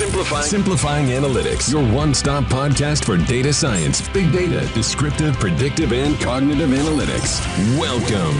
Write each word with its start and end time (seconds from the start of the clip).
Simplifying. 0.00 0.44
Simplifying 0.44 1.06
Analytics, 1.08 1.70
your 1.70 1.84
one 1.94 2.14
stop 2.14 2.44
podcast 2.44 3.04
for 3.04 3.18
data 3.18 3.52
science, 3.52 4.00
big 4.14 4.32
data, 4.32 4.66
descriptive, 4.72 5.38
predictive, 5.38 5.92
and 5.92 6.18
cognitive 6.18 6.70
analytics. 6.70 7.38
Welcome. 7.78 8.34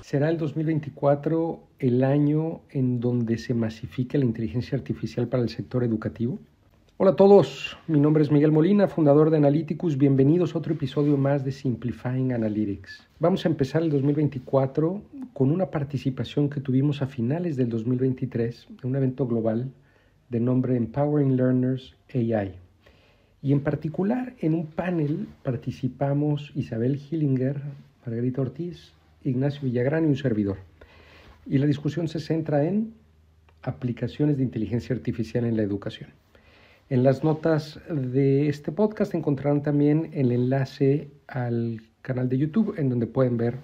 Será 0.00 0.30
el 0.30 0.36
2024 0.36 1.60
el 1.78 2.02
año 2.02 2.62
en 2.70 2.98
donde 2.98 3.38
se 3.38 3.54
masifique 3.54 4.18
la 4.18 4.24
inteligencia 4.24 4.76
artificial 4.76 5.28
para 5.28 5.44
el 5.44 5.48
sector 5.48 5.84
educativo. 5.84 6.40
Hola 7.02 7.10
a 7.10 7.16
todos, 7.16 7.76
mi 7.88 7.98
nombre 7.98 8.22
es 8.22 8.30
Miguel 8.30 8.52
Molina, 8.52 8.86
fundador 8.86 9.30
de 9.30 9.36
Analyticus. 9.36 9.98
Bienvenidos 9.98 10.54
a 10.54 10.58
otro 10.58 10.72
episodio 10.72 11.16
más 11.16 11.44
de 11.44 11.50
Simplifying 11.50 12.32
Analytics. 12.32 13.08
Vamos 13.18 13.44
a 13.44 13.48
empezar 13.48 13.82
el 13.82 13.90
2024 13.90 15.02
con 15.32 15.50
una 15.50 15.68
participación 15.68 16.48
que 16.48 16.60
tuvimos 16.60 17.02
a 17.02 17.08
finales 17.08 17.56
del 17.56 17.70
2023 17.70 18.68
en 18.84 18.88
un 18.88 18.94
evento 18.94 19.26
global 19.26 19.72
de 20.28 20.38
nombre 20.38 20.76
Empowering 20.76 21.36
Learners 21.36 21.96
AI. 22.14 22.52
Y 23.42 23.50
en 23.50 23.62
particular 23.64 24.34
en 24.38 24.54
un 24.54 24.66
panel 24.68 25.26
participamos 25.42 26.52
Isabel 26.54 27.00
Hillinger, 27.10 27.62
Margarita 28.06 28.42
Ortiz, 28.42 28.92
Ignacio 29.24 29.62
Villagrán 29.62 30.04
y 30.04 30.06
un 30.06 30.16
servidor. 30.16 30.58
Y 31.46 31.58
la 31.58 31.66
discusión 31.66 32.06
se 32.06 32.20
centra 32.20 32.62
en 32.64 32.94
aplicaciones 33.60 34.36
de 34.36 34.44
inteligencia 34.44 34.94
artificial 34.94 35.44
en 35.46 35.56
la 35.56 35.64
educación. 35.64 36.10
En 36.92 37.04
las 37.04 37.24
notas 37.24 37.80
de 37.88 38.50
este 38.50 38.70
podcast 38.70 39.14
encontrarán 39.14 39.62
también 39.62 40.10
el 40.12 40.30
enlace 40.30 41.08
al 41.26 41.80
canal 42.02 42.28
de 42.28 42.36
YouTube 42.36 42.74
en 42.76 42.90
donde 42.90 43.06
pueden 43.06 43.38
ver 43.38 43.60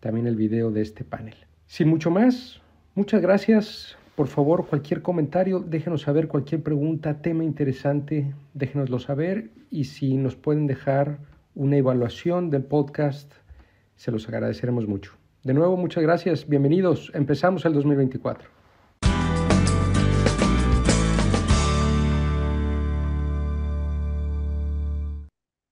también 0.00 0.26
el 0.26 0.36
video 0.36 0.70
de 0.70 0.82
este 0.82 1.02
panel. 1.02 1.34
Sin 1.64 1.88
mucho 1.88 2.10
más, 2.10 2.60
muchas 2.94 3.22
gracias. 3.22 3.96
Por 4.16 4.26
favor, 4.26 4.66
cualquier 4.66 5.00
comentario, 5.00 5.60
déjenos 5.60 6.02
saber 6.02 6.28
cualquier 6.28 6.62
pregunta, 6.62 7.22
tema 7.22 7.42
interesante, 7.42 8.34
déjenoslo 8.52 8.98
saber 8.98 9.48
y 9.70 9.84
si 9.84 10.18
nos 10.18 10.36
pueden 10.36 10.66
dejar 10.66 11.20
una 11.54 11.78
evaluación 11.78 12.50
del 12.50 12.64
podcast, 12.64 13.32
se 13.96 14.10
los 14.10 14.28
agradeceremos 14.28 14.86
mucho. 14.86 15.12
De 15.42 15.54
nuevo, 15.54 15.78
muchas 15.78 16.02
gracias, 16.02 16.46
bienvenidos, 16.46 17.10
empezamos 17.14 17.64
el 17.64 17.72
2024. 17.72 18.57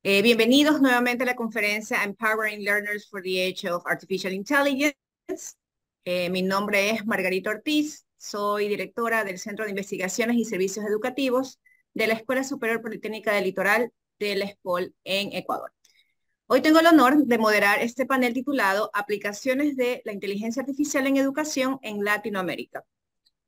Eh, 0.08 0.22
bienvenidos 0.22 0.80
nuevamente 0.80 1.24
a 1.24 1.26
la 1.26 1.34
conferencia 1.34 2.04
Empowering 2.04 2.62
Learners 2.62 3.08
for 3.08 3.20
the 3.20 3.44
Age 3.44 3.68
of 3.68 3.84
Artificial 3.88 4.32
Intelligence. 4.32 5.56
Eh, 6.04 6.30
mi 6.30 6.42
nombre 6.42 6.90
es 6.90 7.04
Margarita 7.04 7.50
Ortiz, 7.50 8.06
soy 8.16 8.68
directora 8.68 9.24
del 9.24 9.40
Centro 9.40 9.64
de 9.64 9.72
Investigaciones 9.72 10.36
y 10.36 10.44
Servicios 10.44 10.86
Educativos 10.86 11.58
de 11.92 12.06
la 12.06 12.14
Escuela 12.14 12.44
Superior 12.44 12.80
Politécnica 12.80 13.32
del 13.32 13.42
Litoral 13.42 13.90
de 14.20 14.36
la 14.36 14.44
ESPOL 14.44 14.94
en 15.02 15.32
Ecuador. 15.32 15.72
Hoy 16.46 16.60
tengo 16.60 16.78
el 16.78 16.86
honor 16.86 17.24
de 17.24 17.38
moderar 17.38 17.80
este 17.82 18.06
panel 18.06 18.32
titulado 18.32 18.92
Aplicaciones 18.94 19.74
de 19.74 20.02
la 20.04 20.12
Inteligencia 20.12 20.62
Artificial 20.62 21.08
en 21.08 21.16
Educación 21.16 21.80
en 21.82 22.04
Latinoamérica. 22.04 22.84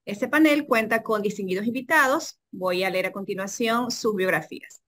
Este 0.05 0.27
panel 0.27 0.67
cuenta 0.67 1.05
con 1.05 1.23
distinguidos 1.23 1.69
invitados. 1.69 2.41
Voy 2.51 2.83
a 2.83 2.91
leer 2.91 3.07
a 3.07 3.13
continuación 3.13 3.93
sus 3.93 4.17
biografías. 4.17 4.83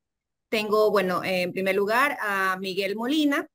Tengo, 0.51 0.91
bueno, 0.91 1.23
en 1.23 1.53
primer 1.53 1.77
lugar 1.77 2.19
a 2.21 2.57
Miguel 2.61 2.97
Molina. 2.97 3.47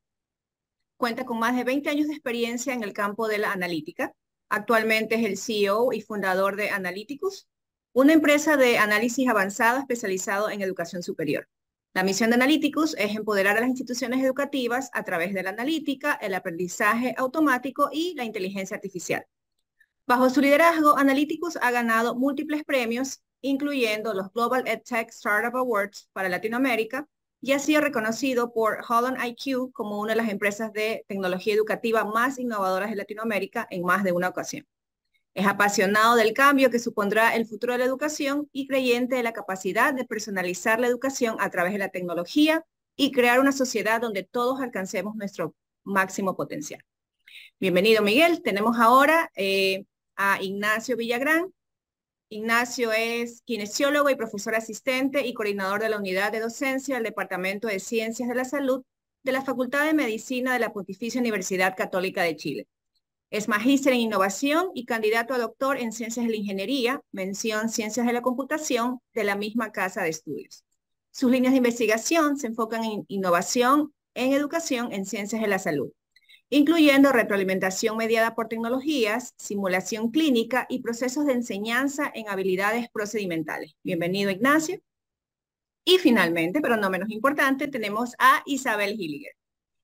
Cuenta 0.97 1.25
con 1.25 1.37
más 1.37 1.53
de 1.57 1.65
20 1.65 1.89
años 1.89 2.07
de 2.07 2.13
experiencia 2.13 2.73
en 2.73 2.83
el 2.83 2.93
campo 2.93 3.27
de 3.27 3.37
la 3.37 3.51
analítica. 3.51 4.13
Actualmente 4.49 5.15
es 5.15 5.25
el 5.25 5.37
CEO 5.37 5.91
y 5.91 5.99
fundador 5.99 6.55
de 6.55 6.69
Analyticus, 6.69 7.49
una 7.91 8.13
empresa 8.13 8.55
de 8.55 8.77
análisis 8.77 9.27
avanzado 9.27 9.79
especializado 9.79 10.49
en 10.49 10.61
educación 10.61 11.03
superior. 11.03 11.49
La 11.93 12.03
misión 12.03 12.29
de 12.29 12.35
Analyticus 12.35 12.95
es 12.97 13.13
empoderar 13.13 13.57
a 13.57 13.59
las 13.59 13.69
instituciones 13.69 14.23
educativas 14.23 14.89
a 14.93 15.03
través 15.03 15.33
de 15.33 15.43
la 15.43 15.49
analítica, 15.49 16.13
el 16.13 16.33
aprendizaje 16.33 17.13
automático 17.17 17.89
y 17.91 18.13
la 18.15 18.23
inteligencia 18.23 18.75
artificial. 18.75 19.25
Bajo 20.07 20.29
su 20.29 20.39
liderazgo, 20.39 20.97
Analyticus 20.97 21.57
ha 21.57 21.71
ganado 21.71 22.15
múltiples 22.15 22.63
premios 22.63 23.21
incluyendo 23.41 24.13
los 24.13 24.31
Global 24.33 24.67
EdTech 24.67 25.09
Startup 25.09 25.55
Awards 25.55 26.09
para 26.13 26.29
Latinoamérica, 26.29 27.07
y 27.45 27.51
ha 27.51 27.59
sido 27.59 27.81
reconocido 27.81 28.51
por 28.51 28.83
Holland 28.89 29.23
IQ 29.23 29.71
como 29.71 29.99
una 29.99 30.13
de 30.13 30.15
las 30.15 30.29
empresas 30.29 30.73
de 30.73 31.05
tecnología 31.07 31.53
educativa 31.53 32.03
más 32.03 32.39
innovadoras 32.39 32.89
de 32.89 32.95
Latinoamérica 32.95 33.67
en 33.69 33.83
más 33.83 34.03
de 34.03 34.13
una 34.13 34.29
ocasión. 34.29 34.65
Es 35.35 35.45
apasionado 35.45 36.15
del 36.15 36.33
cambio 36.33 36.71
que 36.71 36.79
supondrá 36.79 37.35
el 37.35 37.45
futuro 37.45 37.73
de 37.73 37.79
la 37.79 37.85
educación 37.85 38.49
y 38.51 38.67
creyente 38.67 39.17
de 39.17 39.21
la 39.21 39.33
capacidad 39.33 39.93
de 39.93 40.05
personalizar 40.05 40.79
la 40.79 40.87
educación 40.87 41.35
a 41.39 41.51
través 41.51 41.73
de 41.73 41.79
la 41.79 41.89
tecnología 41.89 42.65
y 42.95 43.11
crear 43.11 43.39
una 43.39 43.51
sociedad 43.51 44.01
donde 44.01 44.23
todos 44.23 44.59
alcancemos 44.61 45.15
nuestro 45.15 45.53
máximo 45.83 46.35
potencial. 46.35 46.81
Bienvenido, 47.59 48.01
Miguel. 48.01 48.41
Tenemos 48.41 48.79
ahora 48.79 49.29
eh, 49.35 49.85
a 50.15 50.41
Ignacio 50.41 50.97
Villagrán, 50.97 51.53
Ignacio 52.29 52.91
es 52.91 53.43
kinesiólogo 53.43 54.09
y 54.09 54.15
profesor 54.15 54.55
asistente 54.55 55.27
y 55.27 55.33
coordinador 55.33 55.81
de 55.81 55.89
la 55.89 55.99
unidad 55.99 56.31
de 56.31 56.39
docencia 56.39 56.95
del 56.95 57.03
Departamento 57.03 57.67
de 57.67 57.79
Ciencias 57.79 58.27
de 58.27 58.33
la 58.33 58.45
Salud 58.45 58.83
de 59.23 59.31
la 59.31 59.43
Facultad 59.43 59.85
de 59.85 59.93
Medicina 59.93 60.53
de 60.53 60.59
la 60.59 60.73
Pontificia 60.73 61.21
Universidad 61.21 61.75
Católica 61.77 62.23
de 62.23 62.35
Chile. 62.35 62.67
Es 63.29 63.47
magíster 63.47 63.93
en 63.93 63.99
innovación 63.99 64.69
y 64.73 64.85
candidato 64.85 65.33
a 65.33 65.37
doctor 65.37 65.77
en 65.77 65.91
ciencias 65.91 66.25
de 66.25 66.31
la 66.31 66.37
ingeniería, 66.37 67.01
mención 67.11 67.69
ciencias 67.69 68.07
de 68.07 68.13
la 68.13 68.21
computación 68.21 68.99
de 69.13 69.23
la 69.23 69.35
misma 69.35 69.71
casa 69.71 70.01
de 70.01 70.09
estudios. 70.09 70.63
Sus 71.11 71.31
líneas 71.31 71.53
de 71.53 71.57
investigación 71.57 72.37
se 72.37 72.47
enfocan 72.47 72.83
en 72.83 73.05
innovación 73.07 73.93
en 74.15 74.33
educación 74.33 74.91
en 74.91 75.05
ciencias 75.05 75.41
de 75.41 75.47
la 75.47 75.59
salud 75.59 75.91
incluyendo 76.49 77.11
retroalimentación 77.11 77.97
mediada 77.97 78.35
por 78.35 78.47
tecnologías, 78.47 79.33
simulación 79.37 80.11
clínica 80.11 80.65
y 80.69 80.81
procesos 80.81 81.25
de 81.25 81.33
enseñanza 81.33 82.11
en 82.13 82.29
habilidades 82.29 82.87
procedimentales. 82.91 83.75
Bienvenido, 83.83 84.31
Ignacio. 84.31 84.79
Y 85.83 85.97
finalmente, 85.99 86.61
pero 86.61 86.77
no 86.77 86.89
menos 86.89 87.09
importante, 87.09 87.67
tenemos 87.67 88.13
a 88.17 88.41
Isabel 88.45 88.95
Hilliger. 88.99 89.33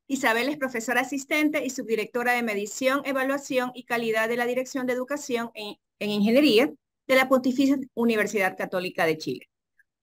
Isabel 0.08 0.50
es 0.50 0.58
profesora 0.58 1.02
asistente 1.02 1.64
y 1.64 1.70
subdirectora 1.70 2.34
de 2.34 2.44
medición, 2.44 3.02
evaluación 3.06 3.72
y 3.76 3.84
calidad 3.84 4.28
de 4.28 4.36
la 4.36 4.46
Dirección 4.46 4.88
de 4.88 4.94
Educación 4.94 5.52
en, 5.54 5.76
en 6.00 6.10
Ingeniería 6.10 6.72
de 7.08 7.16
la 7.16 7.30
Pontificia 7.30 7.78
Universidad 7.94 8.58
Católica 8.58 9.06
de 9.06 9.18
Chile. 9.18 9.51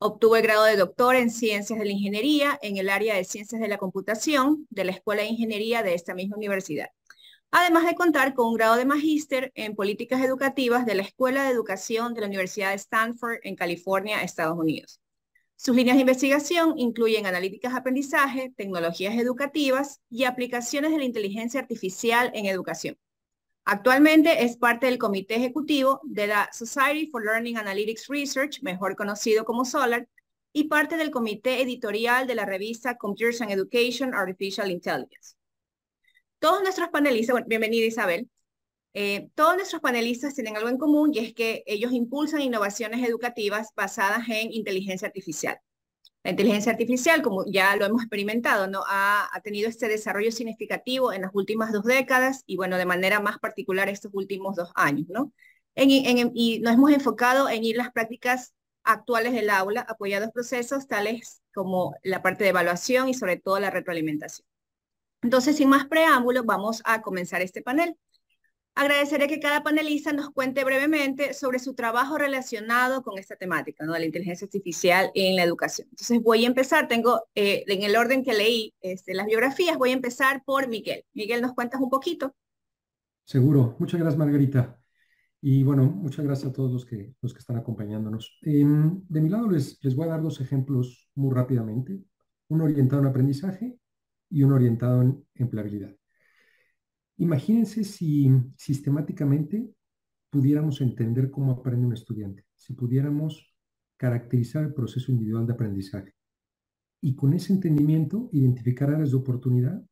Obtuvo 0.01 0.37
el 0.37 0.43
grado 0.43 0.63
de 0.63 0.77
doctor 0.77 1.17
en 1.17 1.29
Ciencias 1.29 1.77
de 1.77 1.85
la 1.85 1.91
Ingeniería 1.91 2.57
en 2.63 2.77
el 2.77 2.89
área 2.89 3.17
de 3.17 3.25
Ciencias 3.25 3.61
de 3.61 3.67
la 3.67 3.79
Computación 3.79 4.65
de 4.71 4.85
la 4.85 4.93
Escuela 4.93 5.23
de 5.23 5.29
Ingeniería 5.29 5.83
de 5.83 5.95
esta 5.95 6.15
misma 6.15 6.37
universidad. 6.37 6.91
Además 7.51 7.85
de 7.85 7.97
contar 7.97 8.35
con 8.35 8.47
un 8.47 8.55
grado 8.55 8.77
de 8.77 8.85
magíster 8.85 9.51
en 9.57 9.75
Políticas 9.75 10.23
Educativas 10.23 10.87
de 10.87 10.95
la 10.95 11.03
Escuela 11.03 11.43
de 11.43 11.51
Educación 11.51 12.15
de 12.15 12.21
la 12.21 12.29
Universidad 12.29 12.71
de 12.71 12.77
Stanford 12.77 13.39
en 13.43 13.57
California, 13.57 14.23
Estados 14.23 14.57
Unidos. 14.57 15.01
Sus 15.57 15.75
líneas 15.75 15.97
de 15.97 16.03
investigación 16.03 16.75
incluyen 16.79 17.27
analíticas 17.27 17.73
de 17.73 17.79
aprendizaje, 17.81 18.53
tecnologías 18.57 19.17
educativas 19.17 20.01
y 20.09 20.25
aplicaciones 20.25 20.93
de 20.93 20.99
la 20.99 21.05
inteligencia 21.07 21.59
artificial 21.59 22.31
en 22.35 22.47
educación. 22.47 22.97
Actualmente 23.71 24.45
es 24.45 24.57
parte 24.57 24.87
del 24.87 24.97
comité 24.97 25.35
ejecutivo 25.35 26.01
de 26.03 26.27
la 26.27 26.49
Society 26.55 27.07
for 27.11 27.23
Learning 27.23 27.59
Analytics 27.59 28.07
Research, 28.09 28.63
mejor 28.63 28.97
conocido 28.97 29.45
como 29.45 29.67
SOLAR, 29.67 30.09
y 30.55 30.69
parte 30.69 30.97
del 30.97 31.11
comité 31.11 31.61
editorial 31.61 32.27
de 32.27 32.35
la 32.35 32.47
revista 32.47 32.97
Computers 32.97 33.43
and 33.43 33.51
Education 33.51 34.15
Artificial 34.15 34.71
Intelligence. 34.71 35.35
Todos 36.39 36.63
nuestros 36.63 36.89
panelistas, 36.89 37.35
bueno, 37.35 37.47
bienvenida 37.47 37.85
Isabel, 37.85 38.31
eh, 38.95 39.29
todos 39.35 39.57
nuestros 39.57 39.83
panelistas 39.83 40.35
tienen 40.35 40.57
algo 40.57 40.71
en 40.71 40.79
común 40.79 41.11
y 41.13 41.19
es 41.19 41.35
que 41.35 41.63
ellos 41.67 41.93
impulsan 41.93 42.41
innovaciones 42.41 43.07
educativas 43.07 43.69
basadas 43.77 44.31
en 44.31 44.51
inteligencia 44.51 45.09
artificial. 45.09 45.61
La 46.29 46.33
inteligencia 46.33 46.71
artificial, 46.73 47.23
como 47.23 47.47
ya 47.47 47.75
lo 47.77 47.87
hemos 47.87 48.03
experimentado, 48.03 48.67
¿no? 48.67 48.85
ha, 48.87 49.41
tenido 49.43 49.67
este 49.67 49.89
desarrollo 49.89 50.31
significativo 50.31 51.11
en 51.11 51.23
las 51.23 51.31
últimas 51.33 51.73
dos 51.73 51.85
décadas 51.85 52.43
y, 52.45 52.57
bueno, 52.57 52.77
de 52.77 52.85
manera 52.85 53.19
más 53.19 53.39
particular 53.39 53.89
estos 53.89 54.13
últimos 54.13 54.55
dos 54.55 54.71
años, 54.75 55.07
¿no? 55.09 55.33
y 55.75 56.61
nos 56.61 56.75
hemos 56.75 56.93
enfocado 56.93 57.49
en 57.49 57.65
ir 57.65 57.79
las 57.79 57.93
prácticas 57.93 58.53
actuales 58.85 59.33
del 59.33 59.49
aula, 59.49 59.81
apoyados 59.81 60.31
procesos 60.31 60.87
tales 60.87 61.41
como 61.55 61.95
la 62.03 62.21
parte 62.21 62.45
de 62.45 62.51
evaluación 62.51 63.09
y 63.09 63.15
sobre 63.15 63.39
todo 63.39 63.59
la 63.59 63.71
retroalimentación. 63.71 64.47
Entonces, 65.23 65.57
sin 65.57 65.71
más 65.71 65.87
preámbulos, 65.87 66.45
vamos 66.45 66.83
a 66.85 67.01
comenzar 67.01 67.41
este 67.41 67.63
panel. 67.63 67.97
Agradeceré 68.79 69.27
que 69.27 69.41
cada 69.41 69.65
panelista 69.65 70.13
nos 70.13 70.31
cuente 70.31 70.63
brevemente 70.63 71.35
sobre 71.35 71.59
su 71.59 71.75
trabajo 71.75 72.17
relacionado 72.17 73.03
con 73.03 73.19
esta 73.19 73.35
temática, 73.35 73.85
¿no? 73.85 73.93
de 73.93 73.99
la 73.99 74.07
inteligencia 74.07 74.45
artificial 74.45 75.11
en 75.15 75.35
la 75.35 75.43
educación. 75.43 75.89
Entonces 75.91 76.23
voy 76.23 76.45
a 76.45 76.47
empezar, 76.47 76.87
tengo 76.87 77.25
eh, 77.35 77.65
en 77.67 77.83
el 77.83 77.97
orden 77.97 78.23
que 78.23 78.35
leí 78.35 78.73
este, 78.81 79.15
las 79.15 79.27
biografías, 79.27 79.77
voy 79.77 79.91
a 79.91 79.95
empezar 79.95 80.45
por 80.45 80.69
Miguel. 80.69 81.05
Miguel, 81.13 81.43
¿nos 81.43 81.55
cuentas 81.55 81.81
un 81.81 81.91
poquito? 81.91 82.37
Seguro. 83.25 83.75
Muchas 83.81 83.99
gracias, 83.99 84.17
Margarita. 84.17 84.79
Y 85.41 85.65
bueno, 85.65 85.83
muchas 85.83 86.25
gracias 86.25 86.51
a 86.51 86.53
todos 86.53 86.71
los 86.71 86.87
que, 86.87 87.17
los 87.21 87.35
que 87.35 87.41
están 87.41 87.57
acompañándonos. 87.57 88.39
Em, 88.43 89.03
de 89.09 89.21
mi 89.21 89.29
lado 89.29 89.51
les, 89.51 89.83
les 89.83 89.97
voy 89.97 90.07
a 90.07 90.11
dar 90.11 90.23
dos 90.23 90.41
ejemplos 90.41 91.11
muy 91.17 91.35
rápidamente. 91.35 92.01
Uno 92.47 92.63
orientado 92.63 93.03
en 93.03 93.09
aprendizaje 93.09 93.77
y 94.31 94.45
uno 94.45 94.55
orientado 94.55 95.03
en 95.03 95.27
empleabilidad. 95.35 95.97
Imagínense 97.19 97.83
si 97.83 98.31
sistemáticamente 98.57 99.69
pudiéramos 100.31 100.81
entender 100.81 101.31
cómo 101.31 101.53
aprende 101.53 101.87
un 101.87 101.93
estudiante, 101.93 102.47
si 102.55 102.75
pudiéramos 102.75 103.55
caracterizar 103.97 104.65
el 104.65 104.73
proceso 104.73 105.11
individual 105.11 105.47
de 105.47 105.53
aprendizaje 105.53 106.15
y 107.01 107.17
con 107.17 107.33
ese 107.33 107.53
entendimiento 107.53 108.29
identificar 108.33 108.91
áreas 108.91 109.11
de 109.11 109.17
oportunidad 109.17 109.85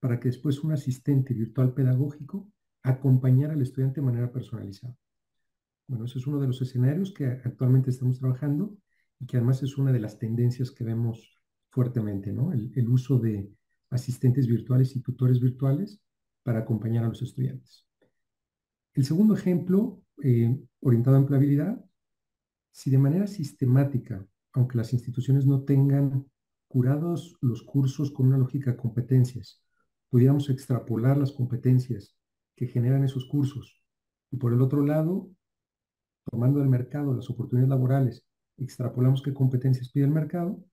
para 0.00 0.20
que 0.20 0.28
después 0.28 0.62
un 0.62 0.72
asistente 0.72 1.32
virtual 1.32 1.72
pedagógico 1.72 2.50
acompañara 2.82 3.54
al 3.54 3.62
estudiante 3.62 4.00
de 4.00 4.06
manera 4.06 4.30
personalizada. 4.30 4.94
Bueno, 5.86 6.04
ese 6.04 6.18
es 6.18 6.26
uno 6.26 6.38
de 6.38 6.46
los 6.48 6.60
escenarios 6.60 7.12
que 7.12 7.26
actualmente 7.26 7.90
estamos 7.90 8.18
trabajando 8.18 8.76
y 9.18 9.26
que 9.26 9.38
además 9.38 9.62
es 9.62 9.78
una 9.78 9.90
de 9.90 10.00
las 10.00 10.18
tendencias 10.18 10.70
que 10.70 10.84
vemos 10.84 11.40
fuertemente, 11.70 12.30
¿no? 12.30 12.52
El, 12.52 12.70
el 12.74 12.88
uso 12.88 13.18
de 13.18 13.50
asistentes 13.90 14.46
virtuales 14.46 14.94
y 14.96 15.00
tutores 15.00 15.40
virtuales 15.40 16.02
para 16.48 16.60
acompañar 16.60 17.04
a 17.04 17.08
los 17.08 17.20
estudiantes. 17.20 17.86
El 18.94 19.04
segundo 19.04 19.34
ejemplo, 19.34 20.00
eh, 20.22 20.58
orientado 20.80 21.18
a 21.18 21.20
empleabilidad, 21.20 21.84
si 22.70 22.88
de 22.88 22.96
manera 22.96 23.26
sistemática, 23.26 24.26
aunque 24.54 24.78
las 24.78 24.94
instituciones 24.94 25.44
no 25.44 25.64
tengan 25.64 26.24
curados 26.66 27.36
los 27.42 27.62
cursos 27.62 28.10
con 28.10 28.28
una 28.28 28.38
lógica 28.38 28.70
de 28.70 28.78
competencias, 28.78 29.62
pudiéramos 30.08 30.48
extrapolar 30.48 31.18
las 31.18 31.32
competencias 31.32 32.16
que 32.56 32.66
generan 32.66 33.04
esos 33.04 33.26
cursos 33.26 33.82
y 34.30 34.38
por 34.38 34.54
el 34.54 34.62
otro 34.62 34.80
lado, 34.80 35.30
tomando 36.30 36.60
del 36.60 36.70
mercado 36.70 37.12
las 37.12 37.28
oportunidades 37.28 37.68
laborales, 37.68 38.24
extrapolamos 38.56 39.20
qué 39.20 39.34
competencias 39.34 39.92
pide 39.92 40.06
el 40.06 40.12
mercado, 40.12 40.64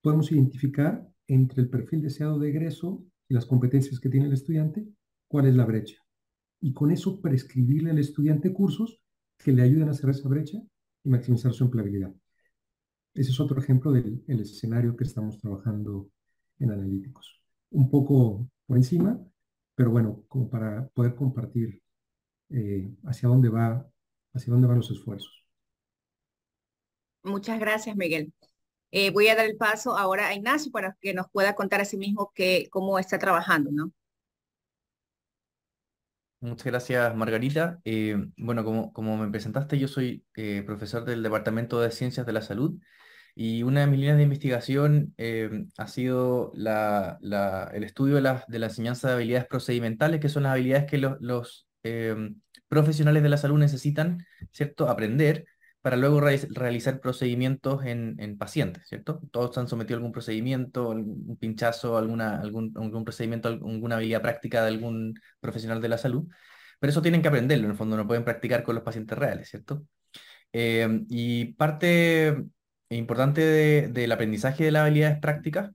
podemos 0.00 0.32
identificar 0.32 1.08
entre 1.28 1.62
el 1.62 1.70
perfil 1.70 2.02
deseado 2.02 2.40
de 2.40 2.48
egreso 2.48 3.04
las 3.34 3.46
competencias 3.46 4.00
que 4.00 4.08
tiene 4.08 4.26
el 4.26 4.32
estudiante, 4.32 4.86
cuál 5.28 5.46
es 5.46 5.54
la 5.54 5.64
brecha. 5.64 5.96
Y 6.60 6.72
con 6.72 6.90
eso 6.90 7.20
prescribirle 7.20 7.90
al 7.90 7.98
estudiante 7.98 8.52
cursos 8.52 9.00
que 9.36 9.52
le 9.52 9.62
ayuden 9.62 9.88
a 9.88 9.94
cerrar 9.94 10.14
esa 10.14 10.28
brecha 10.28 10.58
y 11.04 11.08
maximizar 11.08 11.52
su 11.52 11.64
empleabilidad. 11.64 12.14
Ese 13.14 13.30
es 13.30 13.40
otro 13.40 13.60
ejemplo 13.60 13.92
del 13.92 14.22
escenario 14.26 14.96
que 14.96 15.04
estamos 15.04 15.38
trabajando 15.40 16.10
en 16.58 16.70
analíticos. 16.70 17.40
Un 17.70 17.90
poco 17.90 18.48
por 18.66 18.76
encima, 18.76 19.18
pero 19.74 19.90
bueno, 19.90 20.24
como 20.28 20.48
para 20.48 20.88
poder 20.88 21.14
compartir 21.14 21.82
eh, 22.50 22.94
hacia 23.04 23.28
dónde 23.28 23.48
va, 23.48 23.88
hacia 24.34 24.52
dónde 24.52 24.68
van 24.68 24.78
los 24.78 24.90
esfuerzos. 24.90 25.46
Muchas 27.22 27.58
gracias, 27.58 27.96
Miguel. 27.96 28.32
Eh, 28.98 29.10
voy 29.10 29.28
a 29.28 29.34
dar 29.34 29.44
el 29.44 29.58
paso 29.58 29.94
ahora 29.98 30.28
a 30.28 30.34
Ignacio 30.34 30.72
para 30.72 30.96
que 31.02 31.12
nos 31.12 31.26
pueda 31.30 31.54
contar 31.54 31.82
a 31.82 31.84
sí 31.84 31.98
mismo 31.98 32.32
que, 32.34 32.68
cómo 32.70 32.98
está 32.98 33.18
trabajando, 33.18 33.70
¿no? 33.70 33.92
Muchas 36.40 36.64
gracias, 36.64 37.14
Margarita. 37.14 37.78
Eh, 37.84 38.16
bueno, 38.38 38.64
como, 38.64 38.94
como 38.94 39.18
me 39.18 39.30
presentaste, 39.30 39.78
yo 39.78 39.86
soy 39.86 40.24
eh, 40.34 40.62
profesor 40.64 41.04
del 41.04 41.22
Departamento 41.22 41.78
de 41.78 41.90
Ciencias 41.90 42.24
de 42.24 42.32
la 42.32 42.40
Salud 42.40 42.80
y 43.34 43.64
una 43.64 43.80
de 43.80 43.86
mis 43.86 44.00
líneas 44.00 44.16
de 44.16 44.22
investigación 44.22 45.14
ha 45.76 45.88
sido 45.88 46.52
la, 46.54 47.18
el 47.74 47.84
estudio 47.84 48.14
de 48.14 48.22
la, 48.22 48.46
de 48.48 48.58
la, 48.58 48.68
enseñanza 48.68 49.08
de 49.08 49.14
habilidades 49.16 49.46
procedimentales, 49.46 50.20
que 50.20 50.30
son 50.30 50.44
las 50.44 50.52
habilidades 50.52 50.90
que 50.90 50.96
los 50.96 51.68
profesionales 52.66 53.22
de 53.22 53.28
la 53.28 53.36
salud 53.36 53.58
necesitan, 53.58 54.24
¿cierto?, 54.52 54.88
aprender 54.88 55.44
para 55.86 55.96
luego 55.96 56.20
realizar 56.20 56.98
procedimientos 57.00 57.84
en, 57.84 58.16
en, 58.18 58.36
pacientes, 58.36 58.88
¿cierto? 58.88 59.20
Todos 59.30 59.56
han 59.56 59.68
sometido 59.68 59.96
a 59.96 59.98
algún 59.98 60.10
procedimiento, 60.10 60.88
un 60.88 61.36
pinchazo, 61.38 61.96
alguna, 61.96 62.40
algún, 62.40 63.04
procedimiento, 63.04 63.46
alguna 63.46 63.94
habilidad 63.94 64.20
práctica 64.20 64.62
de 64.62 64.68
algún 64.70 65.14
profesional 65.38 65.80
de 65.80 65.88
la 65.88 65.96
salud, 65.96 66.26
pero 66.80 66.90
eso 66.90 67.02
tienen 67.02 67.22
que 67.22 67.28
aprenderlo, 67.28 67.66
en 67.66 67.70
el 67.70 67.76
fondo 67.76 67.96
no 67.96 68.04
pueden 68.04 68.24
practicar 68.24 68.64
con 68.64 68.74
los 68.74 68.82
pacientes 68.82 69.16
reales, 69.16 69.48
¿cierto? 69.48 69.86
Eh, 70.52 71.04
y 71.08 71.54
parte 71.54 72.36
importante 72.88 73.42
de, 73.42 73.86
del 73.86 74.10
aprendizaje 74.10 74.64
de 74.64 74.72
las 74.72 74.82
habilidades 74.82 75.20
prácticas 75.20 75.70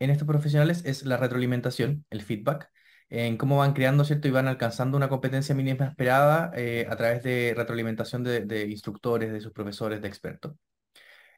en 0.00 0.10
estos 0.10 0.26
profesionales 0.26 0.82
es 0.84 1.04
la 1.04 1.18
retroalimentación, 1.18 2.04
el 2.10 2.22
feedback, 2.22 2.68
en 3.12 3.36
cómo 3.36 3.58
van 3.58 3.74
creando, 3.74 4.04
¿cierto? 4.04 4.26
Y 4.28 4.30
van 4.30 4.48
alcanzando 4.48 4.96
una 4.96 5.10
competencia 5.10 5.54
mínima 5.54 5.84
esperada 5.84 6.50
eh, 6.56 6.86
a 6.88 6.96
través 6.96 7.22
de 7.22 7.52
retroalimentación 7.54 8.24
de, 8.24 8.66
instructores, 8.70 9.30
de 9.32 9.40
sus 9.42 9.52
profesores, 9.52 10.00
de 10.00 10.08
expertos. 10.08 10.54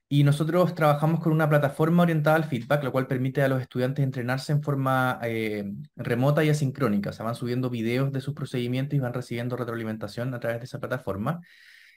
Y 0.08 0.22
nosotros 0.22 0.74
trabajamos 0.76 1.18
con 1.20 1.32
una 1.32 1.48
plataforma 1.48 2.04
orientada 2.04 2.36
al 2.36 2.44
feedback, 2.44 2.84
lo 2.84 2.92
cual 2.92 3.08
permite 3.08 3.42
a 3.42 3.48
los 3.48 3.60
estudiantes 3.60 4.04
entrenarse 4.04 4.52
en 4.52 4.62
forma 4.62 5.18
eh, 5.24 5.64
remota 5.96 6.44
y 6.44 6.50
asincrónica. 6.50 7.10
O 7.10 7.12
sea, 7.12 7.24
van 7.24 7.34
subiendo 7.34 7.70
videos 7.70 8.12
de 8.12 8.20
sus 8.20 8.34
procedimientos 8.34 8.96
y 8.96 9.00
van 9.00 9.14
recibiendo 9.14 9.56
retroalimentación 9.56 10.32
a 10.32 10.38
través 10.38 10.60
de 10.60 10.66
esa 10.66 10.78
plataforma. 10.78 11.40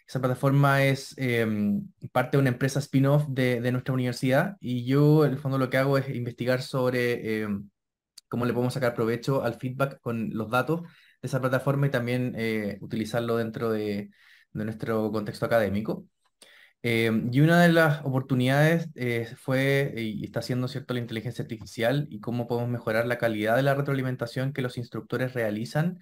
Esa 0.07 0.19
plataforma 0.19 0.83
es 0.85 1.13
em, 1.17 1.87
parte 2.11 2.37
de 2.37 2.41
una 2.41 2.49
empresa 2.49 2.79
spin-off 2.79 3.27
de, 3.27 3.71
nuestra 3.71 3.93
universidad 3.93 4.57
y 4.59 4.85
yo, 4.85 5.25
en 5.25 5.33
el 5.33 5.37
fondo, 5.37 5.59
lo 5.59 5.69
que 5.69 5.77
hago 5.77 5.99
es 5.99 6.09
investigar 6.09 6.63
sobre 6.63 7.43
em, 7.43 7.69
cómo 8.27 8.45
le 8.45 8.53
podemos 8.53 8.73
sacar 8.73 8.93
provecho 8.95 9.43
al 9.43 9.55
feedback 9.55 9.99
con 10.01 10.31
los 10.33 10.49
datos 10.49 10.81
de 11.21 11.27
esa 11.27 11.41
plataforma 11.41 11.87
y 11.87 11.89
también 11.91 12.33
eh, 12.37 12.77
utilizarlo 12.81 13.37
dentro 13.37 13.71
de, 13.71 14.09
nuestro 14.53 15.11
contexto 15.11 15.45
académico. 15.45 16.07
Eh, 16.83 17.11
y 17.31 17.41
una 17.41 17.61
de 17.61 17.69
las 17.69 18.05
oportunidades 18.05 18.89
eh, 18.95 19.27
fue 19.37 19.93
y 19.97 20.25
está 20.25 20.41
siendo 20.41 20.67
cierto 20.67 20.93
la 20.93 20.99
inteligencia 20.99 21.43
artificial 21.43 22.07
y 22.09 22.19
cómo 22.21 22.47
podemos 22.47 22.69
mejorar 22.69 23.07
la 23.07 23.17
calidad 23.17 23.55
de 23.55 23.63
la 23.63 23.75
retroalimentación 23.75 24.53
que 24.53 24.61
los 24.61 24.77
instructores 24.77 25.33
realizan 25.33 25.99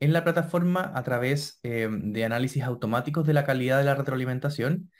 en 0.00 0.12
la 0.12 0.24
plataforma 0.24 0.92
a 0.94 1.02
través 1.02 1.60
de 1.62 2.24
análisis 2.24 2.62
automáticos 2.64 3.26
de 3.26 3.34
la 3.34 3.44
calidad 3.44 3.78
de 3.78 3.84
la 3.84 3.94
retroalimentación 3.94 4.90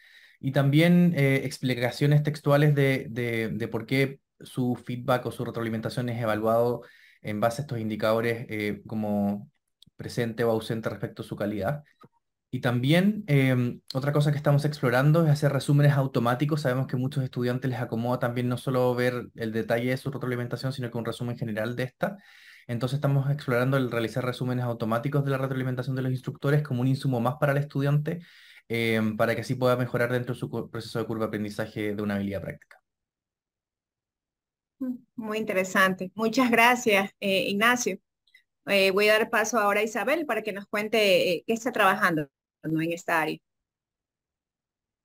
y 0.41 0.53
también 0.53 1.13
explicaciones 1.17 2.23
textuales 2.23 2.75
de, 2.75 3.07
de 3.11 3.69
por 3.69 3.87
qué 3.87 4.21
su 4.41 4.77
feedback 4.77 5.27
o 5.27 5.31
su 5.33 5.45
retroalimentación 5.45 6.09
es 6.09 6.21
evaluado 6.23 6.83
en 7.23 7.41
base 7.41 7.63
a 7.63 7.65
estos 7.65 7.79
indicadores 7.79 8.47
eh, 8.49 8.83
como 8.87 9.51
presente 9.97 10.45
o 10.45 10.51
ausente 10.51 10.89
respecto 10.89 11.23
a 11.23 11.25
su 11.25 11.37
calidad. 11.37 11.85
Y 12.51 12.61
también 12.61 13.25
em, 13.27 13.81
otra 13.93 14.13
cosa 14.13 14.31
que 14.31 14.39
estamos 14.39 14.65
explorando 14.65 15.25
es 15.25 15.31
hacer 15.31 15.53
resúmenes 15.53 15.93
automáticos. 15.93 16.63
Sabemos 16.63 16.87
que 16.87 16.97
muchos 16.97 17.25
estudiantes 17.25 17.71
les 17.71 17.81
acomoda 17.81 18.19
también 18.19 18.49
no 18.49 18.57
solo 18.57 18.95
ver 18.95 19.29
el 19.35 19.53
detalle 19.53 19.91
de 19.91 19.97
su 19.97 20.11
retroalimentación, 20.11 20.73
sino 20.73 20.91
que 20.91 20.99
un 20.99 21.05
resumen 21.05 21.37
general 21.37 21.77
de 21.77 21.83
esta. 21.85 22.17
Entonces 22.67 22.97
estamos 22.97 23.31
explorando 23.31 23.77
el 23.77 23.91
realizar 23.91 24.25
resúmenes 24.25 24.65
automáticos 24.65 25.25
de 25.25 25.31
la 25.33 25.39
retroalimentación 25.39 25.97
de 25.97 26.03
los 26.03 26.13
instructores 26.13 26.63
como 26.63 26.81
un 26.81 26.89
insumo 26.89 27.21
más 27.21 27.37
para 27.39 27.53
el 27.53 27.59
estudiante, 27.59 28.21
em, 28.69 29.17
para 29.17 29.35
que 29.35 29.43
así 29.43 29.55
pueda 29.55 29.77
mejorar 29.77 30.13
dentro 30.13 30.35
de 30.35 30.41
su 30.41 30.71
proceso 30.71 30.99
de 30.99 31.07
curva 31.07 31.25
de 31.25 31.29
aprendizaje 31.29 31.95
de 31.95 32.03
una 32.03 32.15
habilidad 32.15 32.41
práctica. 32.43 32.86
Muy 34.79 35.39
interesante. 35.39 36.11
Muchas 36.15 36.51
gracias, 36.51 37.11
eh, 37.21 37.49
Ignacio. 37.49 37.99
Eh, 38.67 38.91
voy 38.91 39.09
a 39.09 39.15
dar 39.15 39.31
paso 39.31 39.59
ahora 39.59 39.81
a 39.81 39.85
Isabel 39.85 40.27
para 40.27 40.43
que 40.43 40.53
nos 40.53 40.67
cuente 40.67 41.33
eh, 41.33 41.45
qué 41.47 41.53
está 41.53 41.73
trabajando 41.73 42.29
en 42.63 42.93
esta 42.93 43.21
área. 43.21 43.39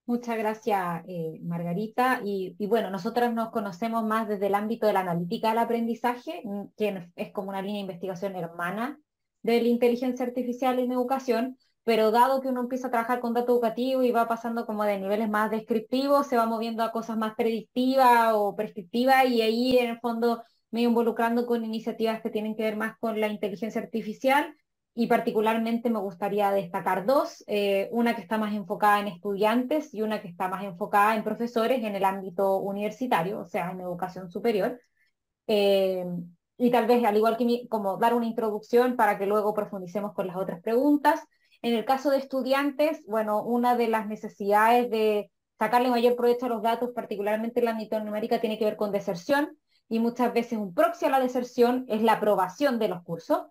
Muchas 0.06 0.38
gracias, 0.38 1.04
Margarita. 1.42 2.22
Y, 2.26 2.56
bueno, 2.68 2.90
nosotros 2.90 3.34
nos 3.34 3.52
conocemos 3.52 4.04
más 4.04 4.28
desde 4.28 4.48
el 4.48 4.56
ámbito 4.56 4.88
de 4.88 4.94
la 4.94 5.02
analítica 5.02 5.50
del 5.50 5.60
aprendizaje, 5.60 6.42
mm, 6.44 6.64
que 6.76 7.10
es 7.16 7.32
como 7.32 7.50
una 7.50 7.62
línea 7.62 7.76
de 7.76 7.82
investigación 7.82 8.36
hermana 8.36 9.00
de 9.44 9.62
la 9.62 9.68
inteligencia 9.68 10.26
artificial 10.26 10.80
en 10.80 10.92
educación, 10.92 11.58
pero 11.84 12.12
dado 12.12 12.42
que 12.42 12.50
uno 12.50 12.62
empieza 12.62 12.88
a 12.88 12.92
trabajar 12.92 13.20
con 13.20 13.34
datos 13.34 13.56
educativos 13.56 14.06
y 14.06 14.12
va 14.12 14.28
pasando 14.28 14.66
como 14.66 14.84
de 14.84 15.00
niveles 15.00 15.30
más 15.30 15.50
descriptivos, 15.52 16.28
se 16.28 16.38
va 16.38 16.46
moviendo 16.46 16.84
a 16.84 16.92
cosas 16.92 17.18
más 17.18 17.36
predictivas 17.36 18.34
o 18.36 18.56
prescriptivas 18.56 19.26
y 19.30 19.42
ahí 19.42 19.78
en 19.78 19.90
el 19.92 20.00
fondo 20.00 20.44
me 20.72 20.82
involucrando 20.82 21.46
con 21.46 21.66
iniciativas 21.66 22.22
que 22.22 22.30
tienen 22.30 22.56
que 22.56 22.64
ver 22.64 22.78
más 22.78 22.98
con 23.00 23.20
la 23.20 23.28
inteligencia 23.28 23.82
artificial 23.82 24.56
y 24.94 25.08
particularmente 25.08 25.90
me 25.90 26.00
gustaría 26.00 26.52
destacar 26.52 27.06
dos, 27.06 27.44
eh, 27.48 27.90
una 27.92 28.16
que 28.16 28.22
está 28.22 28.38
más 28.38 28.54
enfocada 28.54 29.00
en 29.00 29.08
estudiantes 29.08 29.94
y 29.94 30.02
una 30.02 30.22
que 30.22 30.28
está 30.28 30.50
más 30.50 30.64
enfocada 30.64 31.16
en 31.16 31.24
profesores 31.24 31.84
en 31.84 31.96
el 31.96 32.04
ámbito 32.04 32.58
universitario, 32.58 33.40
o 33.40 33.46
sea, 33.46 33.72
en 33.72 33.80
educación 33.82 34.30
superior. 34.30 34.80
Eh, 35.48 36.06
y 36.58 36.70
tal 36.72 36.88
vez, 36.88 37.04
al 37.04 37.18
igual 37.18 37.38
que 37.38 37.68
como 37.70 37.98
dar 37.98 38.14
una 38.14 38.28
introducción 38.28 38.96
para 38.96 39.18
que 39.18 39.26
luego 39.26 39.54
profundicemos 39.54 40.14
con 40.14 40.28
las 40.28 40.36
otras 40.36 40.62
preguntas. 40.62 41.22
En 41.62 41.74
el 41.76 41.86
caso 41.86 42.10
de 42.10 42.18
estudiantes, 42.18 43.06
bueno, 43.06 43.44
una 43.44 43.76
de 43.76 43.88
las 43.88 44.08
necesidades 44.08 44.90
de 44.90 45.32
sacarle 45.60 45.90
mayor 45.90 46.16
provecho 46.16 46.48
a 46.48 46.50
los 46.50 46.64
datos, 46.64 46.90
particularmente 46.96 47.60
en 47.60 47.66
la 47.66 48.04
numérica, 48.04 48.42
tiene 48.42 48.58
que 48.58 48.66
ver 48.66 48.78
con 48.78 48.92
deserción 48.92 49.58
y 49.88 50.00
muchas 50.00 50.34
veces 50.34 50.58
un 50.58 50.74
proxy 50.74 51.06
a 51.06 51.10
la 51.10 51.20
deserción 51.20 51.86
es 51.88 52.02
la 52.02 52.14
aprobación 52.14 52.80
de 52.80 52.88
los 52.88 53.04
cursos. 53.04 53.44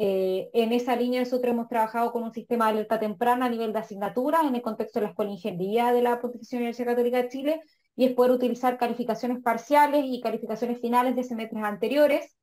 Eh, 0.00 0.50
en 0.52 0.72
esa 0.72 0.94
línea 0.94 1.18
nosotros 1.18 1.52
hemos 1.52 1.66
trabajado 1.66 2.12
con 2.12 2.22
un 2.22 2.32
sistema 2.32 2.66
de 2.66 2.72
alerta 2.72 3.00
temprana 3.00 3.46
a 3.46 3.48
nivel 3.48 3.72
de 3.72 3.80
asignaturas 3.80 4.44
en 4.44 4.54
el 4.54 4.62
contexto 4.62 5.00
de 5.00 5.06
la 5.06 5.10
Escuela 5.10 5.30
de 5.30 5.36
Ingeniería 5.36 5.92
de 5.92 6.02
la 6.02 6.20
Pontificia 6.20 6.58
Universidad 6.58 6.92
Católica 6.92 7.16
de 7.16 7.28
Chile 7.28 7.60
y 7.96 8.04
es 8.04 8.12
poder 8.12 8.30
utilizar 8.30 8.78
calificaciones 8.78 9.42
parciales 9.42 10.04
y 10.06 10.20
calificaciones 10.20 10.80
finales 10.80 11.16
de 11.16 11.24
semestres 11.24 11.64
anteriores 11.64 12.36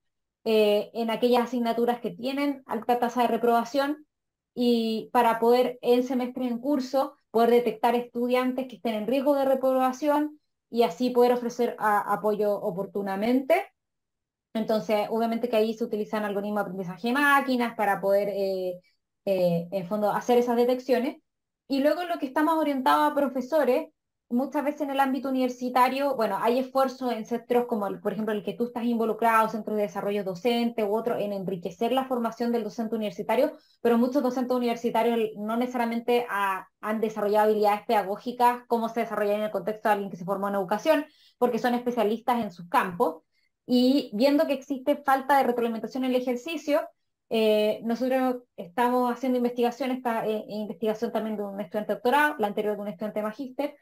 eh, 0.44 0.90
en 0.94 1.10
aquellas 1.10 1.44
asignaturas 1.44 2.02
que 2.02 2.12
tienen 2.12 2.62
alta 2.66 3.00
tasa 3.00 3.22
de 3.22 3.30
reprobación 3.30 4.06
y 4.56 5.10
para 5.12 5.38
poder 5.40 5.78
en 5.82 6.04
semestres 6.04 6.50
en 6.50 6.60
curso 6.60 7.18
poder 7.30 7.52
detectar 7.52 7.94
estudiantes 7.96 8.68
que 8.68 8.78
estén 8.78 8.96
en 8.96 9.08
riesgo 9.08 9.36
de 9.36 9.44
reprobación 9.44 10.40
y 10.70 10.84
así 10.84 11.10
poder 11.10 11.34
ofrecer 11.34 11.76
apoyo 11.78 12.56
oportunamente. 12.56 13.68
Entonces, 14.54 15.08
obviamente 15.10 15.50
que 15.50 15.58
ahí 15.58 15.74
se 15.74 15.84
utilizan 15.84 16.24
algoritmos 16.24 16.56
de 16.56 16.62
aprendizaje 16.62 17.10
de 17.10 17.14
máquinas 17.14 17.76
para 17.76 18.00
poder, 18.00 18.30
eh, 18.30 18.80
eh, 19.26 19.68
en 19.70 19.86
fondo, 19.88 20.12
hacer 20.12 20.38
esas 20.38 20.56
detecciones. 20.56 21.18
Y 21.68 21.82
luego 21.82 22.06
lo 22.06 22.18
que 22.20 22.28
está 22.28 22.42
más 22.42 22.56
orientado 22.58 23.04
a 23.04 23.14
profesores 23.14 23.90
muchas 24.30 24.64
veces 24.64 24.82
en 24.82 24.92
el 24.92 25.00
ámbito 25.00 25.30
universitario, 25.30 26.16
bueno, 26.16 26.38
hay 26.42 26.60
esfuerzos 26.60 27.12
en 27.12 27.26
centros 27.26 27.66
como, 27.68 27.88
por 28.02 28.14
ejemplo, 28.14 28.34
el 28.34 28.44
que 28.44 28.54
tú 28.54 28.66
estás 28.66 28.84
involucrado, 28.86 29.50
centros 29.50 29.78
de 29.78 29.84
desarrollo 29.84 30.24
docente 30.24 30.84
u 30.84 30.96
otro, 30.96 31.18
en 31.18 31.34
enriquecer 31.34 31.92
la 31.92 32.06
formación 32.06 32.52
del 32.52 32.64
docente 32.64 32.96
universitario, 32.96 33.54
pero 33.82 33.98
muchos 33.98 34.24
docentes 34.24 34.56
universitarios 34.56 35.20
no 35.38 35.58
necesariamente 35.58 36.26
han 36.30 37.02
desarrollado 37.02 37.46
habilidades 37.46 37.86
pedagógicas 37.86 38.64
como 38.68 38.90
se 38.90 39.02
desarrollan 39.02 39.38
en 39.38 39.44
el 39.44 39.52
contexto 39.52 39.90
de 39.90 39.94
alguien 39.94 40.12
que 40.12 40.18
se 40.18 40.26
formó 40.26 40.50
en 40.50 40.56
educación, 40.56 41.06
porque 41.38 41.60
son 41.60 41.76
especialistas 41.76 42.42
en 42.44 42.52
sus 42.52 42.68
campos. 42.68 43.24
Y 43.68 44.12
viendo 44.14 44.48
que 44.48 44.54
existe 44.54 44.98
falta 44.98 45.38
de 45.38 45.44
retroalimentación 45.44 46.04
en 46.04 46.12
el 46.12 46.22
ejercicio, 46.22 46.82
eh, 47.30 47.82
nosotros 47.84 48.44
estamos 48.56 49.12
haciendo 49.12 49.38
investigación, 49.38 49.92
esta 49.92 50.28
eh, 50.28 50.46
investigación 50.48 51.12
también 51.12 51.38
de 51.38 51.44
un 51.44 51.60
estudiante 51.60 51.94
doctorado, 51.94 52.36
la 52.38 52.48
anterior 52.48 52.76
de 52.76 52.82
un 52.82 52.88
estudiante 52.88 53.24
magíster, 53.24 53.76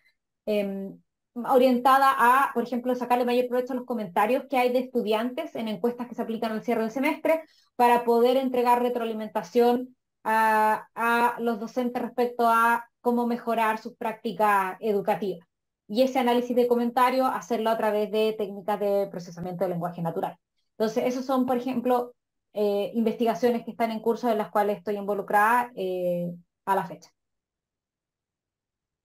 Em, 0.46 1.00
orientada 1.36 2.14
a, 2.16 2.54
por 2.54 2.64
ejemplo, 2.64 2.96
sacarle 2.96 3.26
mayor 3.26 3.48
provecho 3.48 3.74
a 3.74 3.76
los 3.76 3.86
comentarios 3.86 4.46
que 4.50 4.58
hay 4.58 4.72
de 4.72 4.80
estudiantes 4.80 5.56
en 5.56 5.68
encuestas 5.68 6.08
que 6.08 6.16
se 6.16 6.22
aplican 6.22 6.52
al 6.52 6.64
cierre 6.64 6.82
del 6.82 6.92
semestre 6.92 7.44
para 7.76 8.04
poder 8.04 8.38
entregar 8.38 8.82
retroalimentación 8.82 9.96
a, 10.24 11.36
los 11.40 11.60
docentes 11.60 12.02
respecto 12.02 12.48
a 12.48 12.86
cómo 13.02 13.28
mejorar 13.28 13.80
sus 13.80 13.96
prácticas 13.96 14.78
educativas. 14.80 15.46
Y 15.88 16.04
ese 16.04 16.20
análisis 16.20 16.56
de 16.56 16.68
comentarios, 16.68 17.30
hacerlo 17.34 17.70
a 17.70 17.78
través 17.78 18.12
de 18.12 18.34
técnicas 18.38 18.80
de 18.80 19.08
procesamiento 19.12 19.64
de 19.64 19.72
lenguaje 19.72 20.02
natural. 20.02 20.38
Entonces, 20.78 21.04
esos 21.06 21.26
son, 21.26 21.46
por 21.46 21.58
ejemplo, 21.58 22.14
eh, 22.54 22.92
investigaciones 22.94 23.66
que 23.66 23.72
están 23.72 23.92
en 23.92 24.00
curso 24.00 24.30
en 24.30 24.38
las 24.38 24.50
cuales 24.50 24.78
estoy 24.78 24.96
involucrada 24.96 25.72
eh, 25.76 26.32
a 26.66 26.76
la 26.76 26.86
fecha. 26.86 27.13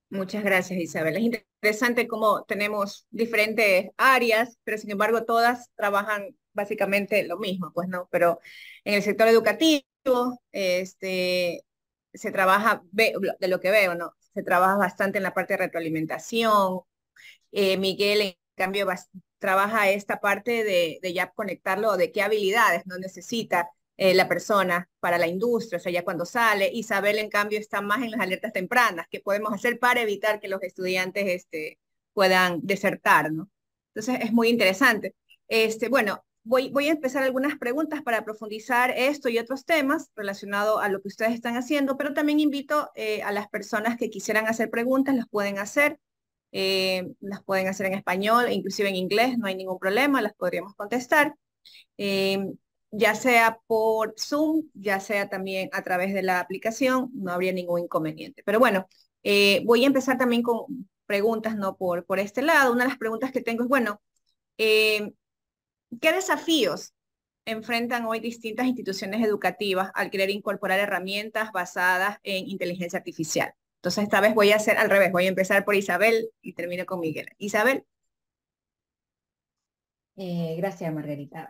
Muchas 0.09 0.43
gracias, 0.43 0.79
Isabel. 0.79 1.17
Es 1.17 1.23
interesante 1.23 2.07
cómo 2.07 2.43
tenemos 2.45 3.05
diferentes 3.11 3.89
áreas, 3.97 4.57
pero 4.63 4.77
sin 4.77 4.89
embargo 4.91 5.23
todas 5.25 5.69
trabajan 5.75 6.35
básicamente 6.53 7.23
lo 7.27 7.37
mismo, 7.37 7.71
pues 7.73 7.87
no, 7.87 8.07
pero 8.11 8.39
en 8.85 8.95
el 8.95 9.03
sector 9.03 9.27
educativo 9.27 9.83
este, 10.51 11.63
se 12.13 12.31
trabaja, 12.31 12.81
de 12.91 13.13
lo 13.47 13.59
que 13.59 13.69
veo, 13.71 13.93
¿no? 13.95 14.13
Se 14.33 14.41
trabaja 14.43 14.77
bastante 14.77 15.17
en 15.19 15.23
la 15.23 15.33
parte 15.33 15.53
de 15.53 15.57
retroalimentación. 15.57 16.81
Eh, 17.51 17.77
Miguel, 17.77 18.21
en 18.21 18.35
cambio, 18.55 18.87
trabaja 19.39 19.89
esta 19.91 20.19
parte 20.19 20.63
de, 20.63 20.99
de 21.01 21.13
ya 21.13 21.31
conectarlo, 21.31 21.97
de 21.97 22.11
qué 22.11 22.23
habilidades 22.23 22.85
no 22.87 22.97
necesita 22.97 23.69
eh, 24.01 24.13
la 24.13 24.29
persona 24.29 24.89
para 25.01 25.17
la 25.17 25.27
industria, 25.27 25.77
o 25.77 25.81
sea, 25.81 25.91
ya 25.91 26.05
cuando 26.05 26.23
sale. 26.25 26.71
Isabel, 26.71 27.17
en 27.17 27.29
cambio, 27.29 27.59
está 27.59 27.81
más 27.81 28.01
en 28.01 28.11
las 28.11 28.21
alertas 28.21 28.53
tempranas, 28.53 29.07
que 29.09 29.19
podemos 29.19 29.51
hacer 29.51 29.77
para 29.77 30.01
evitar 30.01 30.39
que 30.39 30.47
los 30.47 30.63
estudiantes 30.63 31.25
este, 31.27 31.79
puedan 32.13 32.61
desertar, 32.63 33.29
¿no? 33.33 33.49
Entonces, 33.93 34.23
es 34.23 34.31
muy 34.31 34.47
interesante. 34.47 35.15
Este, 35.49 35.89
bueno, 35.89 36.23
voy, 36.43 36.69
voy 36.69 36.87
a 36.87 36.91
empezar 36.91 37.23
algunas 37.23 37.57
preguntas 37.57 38.01
para 38.01 38.23
profundizar 38.23 38.91
esto 38.91 39.27
y 39.27 39.37
otros 39.37 39.65
temas 39.65 40.11
relacionados 40.15 40.81
a 40.81 40.87
lo 40.87 41.01
que 41.01 41.09
ustedes 41.09 41.33
están 41.33 41.57
haciendo, 41.57 41.97
pero 41.97 42.13
también 42.13 42.39
invito 42.39 42.91
eh, 42.95 43.21
a 43.23 43.33
las 43.33 43.49
personas 43.49 43.97
que 43.97 44.09
quisieran 44.09 44.47
hacer 44.47 44.69
preguntas, 44.69 45.13
las 45.13 45.27
pueden 45.27 45.59
hacer. 45.59 45.99
Eh, 46.53 47.05
las 47.19 47.43
pueden 47.43 47.67
hacer 47.67 47.87
en 47.87 47.95
español, 47.95 48.49
inclusive 48.49 48.87
en 48.87 48.95
inglés, 48.95 49.37
no 49.37 49.45
hay 49.47 49.55
ningún 49.55 49.77
problema, 49.77 50.21
las 50.21 50.33
podríamos 50.33 50.73
contestar 50.73 51.35
ya 52.91 53.15
sea 53.15 53.59
por 53.67 54.15
Zoom, 54.17 54.63
ya 54.73 54.99
sea 54.99 55.29
también 55.29 55.69
a 55.73 55.83
través 55.83 56.13
de 56.13 56.23
la 56.23 56.39
aplicación, 56.39 57.09
no 57.13 57.31
habría 57.31 57.53
ningún 57.53 57.81
inconveniente. 57.81 58.43
Pero 58.43 58.59
bueno, 58.59 58.87
eh, 59.23 59.61
voy 59.65 59.83
a 59.83 59.87
empezar 59.87 60.17
también 60.17 60.41
con 60.41 60.89
preguntas, 61.05 61.55
¿no? 61.55 61.77
Por, 61.77 62.05
por 62.05 62.19
este 62.19 62.41
lado. 62.41 62.71
Una 62.71 62.83
de 62.83 62.89
las 62.89 62.97
preguntas 62.97 63.31
que 63.31 63.41
tengo 63.41 63.63
es, 63.63 63.69
bueno, 63.69 64.01
eh, 64.57 65.11
¿qué 66.01 66.13
desafíos 66.13 66.93
enfrentan 67.45 68.05
hoy 68.05 68.19
distintas 68.19 68.67
instituciones 68.67 69.25
educativas 69.25 69.91
al 69.95 70.11
querer 70.11 70.29
incorporar 70.29 70.79
herramientas 70.79 71.51
basadas 71.51 72.19
en 72.23 72.47
inteligencia 72.47 72.97
artificial? 72.99 73.53
Entonces, 73.77 74.03
esta 74.03 74.21
vez 74.21 74.35
voy 74.35 74.51
a 74.51 74.57
hacer 74.57 74.77
al 74.77 74.89
revés, 74.89 75.11
voy 75.11 75.25
a 75.25 75.29
empezar 75.29 75.63
por 75.63 75.75
Isabel 75.75 76.29
y 76.41 76.53
termino 76.53 76.85
con 76.85 76.99
Miguel. 76.99 77.27
Isabel. 77.37 77.85
Eh, 80.17 80.55
gracias, 80.57 80.93
Margarita 80.93 81.49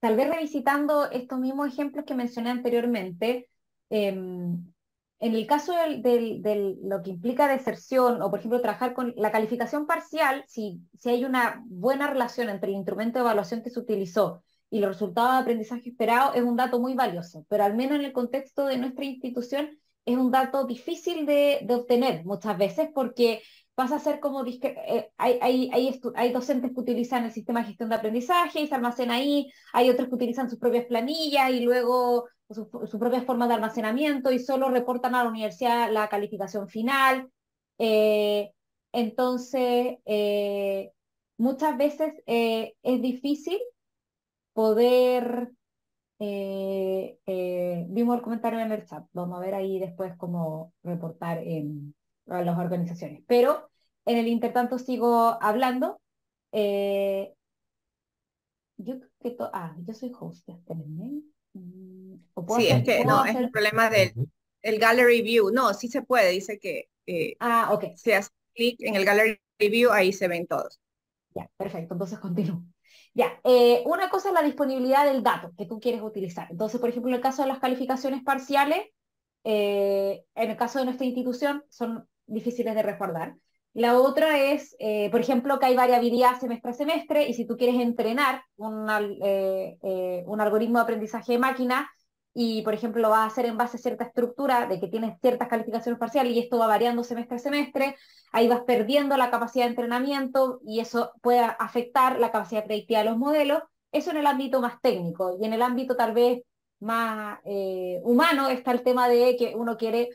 tal 0.00 0.16
vez 0.16 0.28
revisitando 0.28 1.10
estos 1.10 1.38
mismos 1.38 1.68
ejemplos 1.68 2.04
que 2.04 2.14
mencioné 2.14 2.50
anteriormente, 2.50 3.48
em, 3.90 4.72
en 5.18 5.34
el 5.34 5.46
caso 5.46 5.72
de 5.72 6.76
lo 6.82 7.02
que 7.02 7.10
implica 7.10 7.48
deserción 7.48 8.20
o, 8.20 8.30
por 8.30 8.38
ejemplo, 8.38 8.60
trabajar 8.60 8.92
con 8.92 9.14
la 9.16 9.32
calificación 9.32 9.86
parcial, 9.86 10.44
si, 10.46 10.80
si 10.98 11.08
hay 11.08 11.24
una 11.24 11.62
buena 11.66 12.06
relación 12.08 12.50
entre 12.50 12.70
el 12.70 12.76
instrumento 12.76 13.18
de 13.18 13.24
evaluación 13.24 13.62
que 13.62 13.70
se 13.70 13.80
utilizó 13.80 14.42
y 14.68 14.80
los 14.80 14.90
resultados 14.90 15.32
de 15.32 15.38
aprendizaje 15.38 15.88
esperado, 15.88 16.34
es 16.34 16.42
un 16.42 16.56
dato 16.56 16.80
muy 16.80 16.94
valioso, 16.94 17.46
pero 17.48 17.64
al 17.64 17.74
menos 17.74 17.98
en 17.98 18.04
el 18.04 18.12
contexto 18.12 18.66
de 18.66 18.76
nuestra 18.76 19.04
institución 19.04 19.78
es 20.04 20.16
un 20.16 20.30
dato 20.30 20.64
difícil 20.66 21.24
de, 21.24 21.60
de 21.62 21.74
obtener 21.74 22.24
muchas 22.26 22.58
veces 22.58 22.90
porque 22.94 23.42
pasa 23.76 23.96
a 23.96 24.00
ser 24.00 24.20
como, 24.20 24.42
eh, 24.46 25.10
hay, 25.18 25.38
hay, 25.42 25.70
hay, 25.70 26.00
hay, 26.14 26.32
docentes 26.32 26.72
que 26.72 26.80
utilizan 26.80 27.24
el 27.26 27.32
sistema 27.32 27.60
de 27.60 27.66
gestión 27.66 27.90
de 27.90 27.96
aprendizaje 27.96 28.62
y 28.62 28.66
se 28.66 28.74
almacena 28.74 29.16
ahí, 29.16 29.52
hay 29.74 29.90
otros 29.90 30.08
que 30.08 30.14
utilizan 30.14 30.48
sus 30.48 30.58
propias 30.58 30.86
planillas 30.86 31.50
y 31.50 31.60
luego 31.60 32.24
sus 32.48 32.68
su 32.90 32.98
propias 32.98 33.26
formas 33.26 33.48
de 33.48 33.54
almacenamiento 33.54 34.32
y 34.32 34.38
solo 34.38 34.70
reportan 34.70 35.14
a 35.14 35.24
la 35.24 35.30
universidad 35.30 35.92
la 35.92 36.08
calificación 36.08 36.68
final. 36.68 37.30
Eh, 37.78 38.50
entonces, 38.92 39.98
eh, 40.06 40.92
muchas 41.36 41.76
veces 41.76 42.14
es 42.26 43.02
difícil 43.02 43.58
poder... 44.54 45.52
vimos 46.18 48.16
el 48.16 48.22
comentario 48.22 48.60
en 48.60 48.72
el 48.72 48.86
chat, 48.86 49.04
vamos 49.12 49.36
a 49.36 49.40
ver 49.44 49.54
ahí 49.54 49.78
después 49.78 50.16
cómo 50.16 50.72
reportar 50.82 51.38
en, 51.38 51.94
a 52.28 52.42
las 52.42 52.58
organizaciones. 52.58 53.22
Pero 53.26 53.70
en 54.06 54.18
el 54.18 54.28
intertanto 54.28 54.78
sigo 54.78 55.36
hablando. 55.42 56.00
Eh, 56.52 57.34
yo 58.78 59.00
que 59.20 59.36
ah, 59.52 59.74
yo 59.78 59.94
soy 59.94 60.12
host, 60.18 60.48
mm, 60.48 62.14
sí, 62.56 62.68
es 62.68 62.84
que 62.84 63.04
no, 63.04 63.24
es 63.24 63.34
el 63.34 63.50
problema 63.50 63.90
del 63.90 64.12
el 64.62 64.78
gallery 64.78 65.22
view. 65.22 65.50
No, 65.50 65.74
sí 65.74 65.88
se 65.88 66.02
puede, 66.02 66.30
dice 66.30 66.58
que 66.58 66.88
eh, 67.06 67.36
ah, 67.40 67.70
ok. 67.72 67.96
si 67.96 68.12
haces 68.12 68.32
clic 68.54 68.76
en 68.80 68.96
el 68.96 69.04
gallery 69.04 69.38
view, 69.58 69.90
ahí 69.90 70.12
se 70.12 70.28
ven 70.28 70.46
todos. 70.46 70.80
Ya, 71.34 71.50
perfecto, 71.56 71.94
entonces 71.94 72.18
continúo. 72.18 72.62
Ya, 73.14 73.40
eh, 73.44 73.82
una 73.86 74.10
cosa 74.10 74.28
es 74.28 74.34
la 74.34 74.42
disponibilidad 74.42 75.06
del 75.06 75.22
dato 75.22 75.52
que 75.56 75.66
tú 75.66 75.80
quieres 75.80 76.02
utilizar. 76.02 76.48
Entonces, 76.50 76.80
por 76.80 76.90
ejemplo, 76.90 77.08
en 77.08 77.16
el 77.16 77.22
caso 77.22 77.42
de 77.42 77.48
las 77.48 77.58
calificaciones 77.58 78.22
parciales, 78.22 78.86
en 79.42 80.24
el 80.34 80.56
caso 80.56 80.80
de 80.80 80.84
nuestra 80.86 81.06
institución, 81.06 81.64
son 81.68 82.06
difíciles 82.26 82.74
de 82.74 82.82
resguardar. 82.82 83.34
La 83.76 84.00
otra 84.00 84.38
es, 84.38 84.74
eh, 84.78 85.10
por 85.10 85.20
ejemplo, 85.20 85.58
que 85.58 85.66
hay 85.66 85.76
variabilidad 85.76 86.40
semestre 86.40 86.70
a 86.70 86.74
semestre 86.74 87.28
y 87.28 87.34
si 87.34 87.46
tú 87.46 87.58
quieres 87.58 87.78
entrenar 87.78 88.42
un, 88.56 88.88
eh, 89.22 89.76
eh, 89.82 90.24
un 90.26 90.40
algoritmo 90.40 90.78
de 90.78 90.84
aprendizaje 90.84 91.32
de 91.32 91.38
máquina 91.38 91.90
y, 92.32 92.62
por 92.62 92.72
ejemplo, 92.72 93.02
lo 93.02 93.10
vas 93.10 93.20
a 93.20 93.26
hacer 93.26 93.44
en 93.44 93.58
base 93.58 93.76
a 93.76 93.80
cierta 93.80 94.04
estructura 94.04 94.66
de 94.66 94.80
que 94.80 94.88
tienes 94.88 95.20
ciertas 95.20 95.48
calificaciones 95.48 96.00
parciales 96.00 96.32
y 96.32 96.38
esto 96.38 96.58
va 96.58 96.66
variando 96.68 97.04
semestre 97.04 97.36
a 97.36 97.38
semestre, 97.38 97.96
ahí 98.32 98.48
vas 98.48 98.62
perdiendo 98.62 99.14
la 99.18 99.30
capacidad 99.30 99.66
de 99.66 99.72
entrenamiento 99.72 100.58
y 100.66 100.80
eso 100.80 101.12
puede 101.20 101.40
afectar 101.40 102.18
la 102.18 102.32
capacidad 102.32 102.64
predictiva 102.64 103.00
de 103.00 103.10
los 103.10 103.18
modelos. 103.18 103.62
Eso 103.92 104.10
en 104.10 104.16
el 104.16 104.26
ámbito 104.26 104.62
más 104.62 104.80
técnico 104.80 105.36
y 105.38 105.44
en 105.44 105.52
el 105.52 105.60
ámbito 105.60 105.96
tal 105.96 106.14
vez 106.14 106.42
más 106.80 107.40
humano 108.04 108.48
está 108.48 108.70
el 108.72 108.82
tema 108.82 109.06
de 109.08 109.36
que 109.36 109.54
uno 109.54 109.76
quiere 109.76 110.10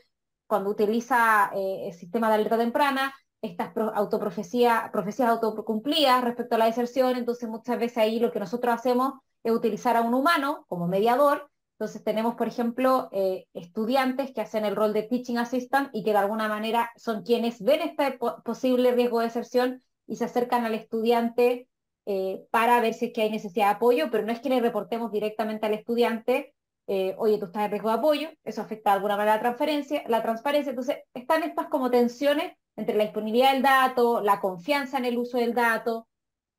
cuando 0.52 0.68
utiliza 0.68 1.50
eh, 1.54 1.86
el 1.86 1.94
sistema 1.94 2.28
de 2.28 2.34
alerta 2.34 2.58
temprana, 2.58 3.14
estas 3.40 3.72
autoprofecías, 3.94 4.90
profecías 4.90 5.30
autocumplidas 5.30 6.22
respecto 6.22 6.56
a 6.56 6.58
la 6.58 6.66
deserción, 6.66 7.16
entonces 7.16 7.48
muchas 7.48 7.78
veces 7.78 7.96
ahí 7.96 8.20
lo 8.20 8.30
que 8.30 8.38
nosotros 8.38 8.74
hacemos 8.74 9.14
es 9.42 9.50
utilizar 9.50 9.96
a 9.96 10.02
un 10.02 10.12
humano 10.12 10.66
como 10.68 10.88
mediador, 10.88 11.48
Entonces 11.78 12.04
tenemos, 12.04 12.34
por 12.34 12.48
ejemplo, 12.48 13.08
eh, 13.12 13.46
estudiantes 13.54 14.34
que 14.34 14.42
hacen 14.42 14.66
el 14.66 14.76
rol 14.76 14.92
de 14.92 15.04
teaching 15.04 15.38
assistant 15.38 15.88
y 15.94 16.04
que 16.04 16.10
de 16.10 16.18
alguna 16.18 16.48
manera 16.48 16.90
son 16.96 17.22
quienes 17.22 17.62
ven 17.62 17.80
este 17.80 18.18
posible 18.44 18.92
riesgo 18.92 19.20
de 19.20 19.28
deserción 19.28 19.82
y 20.06 20.16
se 20.16 20.26
acercan 20.26 20.66
al 20.66 20.74
estudiante 20.74 21.66
eh, 22.04 22.42
para 22.50 22.78
ver 22.82 22.92
si 22.92 23.06
es 23.06 23.12
que 23.14 23.22
hay 23.22 23.30
necesidad 23.30 23.68
de 23.68 23.76
apoyo, 23.76 24.10
pero 24.10 24.26
no 24.26 24.32
es 24.32 24.40
que 24.40 24.50
le 24.50 24.60
reportemos 24.60 25.10
directamente 25.12 25.64
al 25.64 25.72
estudiante, 25.72 26.52
eh, 26.86 27.14
oye, 27.18 27.38
tú 27.38 27.46
estás 27.46 27.64
en 27.64 27.70
riesgo 27.70 27.88
de 27.88 27.94
apoyo, 27.94 28.28
eso 28.44 28.62
afecta 28.62 28.90
de 28.90 28.96
alguna 28.96 29.16
manera 29.16 29.36
la 29.36 29.40
transferencia, 29.40 30.02
la 30.08 30.22
transparencia. 30.22 30.70
Entonces 30.70 30.98
están 31.14 31.42
estas 31.42 31.68
como 31.68 31.90
tensiones 31.90 32.52
entre 32.76 32.96
la 32.96 33.04
disponibilidad 33.04 33.52
del 33.52 33.62
dato, 33.62 34.20
la 34.20 34.40
confianza 34.40 34.98
en 34.98 35.04
el 35.04 35.18
uso 35.18 35.38
del 35.38 35.54
dato, 35.54 36.08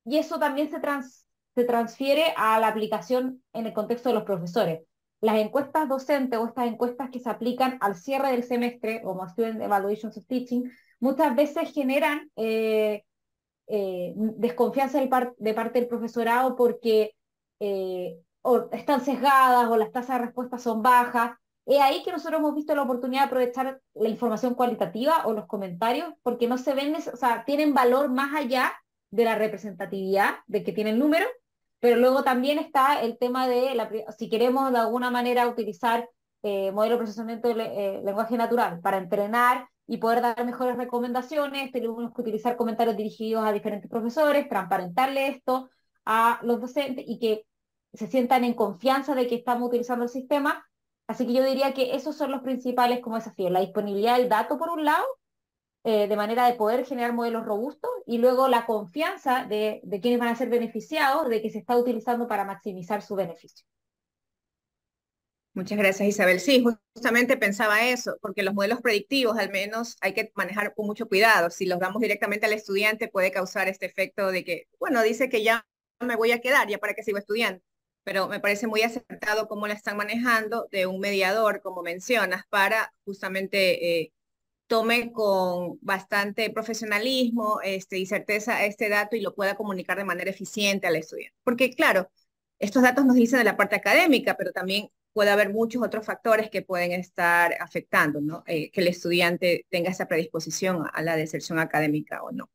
y 0.05 0.17
eso 0.17 0.39
también 0.39 0.69
se, 0.69 0.79
se 1.55 1.63
transfiere 1.65 2.33
a 2.37 2.59
la 2.59 2.67
aplicación 2.67 3.43
en 3.53 3.67
el 3.67 3.73
contexto 3.73 4.09
de 4.09 4.15
los 4.15 4.23
profesores 4.23 4.81
las 5.23 5.37
encuestas 5.37 5.87
docentes 5.87 6.37
o 6.37 6.47
estas 6.47 6.67
encuestas 6.67 7.09
que 7.09 7.21
se 7.21 7.29
aplican 7.29 7.77
al 7.79 7.95
cierre 7.95 8.31
del 8.31 8.43
semestre, 8.43 9.01
como 9.01 9.25
Student 9.25 9.61
Evaluations 9.61 10.17
of 10.17 10.27
Teaching, 10.27 10.69
muchas 10.99 11.33
veces 11.33 11.71
generan 11.71 12.29
eh, 12.35 13.05
eh, 13.67 14.13
desconfianza 14.15 14.99
de 14.99 15.53
parte 15.53 15.79
del 15.79 15.87
profesorado 15.87 16.57
porque 16.57 17.15
están 18.71 19.03
sesgadas 19.03 19.69
o 19.69 19.77
las 19.77 19.91
tasas 19.91 20.19
de 20.19 20.25
respuesta 20.25 20.57
son 20.57 20.81
bajas. 20.81 21.37
Es 21.65 21.79
ahí 21.79 22.03
que 22.03 22.11
nosotros 22.11 22.39
hemos 22.39 22.55
visto 22.55 22.75
la 22.75 22.83
oportunidad 22.83 23.21
de 23.21 23.27
aprovechar 23.27 23.81
la 23.93 24.09
información 24.09 24.53
cualitativa 24.53 25.25
o 25.25 25.33
los 25.33 25.45
comentarios, 25.45 26.13
porque 26.21 26.47
no 26.47 26.57
se 26.57 26.73
ven, 26.73 26.95
o 26.95 27.17
sea, 27.17 27.45
tienen 27.45 27.73
valor 27.73 28.09
más 28.09 28.35
allá 28.35 28.73
de 29.11 29.25
la 29.25 29.35
representatividad 29.35 30.35
de 30.47 30.63
que 30.63 30.73
tiene 30.73 30.89
el 30.89 30.99
número, 30.99 31.25
pero 31.79 31.97
luego 31.97 32.23
también 32.23 32.59
está 32.59 33.01
el 33.01 33.17
tema 33.17 33.47
de 33.47 33.77
si 34.17 34.29
queremos 34.29 34.71
de 34.71 34.79
alguna 34.79 35.11
manera 35.11 35.47
utilizar 35.47 36.09
eh, 36.41 36.71
modelo 36.71 36.95
de 36.95 37.03
procesamiento 37.03 37.53
de 37.53 37.63
eh, 37.63 38.01
lenguaje 38.03 38.35
natural 38.35 38.81
para 38.81 38.97
entrenar 38.97 39.67
y 39.87 39.97
poder 39.97 40.21
dar 40.21 40.45
mejores 40.45 40.77
recomendaciones, 40.77 41.71
tenemos 41.71 42.13
que 42.13 42.21
utilizar 42.21 42.57
comentarios 42.57 42.97
dirigidos 42.97 43.45
a 43.45 43.51
diferentes 43.51 43.89
profesores, 43.89 44.49
transparentarle 44.49 45.27
esto 45.27 45.69
a 46.05 46.39
los 46.43 46.59
docentes 46.59 47.05
y 47.07 47.19
que 47.19 47.45
se 47.93 48.07
sientan 48.07 48.43
en 48.43 48.53
confianza 48.53 49.15
de 49.15 49.27
que 49.27 49.35
estamos 49.35 49.67
utilizando 49.67 50.03
el 50.03 50.09
sistema. 50.09 50.67
Así 51.07 51.27
que 51.27 51.33
yo 51.33 51.43
diría 51.43 51.73
que 51.73 51.95
esos 51.95 52.15
son 52.15 52.31
los 52.31 52.41
principales 52.41 52.99
como 53.01 53.17
desafíos, 53.17 53.51
la 53.51 53.59
disponibilidad 53.59 54.17
del 54.17 54.29
dato 54.29 54.57
por 54.57 54.69
un 54.69 54.85
lado 54.85 55.05
eh, 55.85 56.07
de 56.07 56.15
manera 56.15 56.47
de 56.47 56.53
poder 56.53 56.85
generar 56.85 57.11
modelos 57.11 57.45
robustos 57.45 57.91
y 58.05 58.17
luego 58.17 58.47
la 58.47 58.65
confianza 58.65 59.45
de, 59.45 59.81
de 59.83 59.99
quienes 59.99 60.17
van 60.17 60.29
a 60.29 60.35
ser 60.35 60.49
beneficiados 60.49 61.27
de 61.27 61.41
que 61.41 61.49
se 61.49 61.59
está 61.59 61.77
utilizando 61.77 62.25
para 62.25 62.45
maximizar 62.45 63.01
su 63.01 63.15
beneficio. 63.15 63.65
Muchas 65.55 65.77
gracias, 65.77 66.07
Isabel. 66.07 66.39
Sí, 66.39 66.63
justamente 66.95 67.37
pensaba 67.37 67.85
eso, 67.85 68.17
porque 68.21 68.41
los 68.41 68.55
modelos 68.55 68.81
predictivos 68.81 69.37
al 69.37 69.51
menos 69.51 69.97
hay 70.01 70.13
que 70.13 70.31
manejar 70.35 70.73
con 70.73 70.87
mucho 70.87 71.07
cuidado. 71.07 71.49
Si 71.49 71.65
los 71.65 71.79
damos 71.79 72.01
directamente 72.01 72.45
al 72.45 72.53
estudiante 72.53 73.07
puede 73.09 73.31
causar 73.31 73.67
este 73.67 73.85
efecto 73.85 74.31
de 74.31 74.43
que, 74.43 74.67
bueno, 74.79 75.03
dice 75.03 75.29
que 75.29 75.43
ya 75.43 75.67
me 75.99 76.15
voy 76.15 76.31
a 76.31 76.39
quedar, 76.39 76.69
ya 76.69 76.79
para 76.79 76.93
que 76.93 77.03
sigo 77.03 77.17
estudiando. 77.17 77.61
Pero 78.03 78.27
me 78.27 78.39
parece 78.39 78.67
muy 78.67 78.81
acertado 78.81 79.47
cómo 79.47 79.67
la 79.67 79.73
están 79.73 79.97
manejando 79.97 80.67
de 80.71 80.85
un 80.87 80.99
mediador, 80.99 81.61
como 81.61 81.81
mencionas, 81.81 82.43
para 82.49 82.93
justamente 83.05 84.01
eh, 84.01 84.13
tome 84.67 85.11
con 85.11 85.77
bastante 85.81 86.49
profesionalismo 86.49 87.61
este, 87.63 87.97
y 87.99 88.05
certeza 88.05 88.65
este 88.65 88.89
dato 88.89 89.15
y 89.15 89.21
lo 89.21 89.35
pueda 89.35 89.55
comunicar 89.55 89.97
de 89.97 90.03
manera 90.03 90.31
eficiente 90.31 90.87
al 90.87 90.95
estudiante. 90.95 91.37
Porque 91.43 91.71
claro, 91.71 92.09
estos 92.59 92.81
datos 92.81 93.05
nos 93.05 93.15
dicen 93.15 93.39
de 93.39 93.45
la 93.45 93.57
parte 93.57 93.75
académica, 93.75 94.35
pero 94.37 94.51
también 94.51 94.89
puede 95.13 95.29
haber 95.29 95.51
muchos 95.51 95.83
otros 95.83 96.05
factores 96.05 96.49
que 96.49 96.63
pueden 96.63 96.91
estar 96.91 97.55
afectando, 97.59 98.19
¿no? 98.19 98.43
Eh, 98.47 98.71
que 98.71 98.81
el 98.81 98.87
estudiante 98.87 99.65
tenga 99.69 99.91
esa 99.91 100.07
predisposición 100.07 100.85
a 100.91 101.01
la 101.03 101.15
deserción 101.15 101.59
académica 101.59 102.23
o 102.23 102.31
no. 102.31 102.49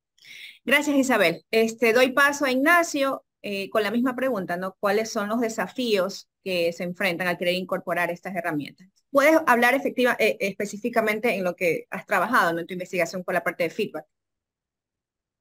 Gracias, 0.65 0.97
Isabel. 0.97 1.45
Este, 1.51 1.93
doy 1.93 2.13
paso 2.13 2.45
a 2.45 2.51
Ignacio 2.51 3.25
eh, 3.43 3.71
con 3.71 3.83
la 3.83 3.91
misma 3.91 4.17
pregunta, 4.17 4.57
¿no? 4.57 4.77
¿Cuáles 4.81 5.11
son 5.11 5.29
los 5.29 5.41
desafíos 5.41 6.29
que 6.43 6.73
se 6.73 6.83
enfrentan 6.83 7.29
al 7.29 7.39
querer 7.39 7.55
incorporar 7.55 8.11
estas 8.11 8.35
herramientas? 8.35 8.89
Puedes 9.11 9.39
hablar 9.47 9.75
efectiva, 9.75 10.17
eh, 10.19 10.37
específicamente 10.41 11.37
en 11.37 11.45
lo 11.45 11.55
que 11.55 11.87
has 11.91 12.05
trabajado 12.05 12.59
en 12.59 12.67
tu 12.67 12.75
investigación 12.75 13.23
con 13.23 13.35
la 13.35 13.45
parte 13.45 13.63
de 13.63 13.71
feedback. 13.71 14.07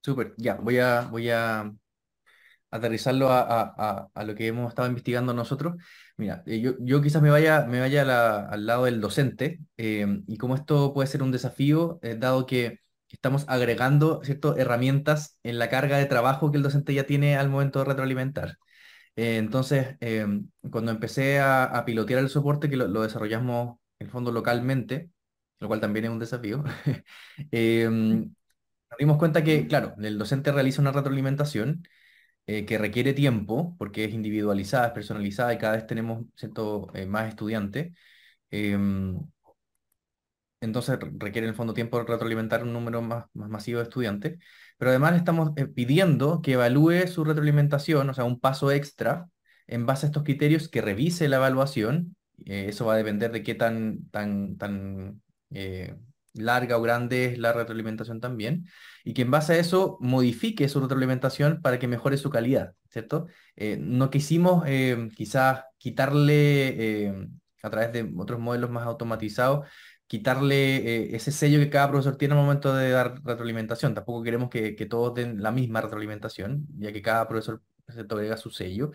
Súper, 0.02 0.36
ya, 0.38 0.56
voy 0.56 0.78
a, 0.78 1.02
voy 1.10 1.30
a 1.32 1.74
aterrizarlo 2.70 3.30
a, 3.30 4.10
lo 4.26 4.36
que 4.36 4.48
hemos 4.48 4.70
estado 4.70 4.88
investigando 4.88 5.34
nosotros. 5.34 5.76
Mira, 6.18 6.44
eh, 6.46 6.60
yo, 6.60 6.74
yo 6.80 7.02
quizás 7.02 7.22
me 7.22 7.32
vaya, 7.32 7.66
me 7.66 7.80
vaya 7.80 8.48
al 8.48 8.66
lado 8.66 8.86
del 8.86 9.02
docente 9.02 9.60
y 9.76 10.38
cómo 10.38 10.56
esto 10.56 10.94
puede 10.94 11.08
ser 11.08 11.24
un 11.24 11.32
desafío, 11.32 12.00
dado 12.20 12.46
que 12.46 12.80
estamos 13.16 13.46
agregando 13.48 14.22
¿cierto? 14.24 14.58
herramientas 14.58 15.40
en 15.44 15.60
la 15.60 15.70
carga 15.70 15.98
de 15.98 16.06
trabajo 16.06 16.52
que 16.52 16.58
el 16.58 16.64
docente 16.64 16.94
ya 16.94 17.06
tiene 17.06 17.38
al 17.38 17.50
momento 17.50 17.80
de 17.80 17.86
retroalimentar. 17.86 18.58
Eh, 19.16 19.38
entonces, 19.38 19.98
em, 20.00 20.50
cuando 20.72 20.92
empecé 20.92 21.40
a, 21.40 21.84
pilotear 21.86 22.20
el 22.20 22.30
soporte, 22.30 22.70
que 22.70 22.78
lo, 22.78 23.02
desarrollamos 23.02 23.78
en 24.00 24.08
el 24.08 24.12
fondo 24.12 24.32
localmente, 24.32 25.10
lo 25.60 25.68
cual 25.68 25.82
también 25.82 26.06
es 26.06 26.12
un 26.12 26.20
desafío, 26.20 26.64
em, 27.52 28.34
nos 28.90 28.98
dimos 29.00 29.18
cuenta 29.18 29.44
que, 29.44 29.68
claro, 29.68 29.96
el 30.02 30.18
docente 30.18 30.52
realiza 30.52 30.82
una 30.82 30.92
retroalimentación 30.92 31.84
eh, 32.48 32.66
que 32.66 32.78
requiere 32.78 33.14
tiempo, 33.14 33.76
porque 33.78 34.06
es 34.06 34.14
individualizada, 34.14 34.88
es 34.88 34.94
personalizada 34.94 35.54
y 35.54 35.58
cada 35.60 35.76
vez 35.76 35.88
tenemos 35.88 36.26
¿cierto? 36.36 36.90
Eh, 36.96 37.06
más 37.06 37.30
estudiantes. 37.30 37.94
Entonces 40.60 40.98
requiere 41.18 41.48
en 41.48 41.50
el 41.52 41.56
fondo 41.56 41.74
tiempo 41.74 42.02
retroalimentar 42.04 42.64
un 42.64 42.74
número 42.74 43.02
más, 43.02 43.26
masivo 43.34 43.80
de 43.80 43.84
estudiantes, 43.84 44.40
pero 44.78 44.90
además 44.90 45.16
estamos 45.16 45.52
eh, 45.56 45.68
pidiendo 45.68 46.42
que 46.42 46.54
evalúe 46.54 47.08
su 47.08 47.24
retroalimentación, 47.24 48.10
o 48.10 48.14
sea, 48.14 48.24
un 48.24 48.40
paso 48.40 48.72
extra 48.72 49.28
en 49.68 49.86
base 49.86 50.06
a 50.06 50.10
estos 50.10 50.24
criterios, 50.24 50.70
que 50.70 50.82
revise 50.82 51.28
la 51.28 51.38
evaluación, 51.38 52.16
eh, 52.46 52.68
eso 52.70 52.86
va 52.86 52.94
a 52.94 52.98
depender 52.98 53.32
de 53.32 53.44
qué 53.44 53.54
tan, 53.54 54.08
tan, 54.10 54.58
tan 54.58 55.22
eh, 55.52 55.96
larga 56.34 56.78
o 56.78 56.82
grande 56.82 57.26
es 57.26 57.38
la 57.38 57.54
retroalimentación 57.54 58.20
también, 58.20 58.66
y 59.04 59.14
que 59.14 59.24
en 59.24 59.32
base 59.32 59.54
a 59.54 59.58
eso 59.58 59.98
modifique 60.00 60.70
su 60.70 60.80
retroalimentación 60.80 61.62
para 61.62 61.80
que 61.80 61.88
mejore 61.88 62.18
su 62.18 62.30
calidad, 62.30 62.74
¿cierto? 62.90 63.28
no 63.80 64.10
quisimos 64.10 64.64
quizás 65.16 65.64
quitarle 65.78 67.28
a 67.64 67.70
través 67.70 67.94
de 67.94 68.12
otros 68.18 68.40
modelos 68.40 68.70
más 68.70 68.86
automatizados, 68.86 69.68
quitarle 70.08 70.78
eh, 70.78 71.16
ese 71.16 71.32
sello 71.32 71.60
que 71.60 71.70
cada 71.70 71.90
profesor 71.90 72.18
tiene 72.18 72.34
al 72.34 72.42
momento 72.42 72.74
de 72.76 72.92
dar 72.92 73.22
retroalimentación. 73.24 73.94
Tampoco 73.94 74.24
queremos 74.24 74.50
que, 74.50 74.74
todos 74.90 75.14
den 75.16 75.42
la 75.44 75.52
misma 75.52 75.82
retroalimentación, 75.82 76.66
ya 76.80 76.92
que 76.94 77.02
cada 77.02 77.28
profesor 77.28 77.62
se 77.88 78.02
agrega 78.02 78.38
su 78.38 78.50
sello. 78.50 78.92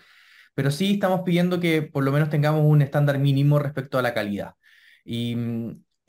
Pero 0.54 0.70
sí 0.70 0.94
estamos 0.94 1.22
pidiendo 1.22 1.60
que 1.60 1.82
por 1.82 2.04
lo 2.04 2.12
menos 2.12 2.30
tengamos 2.30 2.62
un 2.64 2.82
estándar 2.82 3.18
mínimo 3.18 3.58
respecto 3.58 3.98
a 3.98 4.02
la 4.02 4.14
calidad. 4.14 4.54
Y, 5.04 5.36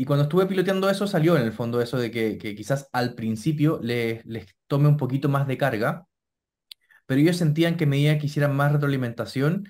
cuando 0.06 0.24
estuve 0.24 0.48
piloteando 0.48 0.90
eso, 0.90 1.08
salió 1.08 1.38
en 1.38 1.44
el 1.44 1.54
fondo 1.54 1.82
eso 1.82 1.98
de 1.98 2.12
que, 2.12 2.38
quizás 2.56 2.90
al 2.92 3.16
principio 3.16 3.80
les, 3.82 4.26
les 4.26 4.48
tome 4.68 4.90
un 4.90 4.98
poquito 4.98 5.30
más 5.30 5.48
de 5.48 5.58
carga, 5.58 6.08
pero 7.06 7.22
ellos 7.22 7.38
sentían 7.38 7.78
que 7.78 7.86
a 7.86 7.88
medida 7.88 8.18
que 8.18 8.26
hicieran 8.28 8.56
más 8.56 8.72
retroalimentación, 8.72 9.68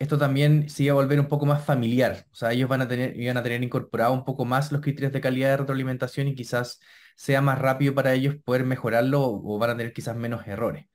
esto 0.00 0.18
también 0.18 0.68
se 0.70 0.88
a 0.90 0.94
volver 0.94 1.20
un 1.20 1.28
poco 1.28 1.46
más 1.46 1.64
familiar. 1.64 2.26
O 2.32 2.34
sea, 2.34 2.52
ellos 2.52 2.68
van 2.68 2.82
a 2.82 2.88
tener, 2.88 3.16
iban 3.20 3.36
a 3.36 3.42
tener 3.42 3.62
incorporado 3.62 4.14
un 4.14 4.24
poco 4.24 4.44
más 4.46 4.72
los 4.72 4.80
criterios 4.80 5.12
de 5.12 5.20
calidad 5.20 5.50
de 5.50 5.58
retroalimentación 5.58 6.28
y 6.28 6.34
quizás 6.34 6.80
sea 7.16 7.42
más 7.42 7.58
rápido 7.58 7.94
para 7.94 8.14
ellos 8.14 8.36
poder 8.44 8.64
mejorarlo 8.64 9.22
o, 9.22 9.58
van 9.58 9.70
a 9.70 9.76
tener 9.76 9.92
quizás 9.92 10.16
menos 10.16 10.46
errores. 10.46 10.86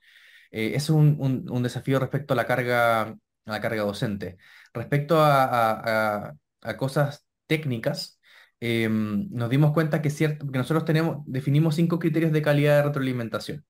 Eh, 0.51 0.73
es 0.75 0.89
un, 0.89 1.45
desafío 1.63 1.99
respecto 1.99 2.33
a 2.33 2.37
la 2.37 2.47
carga, 2.47 3.01
a 3.03 3.17
la 3.45 3.61
carga 3.61 3.83
docente. 3.83 4.37
Respecto 4.73 5.17
a, 5.19 6.33
cosas 6.77 7.25
técnicas, 7.47 8.19
em, 8.59 9.27
nos 9.31 9.49
dimos 9.49 9.71
cuenta 9.73 10.01
que, 10.01 10.09
cierto, 10.09 10.47
que 10.51 10.57
nosotros 10.57 10.85
tenemos, 10.85 11.19
definimos 11.27 11.75
cinco 11.75 11.99
criterios 11.99 12.31
de 12.31 12.41
calidad 12.41 12.77
de 12.77 12.83
retroalimentación. 12.83 13.65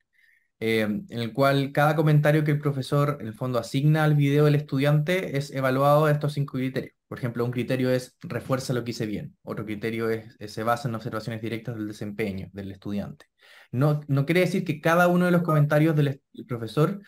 Em, 0.68 1.06
en 1.10 1.20
el 1.20 1.32
cual 1.32 1.72
cada 1.72 1.96
comentario 1.96 2.44
que 2.44 2.50
el 2.50 2.58
profesor 2.60 3.20
en 3.22 3.28
el 3.28 3.36
fondo 3.36 3.60
asigna 3.60 4.04
al 4.04 4.16
video 4.16 4.46
del 4.46 4.56
estudiante 4.56 5.38
es 5.38 5.52
evaluado 5.52 6.08
de 6.08 6.14
estos 6.14 6.34
cinco 6.34 6.58
criterios. 6.58 6.96
Por 7.08 7.20
ejemplo, 7.20 7.46
un 7.46 7.52
criterio 7.52 7.92
es 7.92 8.18
refuerza 8.22 8.74
lo 8.74 8.84
que 8.84 8.90
hice 8.90 9.06
bien, 9.06 9.38
otro 9.44 9.64
criterio 9.64 10.10
es, 10.10 10.36
se 10.48 10.64
basa 10.64 10.90
en 10.90 10.96
observaciones 10.96 11.40
directas 11.44 11.76
del 11.76 11.88
desempeño 11.88 12.50
del 12.52 12.72
estudiante. 12.72 13.28
No, 13.72 14.02
no 14.08 14.26
quiere 14.26 14.40
decir 14.42 14.66
que 14.66 14.82
cada 14.82 15.08
uno 15.08 15.26
de 15.26 15.32
los 15.32 15.44
comentarios 15.44 15.96
del, 15.96 16.20
profesor 16.48 17.00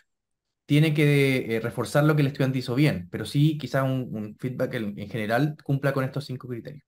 tiene 0.64 0.94
que 0.94 1.56
eh, 1.56 1.60
reforzar 1.60 2.04
lo 2.04 2.14
que 2.14 2.22
el 2.22 2.28
estudiante 2.28 2.58
hizo 2.58 2.76
bien, 2.76 3.08
pero 3.10 3.24
sí 3.24 3.58
quizá 3.58 3.82
un, 3.82 4.36
feedback 4.38 4.74
en 4.74 5.08
general 5.08 5.56
cumpla 5.64 5.92
con 5.92 6.04
estos 6.04 6.26
cinco 6.26 6.46
criterios. 6.46 6.84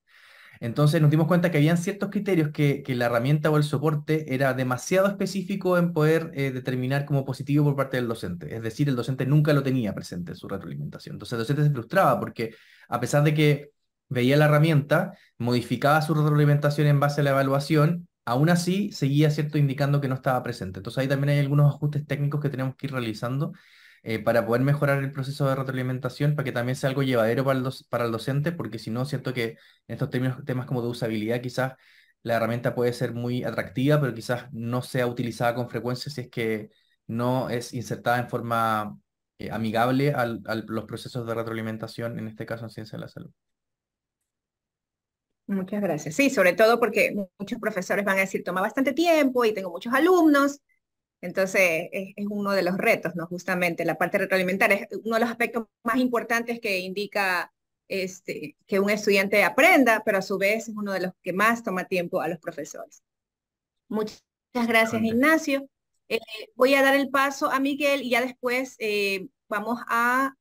Entonces 0.61 1.01
nos 1.01 1.09
dimos 1.09 1.25
cuenta 1.27 1.49
que 1.49 1.57
habían 1.57 1.77
ciertos 1.77 2.11
criterios 2.11 2.51
que, 2.51 2.83
la 2.87 3.07
herramienta 3.07 3.49
o 3.49 3.57
el 3.57 3.63
soporte 3.63 4.33
era 4.33 4.53
demasiado 4.53 5.07
específico 5.07 5.77
en 5.79 5.91
poder 5.91 6.31
eh, 6.35 6.51
determinar 6.51 7.05
como 7.05 7.25
positivo 7.25 7.65
por 7.65 7.75
parte 7.75 7.97
del 7.97 8.07
docente. 8.07 8.55
Es 8.55 8.61
decir, 8.61 8.87
el 8.87 8.95
docente 8.95 9.25
nunca 9.25 9.53
lo 9.53 9.63
tenía 9.63 9.95
presente 9.95 10.33
en 10.33 10.37
su 10.37 10.47
retroalimentación. 10.47 11.15
Entonces 11.15 11.33
el 11.33 11.39
docente 11.39 11.63
se 11.63 11.71
frustraba 11.71 12.19
porque 12.19 12.55
a 12.89 12.99
pesar 12.99 13.23
de 13.23 13.33
que 13.33 13.71
veía 14.07 14.37
la 14.37 14.45
herramienta, 14.45 15.17
modificaba 15.39 15.99
su 16.03 16.13
retroalimentación 16.13 16.85
en 16.85 16.99
base 16.99 17.21
a 17.21 17.23
la 17.23 17.31
evaluación, 17.31 18.07
aún 18.25 18.49
así 18.49 18.91
seguía 18.91 19.31
cierto 19.31 19.57
indicando 19.57 19.99
que 19.99 20.09
no 20.09 20.15
estaba 20.15 20.43
presente. 20.43 20.77
Entonces 20.79 20.99
ahí 20.99 21.07
también 21.07 21.29
hay 21.29 21.39
algunos 21.39 21.73
ajustes 21.73 22.05
técnicos 22.05 22.39
que 22.39 22.49
tenemos 22.49 22.75
que 22.75 22.85
ir 22.85 22.91
realizando 22.93 23.53
eh, 24.03 24.19
para 24.19 24.45
poder 24.45 24.61
mejorar 24.63 25.03
el 25.03 25.11
proceso 25.11 25.47
de 25.47 25.55
retroalimentación, 25.55 26.35
para 26.35 26.43
que 26.45 26.51
también 26.51 26.75
sea 26.75 26.89
algo 26.89 27.03
llevadero 27.03 27.43
para 27.45 27.59
el, 27.59 27.65
para 27.89 28.05
el 28.05 28.11
docente, 28.11 28.51
porque 28.51 28.79
si 28.79 28.89
no, 28.91 29.05
siento 29.05 29.33
que 29.33 29.57
en 29.87 29.99
estos 29.99 30.09
temas 30.09 30.65
como 30.65 30.81
de 30.81 30.87
usabilidad, 30.89 31.41
quizás 31.41 31.73
la 32.23 32.35
herramienta 32.35 32.75
puede 32.75 32.93
ser 32.93 33.13
muy 33.13 33.43
atractiva, 33.43 33.99
pero 33.99 34.13
quizás 34.13 34.51
no 34.51 34.81
sea 34.81 35.07
utilizada 35.07 35.55
con 35.55 35.69
frecuencia 35.69 36.11
si 36.11 36.21
es 36.21 36.29
que 36.29 36.69
no 37.07 37.49
es 37.49 37.73
insertada 37.73 38.19
en 38.19 38.29
forma 38.29 38.97
eh, 39.39 39.49
amigable 39.51 40.13
a 40.13 40.25
los 40.25 40.85
procesos 40.85 41.25
de 41.27 41.33
retroalimentación, 41.33 42.19
en 42.19 42.27
este 42.27 42.45
caso 42.45 42.65
en 42.65 42.69
ciencia 42.69 42.97
de 42.97 43.01
la 43.01 43.07
salud. 43.07 43.31
Muchas 45.47 45.81
gracias. 45.81 46.15
Sí, 46.15 46.29
sobre 46.29 46.53
todo 46.53 46.79
porque 46.79 47.13
muchos 47.37 47.59
profesores 47.59 48.05
van 48.05 48.17
a 48.17 48.21
decir, 48.21 48.43
toma 48.43 48.61
bastante 48.61 48.93
tiempo 48.93 49.43
y 49.43 49.53
tengo 49.53 49.69
muchos 49.69 49.93
alumnos. 49.93 50.61
Entonces, 51.21 51.87
es, 51.91 52.13
uno 52.29 52.51
de 52.51 52.63
los 52.63 52.77
retos, 52.77 53.15
¿no? 53.15 53.27
Justamente 53.27 53.85
la 53.85 53.97
parte 53.97 54.17
retroalimentaria 54.17 54.77
es 54.77 54.99
uno 55.03 55.15
de 55.15 55.21
los 55.21 55.29
aspectos 55.29 55.67
más 55.83 55.97
importantes 55.97 56.59
que 56.59 56.79
indica 56.79 57.53
este, 57.87 58.57
que 58.65 58.79
un 58.79 58.89
estudiante 58.89 59.43
aprenda, 59.43 60.01
pero 60.03 60.17
a 60.17 60.21
su 60.23 60.37
vez 60.37 60.67
es 60.67 60.75
uno 60.75 60.93
de 60.93 61.01
los 61.01 61.13
que 61.21 61.33
más 61.33 61.63
toma 61.63 61.85
tiempo 61.85 62.21
a 62.21 62.27
los 62.27 62.39
profesores. 62.39 63.03
Muchas 63.87 64.23
gracias, 64.53 65.01
Ignacio. 65.03 65.67
Eh, 66.09 66.19
voy 66.55 66.73
a 66.73 66.81
dar 66.81 66.95
el 66.95 67.09
paso 67.09 67.51
a 67.51 67.59
Miguel 67.59 68.01
y 68.01 68.09
ya 68.11 68.21
después 68.21 68.75
eh, 68.79 69.27
vamos 69.47 69.79
a 69.87 70.35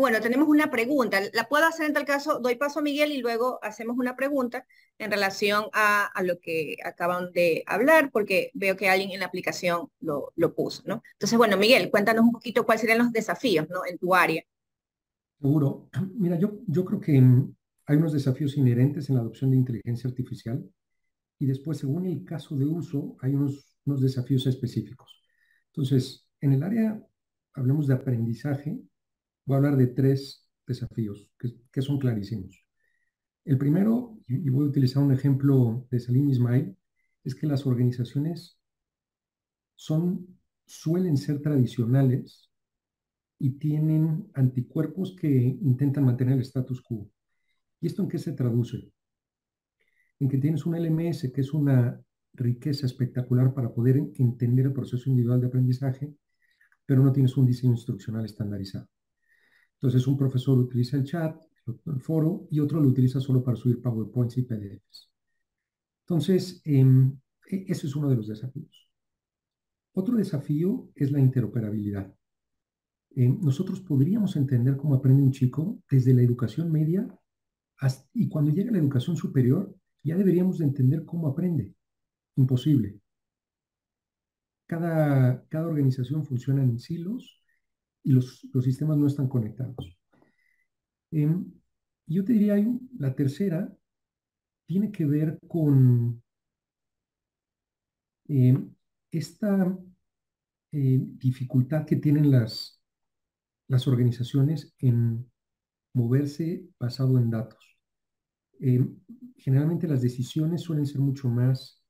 bueno, 0.00 0.20
tenemos 0.20 0.48
una 0.48 0.70
pregunta. 0.70 1.20
La 1.34 1.48
puedo 1.48 1.66
hacer 1.66 1.86
en 1.86 1.92
tal 1.92 2.04
caso, 2.04 2.40
doy 2.40 2.56
paso 2.56 2.78
a 2.78 2.82
Miguel 2.82 3.12
y 3.12 3.18
luego 3.18 3.58
hacemos 3.62 3.98
una 3.98 4.16
pregunta 4.16 4.66
en 4.98 5.10
relación 5.10 5.66
a, 5.72 6.10
lo 6.24 6.40
que 6.40 6.76
acaban 6.84 7.32
de 7.32 7.62
hablar, 7.66 8.10
porque 8.10 8.50
veo 8.54 8.76
que 8.76 8.88
alguien 8.88 9.10
en 9.10 9.20
la 9.20 9.26
aplicación 9.26 9.88
lo, 10.00 10.32
puso, 10.54 10.82
¿no? 10.86 11.02
Entonces, 11.12 11.36
bueno, 11.36 11.56
Miguel, 11.56 11.90
cuéntanos 11.90 12.24
un 12.24 12.32
poquito 12.32 12.64
cuáles 12.64 12.80
serían 12.80 12.98
los 12.98 13.12
desafíos, 13.12 13.68
¿no? 13.68 13.84
En 13.86 13.98
tu 13.98 14.14
área. 14.14 14.42
Seguro. 15.38 15.88
Mira, 16.14 16.38
yo, 16.38 16.60
yo 16.66 16.84
creo 16.84 17.00
que 17.00 17.12
hay 17.12 17.96
unos 17.96 18.12
desafíos 18.12 18.56
inherentes 18.56 19.08
en 19.08 19.16
la 19.16 19.20
adopción 19.20 19.50
de 19.50 19.58
inteligencia 19.58 20.08
artificial 20.08 20.64
y 21.38 21.46
después, 21.46 21.78
según 21.78 22.06
el 22.06 22.24
caso 22.24 22.56
de 22.56 22.64
uso, 22.64 23.16
hay 23.20 23.34
unos, 23.34 23.76
unos 23.84 24.00
desafíos 24.00 24.46
específicos. 24.46 25.22
Entonces, 25.72 26.26
en 26.40 26.52
el 26.52 26.62
área, 26.62 27.06
hablemos 27.54 27.86
de 27.86 27.94
aprendizaje, 27.94 28.80
voy 29.44 29.54
a 29.54 29.58
hablar 29.58 29.76
de 29.76 29.88
tres 29.88 30.48
desafíos 30.66 31.30
que, 31.72 31.82
son 31.82 31.98
clarísimos. 31.98 32.64
El 33.44 33.58
primero, 33.58 34.18
y 34.26 34.48
voy 34.50 34.66
a 34.66 34.68
utilizar 34.68 35.02
un 35.02 35.12
ejemplo 35.12 35.86
de 35.90 36.00
Salim 36.00 36.28
Ismail, 36.28 36.76
es 37.24 37.34
que 37.34 37.46
las 37.46 37.66
organizaciones 37.66 38.58
suelen 39.74 41.16
ser 41.16 41.40
tradicionales 41.40 42.50
y 43.38 43.52
tienen 43.52 44.30
anticuerpos 44.34 45.16
que 45.18 45.28
intentan 45.28 46.04
mantener 46.04 46.34
el 46.34 46.42
status 46.42 46.82
quo. 46.82 47.10
¿Y 47.80 47.86
esto 47.86 48.02
en 48.02 48.08
qué 48.08 48.18
se 48.18 48.32
traduce? 48.32 48.92
En 50.18 50.28
que 50.28 50.38
tienes 50.38 50.66
un 50.66 50.76
LMS 50.76 51.32
que 51.32 51.40
es 51.40 51.52
una 51.54 51.98
riqueza 52.34 52.86
espectacular 52.86 53.54
para 53.54 53.72
poder 53.72 53.96
entender 53.96 54.66
el 54.66 54.72
proceso 54.72 55.08
individual 55.08 55.40
de 55.40 55.46
aprendizaje, 55.46 56.14
pero 56.84 57.02
no 57.02 57.12
tienes 57.12 57.36
un 57.36 57.46
diseño 57.46 57.72
instruccional 57.72 58.24
estandarizado. 58.26 58.86
Entonces, 59.80 60.06
un 60.06 60.18
profesor 60.18 60.58
utiliza 60.58 60.98
el 60.98 61.04
chat, 61.04 61.40
el 61.86 62.00
foro, 62.00 62.46
y 62.50 62.60
otro 62.60 62.80
lo 62.80 62.88
utiliza 62.88 63.18
solo 63.18 63.42
para 63.42 63.56
subir 63.56 63.80
PowerPoints 63.80 64.36
y 64.36 64.42
PDFs. 64.42 65.10
Entonces, 66.02 66.60
em, 66.66 67.18
e, 67.50 67.64
ese 67.66 67.86
es 67.86 67.96
uno 67.96 68.10
de 68.10 68.16
los 68.16 68.28
desafíos. 68.28 68.90
Otro 69.94 70.18
desafío 70.18 70.90
es 70.94 71.10
la 71.10 71.18
interoperabilidad. 71.18 72.14
Em, 73.12 73.40
nosotros 73.40 73.80
podríamos 73.80 74.36
entender 74.36 74.76
cómo 74.76 74.96
aprende 74.96 75.22
un 75.22 75.32
chico 75.32 75.82
desde 75.90 76.12
la 76.12 76.22
educación 76.22 76.70
media 76.70 77.08
y 78.12 78.28
cuando 78.28 78.50
llega 78.50 78.68
a 78.68 78.72
la 78.74 78.78
educación 78.78 79.16
superior, 79.16 79.74
ya 80.02 80.14
deberíamos 80.14 80.58
de 80.58 80.66
entender 80.66 81.06
cómo 81.06 81.28
aprende. 81.28 81.74
Imposible. 82.36 83.00
Cada, 84.66 85.42
cada 85.48 85.66
organización 85.66 86.26
funciona 86.26 86.62
en 86.62 86.78
silos 86.78 87.40
y 88.02 88.12
los, 88.12 88.40
sistemas 88.62 88.96
no 88.96 89.06
están 89.06 89.28
conectados. 89.28 89.98
Em, 91.10 91.52
yo 92.06 92.24
te 92.24 92.32
diría, 92.32 92.56
la 92.98 93.14
tercera 93.14 93.72
tiene 94.66 94.90
que 94.90 95.04
ver 95.04 95.38
con 95.48 96.22
em, 98.28 98.74
esta 99.10 99.78
eh, 100.72 101.00
dificultad 101.02 101.84
que 101.84 101.96
tienen 101.96 102.30
las, 102.30 102.80
las 103.68 103.88
organizaciones 103.88 104.74
en 104.78 105.30
moverse 105.94 106.68
basado 106.78 107.18
en 107.18 107.30
datos. 107.30 107.78
Em, 108.60 108.98
generalmente 109.36 109.88
las 109.88 110.02
decisiones 110.02 110.62
suelen 110.62 110.86
ser 110.86 111.00
mucho 111.00 111.28
más 111.28 111.82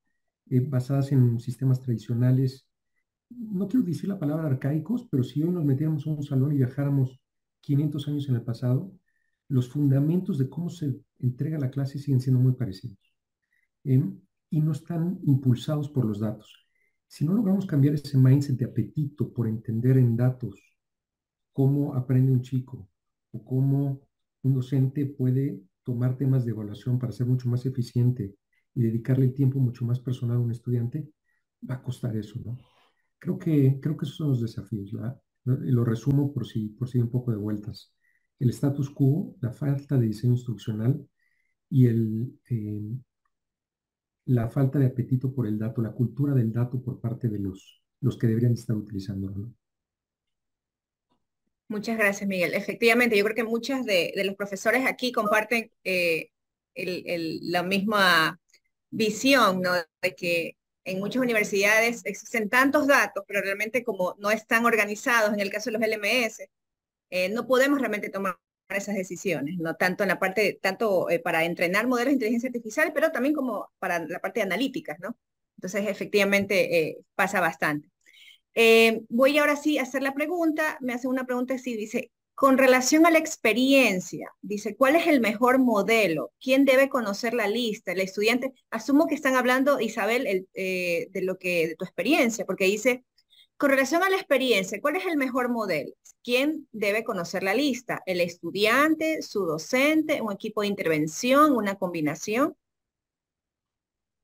eh, 0.48 0.60
basadas 0.60 1.12
en 1.12 1.38
sistemas 1.40 1.80
tradicionales 1.80 2.69
no 3.30 3.68
quiero 3.68 3.86
decir 3.86 4.08
la 4.08 4.18
palabra 4.18 4.46
arcaicos, 4.46 5.06
pero 5.10 5.22
si 5.24 5.42
hoy 5.42 5.50
nos 5.50 5.64
metiéramos 5.64 6.06
en 6.06 6.14
un 6.14 6.22
salón 6.22 6.52
y 6.52 6.56
viajáramos 6.58 7.20
500 7.60 8.08
años 8.08 8.28
en 8.28 8.34
el 8.36 8.42
pasado, 8.42 8.92
los 9.48 9.68
fundamentos 9.68 10.38
de 10.38 10.48
cómo 10.48 10.70
se 10.70 11.00
entrega 11.18 11.58
la 11.58 11.70
clase 11.70 11.98
siguen 11.98 12.20
siendo 12.20 12.40
muy 12.40 12.52
parecidos. 12.52 12.98
Em, 13.84 14.20
y 14.50 14.60
no 14.60 14.72
están 14.72 15.20
impulsados 15.22 15.88
por 15.88 16.04
los 16.04 16.20
datos. 16.20 16.66
Si 17.06 17.24
no 17.24 17.34
logramos 17.34 17.66
cambiar 17.66 17.94
ese 17.94 18.18
mindset 18.18 18.56
de 18.56 18.64
apetito 18.66 19.32
por 19.32 19.48
entender 19.48 19.96
en 19.96 20.16
datos 20.16 20.60
cómo 21.52 21.94
aprende 21.94 22.32
un 22.32 22.42
chico 22.42 22.88
o 23.32 23.44
cómo 23.44 24.00
un 24.42 24.54
docente 24.54 25.06
puede 25.06 25.62
tomar 25.84 26.16
temas 26.16 26.44
de 26.44 26.52
evaluación 26.52 26.98
para 26.98 27.12
ser 27.12 27.26
mucho 27.26 27.48
más 27.48 27.66
eficiente 27.66 28.34
y 28.74 28.82
dedicarle 28.82 29.26
el 29.26 29.34
tiempo 29.34 29.58
mucho 29.58 29.84
más 29.84 29.98
personal 30.00 30.36
a 30.36 30.40
un 30.40 30.52
estudiante, 30.52 31.10
va 31.68 31.76
a 31.76 31.82
costar 31.82 32.16
eso, 32.16 32.40
¿no? 32.44 32.58
Creo 33.20 33.38
que, 33.38 33.78
creo 33.80 33.96
que 33.96 34.06
esos 34.06 34.16
son 34.16 34.28
los 34.30 34.40
desafíos. 34.40 34.90
lo 35.44 35.84
resumo 35.84 36.32
por 36.32 36.46
si, 36.46 36.70
por 36.70 36.88
si 36.88 36.98
un 36.98 37.10
poco 37.10 37.30
de 37.30 37.36
vueltas. 37.36 37.94
El 38.38 38.50
status 38.50 38.90
quo, 38.90 39.36
la 39.40 39.52
falta 39.52 39.96
de 39.98 40.06
diseño 40.06 40.32
instruccional 40.32 41.06
y 41.68 41.86
el, 41.86 42.40
eh, 42.48 42.80
la 44.24 44.48
falta 44.48 44.78
de 44.78 44.86
apetito 44.86 45.32
por 45.32 45.46
el 45.46 45.58
dato, 45.58 45.82
la 45.82 45.92
cultura 45.92 46.34
del 46.34 46.52
dato 46.52 46.82
por 46.82 47.00
parte 47.00 47.28
de 47.28 47.38
los, 47.38 47.82
los 48.00 48.16
que 48.16 48.26
deberían 48.26 48.54
estar 48.54 48.76
utilizándolo. 48.76 49.52
Muchas 51.68 51.98
gracias, 51.98 52.28
Miguel. 52.28 52.54
Efectivamente, 52.54 53.16
yo 53.16 53.22
creo 53.24 53.36
que 53.36 53.44
muchos 53.44 53.84
de, 53.84 54.12
los 54.24 54.34
profesores 54.34 54.86
aquí 54.86 55.12
comparten 55.12 55.70
eh, 55.84 56.30
la 56.74 57.62
misma 57.62 58.40
visión, 58.90 59.60
¿no? 59.60 59.72
De 60.02 60.14
que 60.16 60.56
en 60.84 60.98
muchas 61.00 61.22
universidades 61.22 62.02
existen 62.04 62.48
tantos 62.48 62.86
datos, 62.86 63.24
pero 63.26 63.40
realmente 63.40 63.84
como 63.84 64.14
no 64.18 64.30
están 64.30 64.64
organizados, 64.64 65.32
en 65.32 65.40
el 65.40 65.50
caso 65.50 65.70
de 65.70 65.78
los 65.78 65.86
LMS, 65.86 66.50
eh, 67.10 67.28
no 67.28 67.46
podemos 67.46 67.78
realmente 67.78 68.08
tomar 68.08 68.38
esas 68.68 68.94
decisiones, 68.94 69.58
no 69.58 69.74
tanto 69.74 70.04
en 70.04 70.08
la 70.08 70.18
parte, 70.18 70.58
tanto 70.62 71.10
eh, 71.10 71.18
para 71.18 71.44
entrenar 71.44 71.86
modelos 71.86 72.10
de 72.10 72.14
inteligencia 72.14 72.48
artificial, 72.48 72.92
pero 72.94 73.10
también 73.10 73.34
como 73.34 73.70
para 73.78 73.98
la 74.06 74.20
parte 74.20 74.40
de 74.40 74.44
analíticas, 74.44 74.98
¿no? 75.00 75.16
Entonces, 75.56 75.86
efectivamente, 75.88 76.78
eh, 76.78 76.98
pasa 77.14 77.40
bastante. 77.40 77.90
voy 79.08 79.38
ahora 79.38 79.56
sí 79.56 79.78
a 79.78 79.82
hacer 79.82 80.02
la 80.02 80.14
pregunta, 80.14 80.78
me 80.80 80.94
hace 80.94 81.08
una 81.08 81.24
pregunta 81.24 81.54
así, 81.54 81.76
dice, 81.76 82.10
con 82.40 82.56
relación 82.56 83.04
a 83.04 83.10
la 83.10 83.18
experiencia, 83.18 84.32
dice, 84.40 84.74
¿cuál 84.74 84.96
es 84.96 85.06
el 85.06 85.20
mejor 85.20 85.58
modelo? 85.58 86.32
¿Quién 86.40 86.64
debe 86.64 86.88
conocer 86.88 87.34
la 87.34 87.46
lista? 87.46 87.92
El 87.92 88.00
estudiante, 88.00 88.54
asumo 88.70 89.06
que 89.06 89.14
están 89.14 89.34
hablando, 89.36 89.78
Isabel, 89.78 90.48
eh, 90.54 91.08
de 91.10 91.20
lo 91.20 91.36
que, 91.36 91.68
de 91.68 91.76
tu 91.76 91.84
experiencia, 91.84 92.46
porque 92.46 92.64
dice, 92.64 93.04
con 93.58 93.68
relación 93.68 94.02
a 94.02 94.08
la 94.08 94.16
experiencia, 94.16 94.80
¿cuál 94.80 94.96
es 94.96 95.04
el 95.04 95.18
mejor 95.18 95.50
modelo? 95.50 95.92
¿Quién 96.24 96.66
debe 96.72 97.04
conocer 97.04 97.42
la 97.42 97.52
lista? 97.52 98.00
¿El 98.06 98.22
estudiante, 98.22 99.20
su 99.20 99.44
docente, 99.44 100.22
un 100.22 100.32
equipo 100.32 100.62
de 100.62 100.68
intervención, 100.68 101.54
una 101.54 101.74
combinación? 101.74 102.56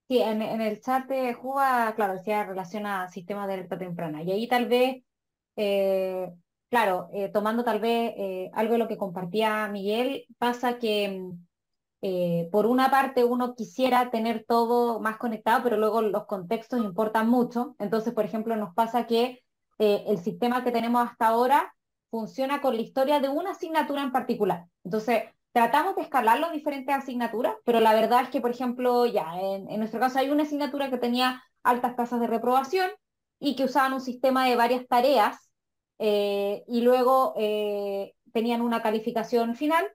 Sí, 0.09 0.23
en, 0.23 0.41
el 0.41 0.81
chat 0.81 1.07
de 1.07 1.35
Juba, 1.35 1.93
claro, 1.95 2.15
decía 2.15 2.47
relación 2.47 2.87
a 2.87 3.11
sistemas 3.11 3.47
de 3.47 3.53
alerta 3.53 3.77
temprana. 3.77 4.23
Y 4.23 4.31
ahí 4.31 4.49
tal 4.49 4.69
vez 4.69 5.03
eh, 5.57 6.33
claro, 6.69 7.09
eh, 7.13 7.29
tomando 7.29 7.65
tal 7.65 7.81
vez 7.81 8.13
eh, 8.17 8.51
algo 8.55 8.73
de 8.73 8.79
lo 8.79 8.89
que 8.89 8.97
compartía 8.99 9.69
Miguel, 9.69 10.27
pasa 10.39 10.79
que 10.79 11.09
mm, 11.09 11.47
eh, 12.03 12.49
por 12.53 12.67
una 12.67 12.91
parte 12.91 13.25
uno 13.25 13.55
quisiera 13.55 14.11
tener 14.11 14.45
todo 14.47 15.01
más 15.01 15.17
conectado, 15.17 15.63
pero 15.63 15.77
luego 15.77 16.03
los 16.03 16.27
contextos 16.27 16.81
importan 16.81 17.29
mucho. 17.29 17.75
Entonces, 17.79 18.13
por 18.15 18.25
ejemplo, 18.25 18.57
nos 18.57 18.75
pasa 18.75 19.07
que 19.07 19.43
el 19.79 20.19
sistema 20.19 20.65
que 20.65 20.71
tenemos 20.73 21.07
hasta 21.07 21.27
ahora 21.27 21.75
funciona 22.11 22.63
con 22.63 22.77
la 22.77 22.81
historia 22.83 23.21
de 23.21 23.29
una 23.29 23.51
asignatura 23.51 24.03
en 24.03 24.11
particular. 24.11 24.67
Entonces, 24.85 25.25
tratamos 25.53 25.97
de 25.97 26.03
escalar 26.03 26.41
las 26.41 26.53
diferentes 26.53 26.95
asignaturas, 26.95 27.57
pero 27.65 27.81
la 27.81 27.93
verdad 27.93 28.23
es 28.23 28.31
que, 28.31 28.41
por 28.41 28.51
ejemplo, 28.51 29.05
ya 29.05 29.39
en 29.39 29.79
nuestro 29.79 30.01
caso 30.01 30.19
hay 30.19 30.31
una 30.31 30.45
asignatura 30.45 30.89
que 30.89 30.97
tenía 30.97 31.43
altas 31.63 31.95
tasas 31.95 32.21
de 32.21 32.27
reprobación 32.27 32.91
y 33.39 33.55
que 33.55 33.65
usaban 33.65 33.93
un 33.93 34.01
sistema 34.01 34.47
de 34.47 34.57
varias 34.57 34.87
tareas 34.87 35.46
eh, 35.99 36.65
y 36.69 36.81
luego 36.83 37.35
tenían 38.33 38.61
una 38.61 38.83
calificación 38.83 39.55
final 39.57 39.87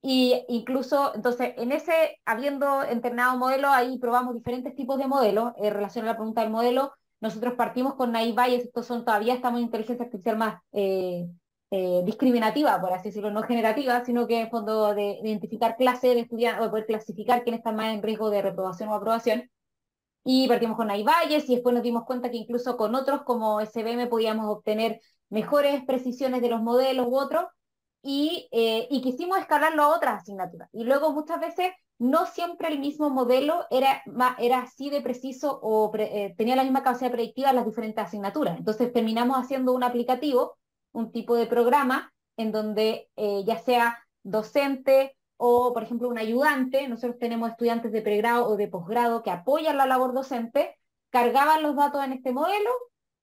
y 0.00 0.44
incluso, 0.48 1.14
entonces, 1.14 1.54
en 1.56 1.72
ese, 1.72 2.20
habiendo 2.24 2.82
entrenado 2.84 3.36
modelo, 3.36 3.68
ahí 3.68 3.98
probamos 3.98 4.34
diferentes 4.34 4.74
tipos 4.76 4.98
de 4.98 5.08
modelos. 5.08 5.52
En 5.56 5.74
relación 5.74 6.04
a 6.04 6.08
la 6.08 6.16
pregunta 6.16 6.42
del 6.42 6.50
modelo, 6.50 6.92
nosotros 7.20 7.54
partimos 7.54 7.94
con 7.94 8.12
Naive 8.12 8.34
Bayes, 8.34 8.64
estos 8.64 8.86
son 8.86 9.04
todavía 9.04 9.34
estamos 9.34 9.58
en 9.58 9.66
inteligencia 9.66 10.04
artificial 10.04 10.38
más 10.38 10.62
eh, 10.72 11.26
eh, 11.72 12.02
discriminativa, 12.04 12.80
por 12.80 12.92
así 12.92 13.08
decirlo, 13.08 13.30
no 13.32 13.42
generativa, 13.42 14.04
sino 14.04 14.28
que 14.28 14.40
en 14.40 14.50
fondo 14.50 14.94
de, 14.94 15.18
identificar 15.22 15.76
clases 15.76 16.14
de 16.14 16.20
estudiantes, 16.20 16.66
o 16.66 16.70
poder 16.70 16.86
clasificar 16.86 17.42
quién 17.42 17.56
está 17.56 17.72
más 17.72 17.92
en 17.92 18.02
riesgo 18.02 18.30
de 18.30 18.42
reprobación 18.42 18.88
o 18.90 18.94
aprobación. 18.94 19.50
Y 20.24 20.46
partimos 20.46 20.76
con 20.76 20.88
Naive 20.88 21.04
Bayes 21.04 21.48
y 21.48 21.54
después 21.54 21.74
nos 21.74 21.82
dimos 21.82 22.04
cuenta 22.04 22.30
que 22.30 22.36
incluso 22.36 22.76
con 22.76 22.94
otros 22.94 23.22
como 23.22 23.60
SBM 23.60 24.06
podíamos 24.08 24.46
obtener 24.46 25.00
mejores 25.30 25.84
precisiones 25.84 26.42
de 26.42 26.48
los 26.48 26.62
modelos 26.62 27.06
u 27.08 27.16
otros, 27.16 27.44
eh, 28.02 28.86
y, 28.90 29.02
quisimos 29.02 29.38
escalarlo 29.38 29.82
a 29.82 29.94
otras 29.94 30.22
asignaturas. 30.22 30.68
Y 30.72 30.84
luego 30.84 31.12
muchas 31.12 31.40
veces 31.40 31.72
no 31.98 32.26
siempre 32.26 32.68
el 32.68 32.78
mismo 32.78 33.10
modelo 33.10 33.66
era, 33.70 34.02
era 34.38 34.60
así 34.60 34.88
de 34.88 35.02
preciso 35.02 35.58
o 35.62 35.92
eh, 35.96 36.34
tenía 36.38 36.56
la 36.56 36.62
misma 36.62 36.82
capacidad 36.82 37.10
predictiva 37.10 37.50
en 37.50 37.56
las 37.56 37.66
diferentes 37.66 38.04
asignaturas. 38.04 38.56
Entonces 38.56 38.92
terminamos 38.92 39.36
haciendo 39.36 39.72
un 39.72 39.82
aplicativo, 39.82 40.56
un 40.92 41.10
tipo 41.12 41.34
de 41.34 41.46
programa, 41.46 42.12
en 42.36 42.52
donde 42.52 43.10
eh, 43.16 43.42
ya 43.44 43.58
sea 43.58 43.98
docente 44.22 45.16
o, 45.36 45.72
por 45.74 45.82
ejemplo, 45.82 46.08
un 46.08 46.18
ayudante, 46.18 46.88
nosotros 46.88 47.18
tenemos 47.18 47.50
estudiantes 47.50 47.92
de 47.92 48.02
pregrado 48.02 48.48
o 48.48 48.56
de 48.56 48.68
posgrado 48.68 49.22
que 49.22 49.30
apoyan 49.30 49.76
la 49.76 49.86
labor 49.86 50.14
docente, 50.14 50.76
cargaban 51.10 51.62
los 51.62 51.76
datos 51.76 52.04
en 52.04 52.12
este 52.12 52.32
modelo 52.32 52.70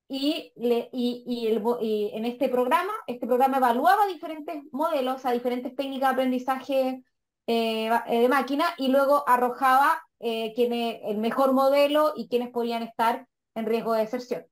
y, 0.08 0.54
le, 0.56 0.90
y, 0.92 1.48
el, 1.48 1.64
en 1.82 2.26
este 2.26 2.50
programa, 2.50 2.94
este 3.08 3.26
programa 3.26 3.58
evaluaba 3.58 4.08
diferentes 4.08 4.64
modelos, 4.72 5.26
a 5.26 5.32
diferentes 5.32 5.76
técnicas 5.76 6.10
de 6.10 6.14
aprendizaje 6.14 7.04
eh, 7.48 7.90
eh, 8.08 8.22
de 8.22 8.30
máquina 8.30 8.66
y 8.78 8.90
luego 8.90 9.24
arrojaba 9.28 10.04
eh, 10.20 10.54
quién 10.56 10.74
es 10.74 11.00
el 11.04 11.18
mejor 11.18 11.54
modelo 11.54 12.14
y 12.16 12.28
quiénes 12.28 12.50
podían 12.50 12.84
estar 12.84 13.28
en 13.56 13.66
riesgo 13.66 13.94
de 13.94 14.02
deserción. 14.02 14.46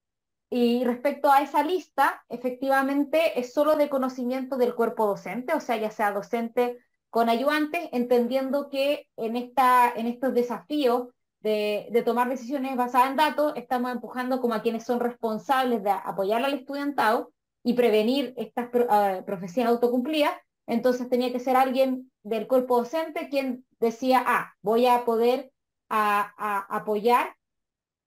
Y 0.49 0.83
respecto 0.83 1.31
a 1.31 1.41
esa 1.41 1.63
lista, 1.63 2.23
efectivamente 2.29 3.39
es 3.39 3.53
solo 3.53 3.75
de 3.75 3.89
conocimiento 3.89 4.57
del 4.57 4.75
cuerpo 4.75 5.07
docente, 5.07 5.53
o 5.55 5.59
sea, 5.59 5.77
ya 5.77 5.89
sea 5.89 6.11
docente 6.11 6.77
con 7.09 7.29
ayudantes, 7.29 7.89
entendiendo 7.91 8.69
que 8.69 9.07
en, 9.17 9.35
esta, 9.35 9.91
en 9.95 10.07
estos 10.07 10.33
desafíos 10.33 11.09
de, 11.43 12.03
tomar 12.05 12.29
decisiones 12.29 12.75
basadas 12.77 13.11
en 13.11 13.17
datos, 13.17 13.53
estamos 13.55 13.91
empujando 13.91 14.39
como 14.39 14.53
a 14.53 14.61
quienes 14.61 14.85
son 14.85 14.99
responsables 14.99 15.83
de 15.83 15.91
apoyar 15.91 16.43
al 16.43 16.53
estudiantado 16.53 17.33
y 17.63 17.73
prevenir 17.73 18.33
estas 18.37 18.69
uh, 18.73 19.25
profecías 19.25 19.67
autocumplidas. 19.67 20.33
Entonces 20.67 21.09
tenía 21.09 21.31
que 21.33 21.41
ser 21.41 21.57
alguien 21.57 22.11
del 22.23 22.47
cuerpo 22.47 22.77
docente 22.77 23.27
quien 23.29 23.65
decía, 23.79 24.23
ah, 24.25 24.53
voy 24.61 24.87
a 24.87 25.03
poder 25.03 25.51
a, 25.89 26.65
apoyar 26.69 27.35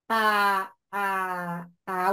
a, 0.08 0.72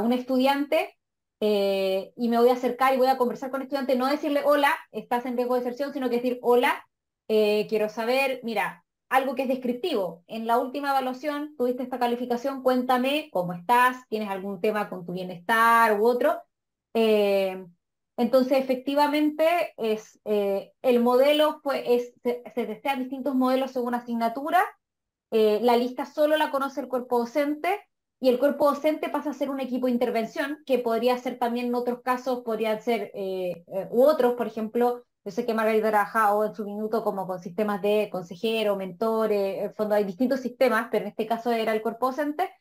un 0.01 0.11
estudiante 0.11 0.97
eh, 1.39 2.11
y 2.17 2.27
me 2.27 2.37
voy 2.37 2.49
a 2.49 2.53
acercar 2.53 2.93
y 2.93 2.97
voy 2.97 3.07
a 3.07 3.17
conversar 3.17 3.49
con 3.49 3.61
el 3.61 3.67
estudiante, 3.67 3.95
no 3.95 4.07
decirle, 4.07 4.41
hola, 4.43 4.73
estás 4.91 5.25
en 5.25 5.37
riesgo 5.37 5.55
de 5.55 5.61
deserción, 5.61 5.93
sino 5.93 6.09
que 6.09 6.17
decir, 6.17 6.39
hola, 6.41 6.85
eh, 7.29 7.65
quiero 7.69 7.87
saber, 7.87 8.41
mira, 8.43 8.82
algo 9.13 9.35
que 9.35 9.43
es 9.43 9.47
descriptivo. 9.47 10.23
En 10.25 10.47
la 10.47 10.57
última 10.57 10.89
evaluación 10.89 11.55
tuviste 11.55 11.83
esta 11.83 11.99
calificación, 11.99 12.63
cuéntame 12.63 13.29
cómo 13.31 13.53
estás, 13.53 14.07
tienes 14.09 14.27
algún 14.27 14.59
tema 14.59 14.89
con 14.89 15.05
tu 15.05 15.13
bienestar 15.13 15.99
u 15.99 16.07
otro. 16.07 16.41
Eh, 16.95 17.63
entonces, 18.17 18.57
efectivamente, 18.57 19.75
es, 19.77 20.19
eh, 20.25 20.71
el 20.81 20.99
modelo 20.99 21.61
es, 21.75 22.11
se, 22.23 22.41
se 22.55 22.95
distintos 22.97 23.35
modelos 23.35 23.69
según 23.69 23.93
asignatura. 23.93 24.63
Eh, 25.29 25.59
la 25.61 25.77
lista 25.77 26.07
solo 26.07 26.35
la 26.35 26.49
conoce 26.49 26.81
el 26.81 26.87
cuerpo 26.87 27.19
docente 27.19 27.81
y 28.19 28.29
el 28.29 28.39
cuerpo 28.39 28.65
docente 28.65 29.09
pasa 29.09 29.29
a 29.29 29.33
ser 29.33 29.51
un 29.51 29.59
equipo 29.59 29.85
de 29.85 29.93
intervención 29.93 30.63
que 30.65 30.79
podría 30.79 31.19
ser 31.19 31.37
también 31.37 31.67
en 31.67 31.75
otros 31.75 32.01
casos, 32.01 32.41
podrían 32.43 32.81
ser, 32.81 33.11
u 33.91 34.03
otros, 34.03 34.33
por 34.33 34.47
ejemplo, 34.47 35.03
yo 35.25 35.31
sé 35.31 35.45
que 35.45 35.53
Margarita 35.53 35.87
ha 35.87 35.91
trabajado 35.91 36.45
en 36.45 36.53
su 36.55 36.65
minuto 36.65 37.03
como 37.03 37.25
con 37.27 37.39
sistemas 37.39 37.81
de 37.81 38.09
consejero, 38.11 38.75
mentores, 38.75 39.63
en 39.63 39.73
fondo 39.73 39.95
hay 39.95 40.03
distintos 40.03 40.41
sistemas, 40.41 40.87
pero 40.91 41.05
en 41.05 41.09
este 41.11 41.25
caso 41.27 41.51
era 41.51 41.73
el 41.73 41.81
cuerpo 41.81 42.07
docente. 42.07 42.51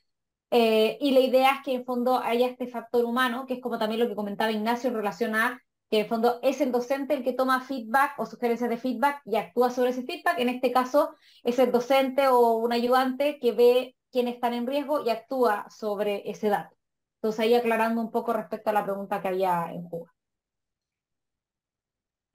Eh, 0.51 0.99
y 1.01 1.13
la 1.13 1.21
idea 1.21 1.55
es 1.57 1.63
que 1.65 1.75
en 1.75 1.85
fondo 1.85 2.19
haya 2.19 2.47
este 2.47 2.69
factor 2.69 3.05
humano, 3.05 3.47
que 3.47 3.55
es 3.55 3.61
como 3.61 3.79
también 3.79 4.01
lo 4.01 4.09
que 4.09 4.15
comentaba 4.15 4.53
Ignacio 4.53 4.91
en 4.91 4.97
relación 4.97 5.35
a 5.35 5.61
que 5.91 6.01
en 6.01 6.09
fondo 6.09 6.39
es 6.43 6.61
el 6.61 6.73
docente 6.73 7.15
el 7.15 7.25
que 7.25 7.35
toma 7.35 7.61
feedback 7.63 8.19
o 8.19 8.27
sugerencias 8.27 8.71
de 8.71 8.79
feedback 8.79 9.23
y 9.27 9.37
actúa 9.37 9.71
sobre 9.71 9.91
ese 9.91 10.05
feedback. 10.05 10.39
En 10.39 10.49
este 10.49 10.73
caso 10.73 11.15
es 11.43 11.59
el 11.59 11.73
docente 11.73 12.29
o 12.29 12.53
un 12.59 12.73
ayudante 12.73 13.39
que 13.41 13.53
ve 13.53 13.97
quiénes 14.11 14.37
están 14.37 14.55
en 14.55 14.67
riesgo 14.67 15.05
y 15.05 15.11
actúa 15.11 15.67
sobre 15.71 16.31
ese 16.31 16.49
dato. 16.49 16.77
Entonces 17.17 17.41
ahí 17.41 17.55
aclarando 17.55 18.01
un 18.01 18.11
poco 18.11 18.33
respecto 18.33 18.71
a 18.71 18.73
la 18.73 18.85
pregunta 18.85 19.21
que 19.21 19.29
había 19.29 19.67
en 19.71 19.83
juego. 19.89 20.12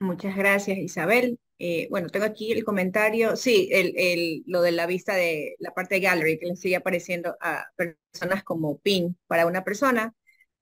Muchas 0.00 0.36
gracias, 0.36 0.78
Isabel. 0.78 1.40
Eh, 1.58 1.88
bueno, 1.90 2.08
tengo 2.08 2.24
aquí 2.24 2.52
el 2.52 2.64
comentario, 2.64 3.34
sí, 3.36 3.68
el, 3.72 4.44
lo 4.46 4.62
de 4.62 4.70
la 4.70 4.86
vista 4.86 5.14
de 5.14 5.56
la 5.58 5.74
parte 5.74 5.96
de 5.96 6.00
gallery, 6.02 6.38
que 6.38 6.46
le 6.46 6.56
sigue 6.56 6.76
apareciendo 6.76 7.36
a 7.40 7.66
personas 7.74 8.44
como 8.44 8.78
pin 8.78 9.18
para 9.26 9.46
una 9.46 9.64
persona, 9.64 10.14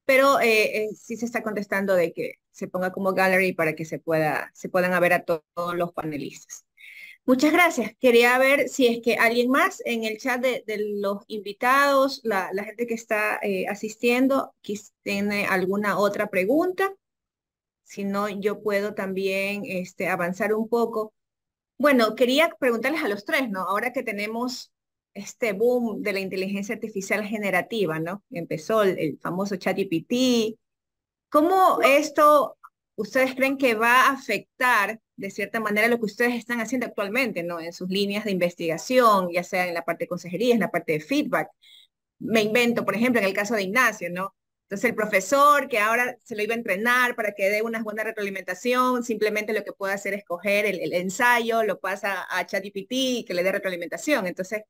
pero 0.06 0.40
eh, 0.40 0.84
eh, 0.84 0.88
sí 0.96 1.16
se 1.16 1.26
está 1.26 1.42
contestando 1.42 1.94
de 1.94 2.12
que 2.14 2.34
se 2.50 2.68
ponga 2.68 2.92
como 2.92 3.12
gallery 3.12 3.52
para 3.52 3.74
que 3.74 3.84
se, 3.84 3.98
pueda, 3.98 4.50
se 4.54 4.70
puedan 4.70 4.98
ver 5.00 5.12
a 5.12 5.24
todos 5.24 5.76
los 5.76 5.92
panelistas. 5.92 6.64
Muchas 7.26 7.52
gracias. 7.52 7.92
Quería 8.00 8.38
ver 8.38 8.68
si 8.68 8.86
es 8.86 9.00
que 9.02 9.16
alguien 9.16 9.50
más 9.50 9.82
en 9.84 10.04
el 10.04 10.16
chat 10.18 10.40
de, 10.40 10.64
los 11.00 11.24
invitados, 11.26 12.20
la, 12.24 12.50
la, 12.52 12.64
gente 12.64 12.86
que 12.86 12.94
está 12.94 13.40
asistiendo, 13.68 14.54
tiene 15.02 15.44
alguna 15.46 15.98
otra 15.98 16.30
pregunta 16.30 16.94
si 17.86 18.04
no, 18.04 18.28
yo 18.28 18.62
puedo 18.62 18.94
también 18.94 19.62
este, 19.64 20.08
avanzar 20.08 20.52
un 20.54 20.68
poco. 20.68 21.14
Bueno, 21.78 22.16
quería 22.16 22.50
preguntarles 22.58 23.02
a 23.04 23.08
los 23.08 23.24
tres, 23.24 23.48
¿no? 23.50 23.60
Ahora 23.60 23.92
que 23.92 24.02
tenemos 24.02 24.72
este 25.14 25.52
boom 25.52 26.02
de 26.02 26.12
la 26.12 26.20
inteligencia 26.20 26.74
artificial 26.74 27.24
generativa, 27.24 28.00
¿no? 28.00 28.24
Empezó 28.30 28.82
el, 28.82 29.18
famoso 29.20 29.56
ChatGPT. 29.56 30.58
¿Cómo 31.30 31.80
esto 31.82 32.58
ustedes 32.96 33.34
creen 33.36 33.56
que 33.56 33.74
va 33.74 34.06
a 34.06 34.12
afectar 34.12 35.00
de 35.16 35.30
cierta 35.30 35.60
manera 35.60 35.88
lo 35.88 35.98
que 35.98 36.06
ustedes 36.06 36.34
están 36.34 36.60
haciendo 36.60 36.86
actualmente, 36.86 37.44
¿no? 37.44 37.60
En 37.60 37.72
sus 37.72 37.88
líneas 37.88 38.24
de 38.24 38.32
investigación, 38.32 39.30
ya 39.32 39.44
sea 39.44 39.68
en 39.68 39.74
la 39.74 39.84
parte 39.84 40.04
de 40.04 40.08
consejería, 40.08 40.54
en 40.54 40.60
la 40.60 40.70
parte 40.72 40.92
de 40.92 41.00
feedback. 41.00 41.50
Me 42.18 42.42
invento, 42.42 42.84
por 42.84 42.96
ejemplo, 42.96 43.20
en 43.20 43.28
el 43.28 43.34
caso 43.34 43.54
de 43.54 43.62
Ignacio, 43.62 44.10
¿no? 44.10 44.34
Entonces 44.66 44.90
el 44.90 44.96
profesor 44.96 45.68
que 45.68 45.78
ahora 45.78 46.18
se 46.24 46.34
lo 46.34 46.42
iba 46.42 46.54
a 46.54 46.56
entrenar 46.56 47.14
para 47.14 47.32
que 47.32 47.48
dé 47.50 47.62
una 47.62 47.82
buena 47.84 48.02
retroalimentación, 48.02 49.04
simplemente 49.04 49.52
lo 49.52 49.62
que 49.62 49.72
puede 49.72 49.94
hacer 49.94 50.12
es 50.14 50.24
coger 50.24 50.66
el, 50.66 50.92
ensayo, 50.92 51.62
lo 51.62 51.78
pasa 51.78 52.26
a 52.28 52.44
ChatGPT 52.44 52.90
y 52.90 53.24
que 53.24 53.34
le 53.34 53.44
dé 53.44 53.52
retroalimentación. 53.52 54.26
Entonces, 54.26 54.62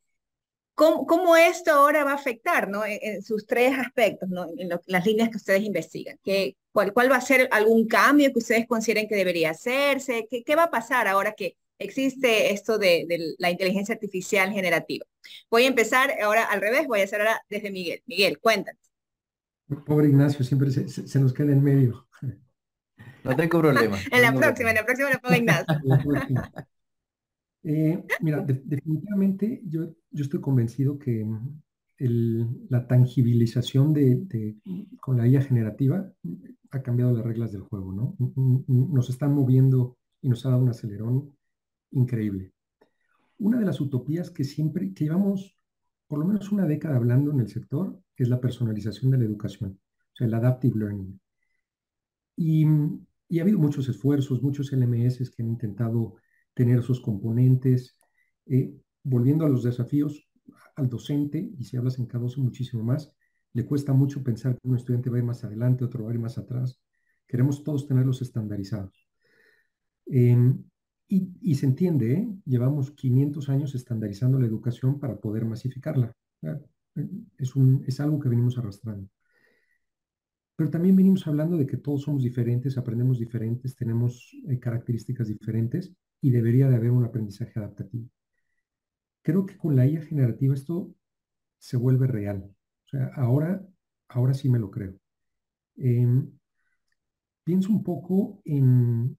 ¿cómo, 0.75 1.37
esto 1.37 1.73
ahora 1.73 2.05
va 2.05 2.13
a 2.13 2.15
afectar 2.17 2.69
¿no? 2.69 2.85
en, 2.85 3.23
sus 3.23 3.47
tres 3.47 3.79
aspectos, 3.79 4.29
¿no? 4.29 4.47
en 4.59 4.69
las 4.87 5.07
líneas 5.07 5.31
que 5.31 5.39
ustedes 5.39 5.63
investigan? 5.63 6.19
¿Qué, 6.23 6.57
cuál, 6.73 6.93
¿Cuál 6.93 7.11
va 7.11 7.17
a 7.17 7.21
ser 7.23 7.49
algún 7.51 7.89
cambio 7.89 8.33
que 8.33 8.41
ustedes 8.41 8.67
consideren 8.67 9.09
que 9.09 9.17
debería 9.17 9.51
hacerse? 9.51 10.27
¿Qué, 10.31 10.45
qué 10.45 10.57
va 10.57 10.65
a 10.65 10.71
pasar 10.71 11.09
ahora 11.09 11.33
que 11.33 11.57
existe 11.79 12.53
esto 12.53 12.79
de, 12.79 13.07
de, 13.09 13.35
la 13.39 13.51
inteligencia 13.51 13.95
artificial 13.95 14.53
generativa? 14.53 15.07
Voy 15.51 15.65
a 15.65 15.69
empezar 15.69 16.13
ahora 16.21 16.45
al 16.45 16.61
revés, 16.61 16.87
voy 16.87 17.01
a 17.01 17.05
hacer 17.05 17.21
ahora 17.23 17.43
desde 17.49 17.71
Miguel. 17.71 18.03
Miguel, 18.07 18.39
cuéntanos. 18.41 18.96
Pobre 19.85 20.09
Ignacio, 20.09 20.45
siempre 20.45 20.71
se, 20.71 21.21
nos 21.21 21.33
queda 21.33 21.53
en 21.53 21.63
medio. 21.63 22.07
No 23.25 23.35
tengo 23.35 23.61
problema. 23.61 23.97
en 24.13 24.23
la 24.23 24.33
próxima, 24.33 24.71
en 24.71 24.77
la 24.77 24.85
próxima 24.85 25.11
lo 25.11 25.21
pongo 25.21 25.35
Ignacio. 25.35 25.75
Eh, 27.69 28.01
mira, 28.21 28.45
definitivamente 28.47 29.61
yo, 29.65 29.89
yo 30.13 30.23
estoy 30.23 30.41
convencido 30.41 31.01
que 31.01 31.27
la 31.99 32.87
tangibilización 32.87 33.93
de, 33.93 34.57
con 35.01 35.17
la 35.17 35.27
IA 35.27 35.43
generativa 35.43 36.13
ha 36.71 36.83
cambiado 36.83 37.13
las 37.13 37.25
reglas 37.25 37.51
del 37.51 37.63
juego, 37.63 37.93
¿no? 37.93 38.17
Nos 38.69 39.11
están 39.11 39.35
moviendo 39.35 39.99
y 40.21 40.29
nos 40.29 40.47
ha 40.47 40.51
dado 40.51 40.63
un 40.63 40.69
acelerón 40.69 41.37
increíble. 41.91 42.53
una 43.39 43.59
de 43.59 43.67
las 43.67 43.81
utopías 43.81 44.31
que 44.31 44.45
siempre, 44.45 44.95
que 44.95 45.05
llevamos 45.05 45.56
por 46.07 46.19
lo 46.19 46.27
menos 46.27 46.53
una 46.53 46.67
década 46.67 46.97
hablando 46.97 47.33
en 47.33 47.41
el 47.41 47.49
sector, 47.49 48.01
es 48.17 48.29
la 48.29 48.41
personalización 48.41 49.11
de 49.11 49.19
la 49.19 49.25
educación, 49.25 49.79
o 50.13 50.17
sea, 50.17 50.27
el 50.27 50.35
adaptive 50.35 50.79
learning. 50.79 51.21
Y, 52.37 52.65
ha 52.65 53.43
habido 53.43 53.59
muchos 53.59 53.89
esfuerzos, 53.89 54.43
muchos 54.43 54.73
LMS 54.73 55.31
que 55.31 55.43
han 55.43 55.49
intentado 55.49 56.17
tener 56.55 56.79
esos 56.79 57.01
componentes. 57.01 57.99
Eh, 58.47 58.73
volviendo 59.03 59.45
a 59.45 59.49
los 59.49 59.63
desafíos 59.65 60.29
al 60.77 60.89
docente, 60.89 61.51
y 61.59 61.65
si 61.65 61.77
hablas 61.77 61.99
en 61.99 62.07
K12 62.07 62.37
muchísimo 62.39 62.85
más, 62.85 63.13
le 63.53 63.65
cuesta 63.65 63.93
mucho 63.93 64.23
pensar 64.23 64.55
que 64.55 64.69
un 64.69 64.77
estudiante 64.77 65.11
va 65.11 65.17
a 65.17 65.21
ir 65.21 65.25
más 65.25 65.43
adelante, 65.43 65.85
otro 65.85 66.05
va 66.05 66.11
a 66.11 66.15
ir 66.15 66.21
más 66.21 66.39
atrás. 66.39 66.81
Queremos 67.27 67.65
todos 67.65 67.87
tenerlos 67.87 68.23
estandarizados. 68.23 69.09
Em, 70.07 70.63
y, 71.09 71.55
se 71.55 71.67
entiende, 71.67 72.13
¿eh? 72.15 72.29
llevamos 72.45 72.91
500 72.91 73.49
años 73.49 73.75
estandarizando 73.75 74.39
la 74.39 74.47
educación 74.47 74.99
para 74.99 75.17
poder 75.21 75.45
masificarla. 75.45 76.13
Es, 77.39 77.55
un, 77.55 77.85
es 77.87 78.01
algo 78.01 78.19
que 78.19 78.29
venimos 78.29 78.59
arrastrando. 78.59 79.09
Pero 80.57 80.71
también 80.71 80.97
venimos 80.97 81.27
hablando 81.27 81.57
de 81.57 81.67
que 81.67 81.77
todos 81.77 82.03
somos 82.03 82.23
diferentes, 82.23 82.79
aprendemos 82.79 83.19
diferentes, 83.19 83.77
tenemos 83.77 84.33
eh, 84.49 84.59
características 84.59 85.29
diferentes 85.29 85.93
y 86.21 86.31
debería 86.31 86.69
de 86.69 86.77
haber 86.77 86.91
un 86.91 87.05
aprendizaje 87.05 87.59
adaptativo. 87.59 88.09
Creo 89.23 89.45
que 89.45 89.57
con 89.57 89.77
la 89.77 89.87
IA 89.87 90.01
generativa 90.03 90.55
esto 90.55 90.95
se 91.59 91.77
vuelve 91.77 92.07
real. 92.07 92.49
O 92.87 92.89
sea, 92.89 93.13
ahora, 93.17 93.65
ahora 94.09 94.35
sí 94.35 94.49
me 94.49 94.59
lo 94.59 94.71
creo. 94.71 94.95
Em, 95.77 96.31
pienso 97.45 97.71
un 97.71 97.83
poco 97.83 98.41
en, 98.45 99.17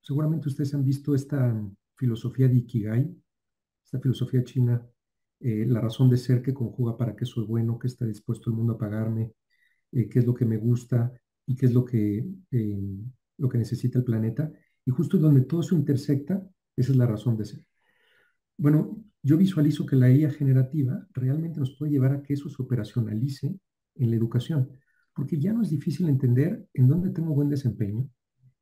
seguramente 0.00 0.48
ustedes 0.48 0.74
han 0.74 0.84
visto 0.84 1.14
esta 1.14 1.54
filosofía 1.96 2.48
de 2.48 2.56
Ikigai, 2.56 3.16
esta 3.84 4.00
filosofía 4.00 4.44
china, 4.44 4.86
eh, 5.40 5.64
la 5.66 5.80
razón 5.80 6.10
de 6.10 6.16
ser 6.16 6.42
que 6.42 6.54
conjuga 6.54 6.96
para 6.96 7.16
qué 7.16 7.24
soy 7.24 7.44
bueno, 7.46 7.78
qué 7.78 7.88
está 7.88 8.06
dispuesto 8.06 8.50
el 8.50 8.56
mundo 8.56 8.74
a 8.74 8.78
pagarme, 8.78 9.32
eh, 9.92 10.08
qué 10.08 10.20
es 10.20 10.26
lo 10.26 10.34
que 10.34 10.44
me 10.44 10.56
gusta 10.56 11.12
y 11.46 11.56
qué 11.56 11.66
es 11.66 11.72
lo 11.72 11.84
que, 11.84 12.24
eh, 12.50 12.78
lo 13.38 13.48
que 13.48 13.58
necesita 13.58 13.98
el 13.98 14.04
planeta. 14.04 14.52
Y 14.84 14.90
justo 14.90 15.18
donde 15.18 15.42
todo 15.42 15.60
eso 15.60 15.74
intersecta, 15.74 16.46
esa 16.76 16.92
es 16.92 16.98
la 16.98 17.06
razón 17.06 17.36
de 17.36 17.44
ser. 17.46 17.64
Bueno, 18.56 19.02
yo 19.22 19.36
visualizo 19.36 19.86
que 19.86 19.96
la 19.96 20.10
IA 20.10 20.30
generativa 20.30 21.06
realmente 21.12 21.60
nos 21.60 21.76
puede 21.76 21.92
llevar 21.92 22.12
a 22.12 22.22
que 22.22 22.34
eso 22.34 22.48
se 22.48 22.62
operacionalice 22.62 23.58
en 23.94 24.10
la 24.10 24.16
educación, 24.16 24.70
porque 25.14 25.38
ya 25.38 25.52
no 25.52 25.62
es 25.62 25.70
difícil 25.70 26.08
entender 26.08 26.66
en 26.74 26.88
dónde 26.88 27.10
tengo 27.10 27.34
buen 27.34 27.48
desempeño, 27.48 28.08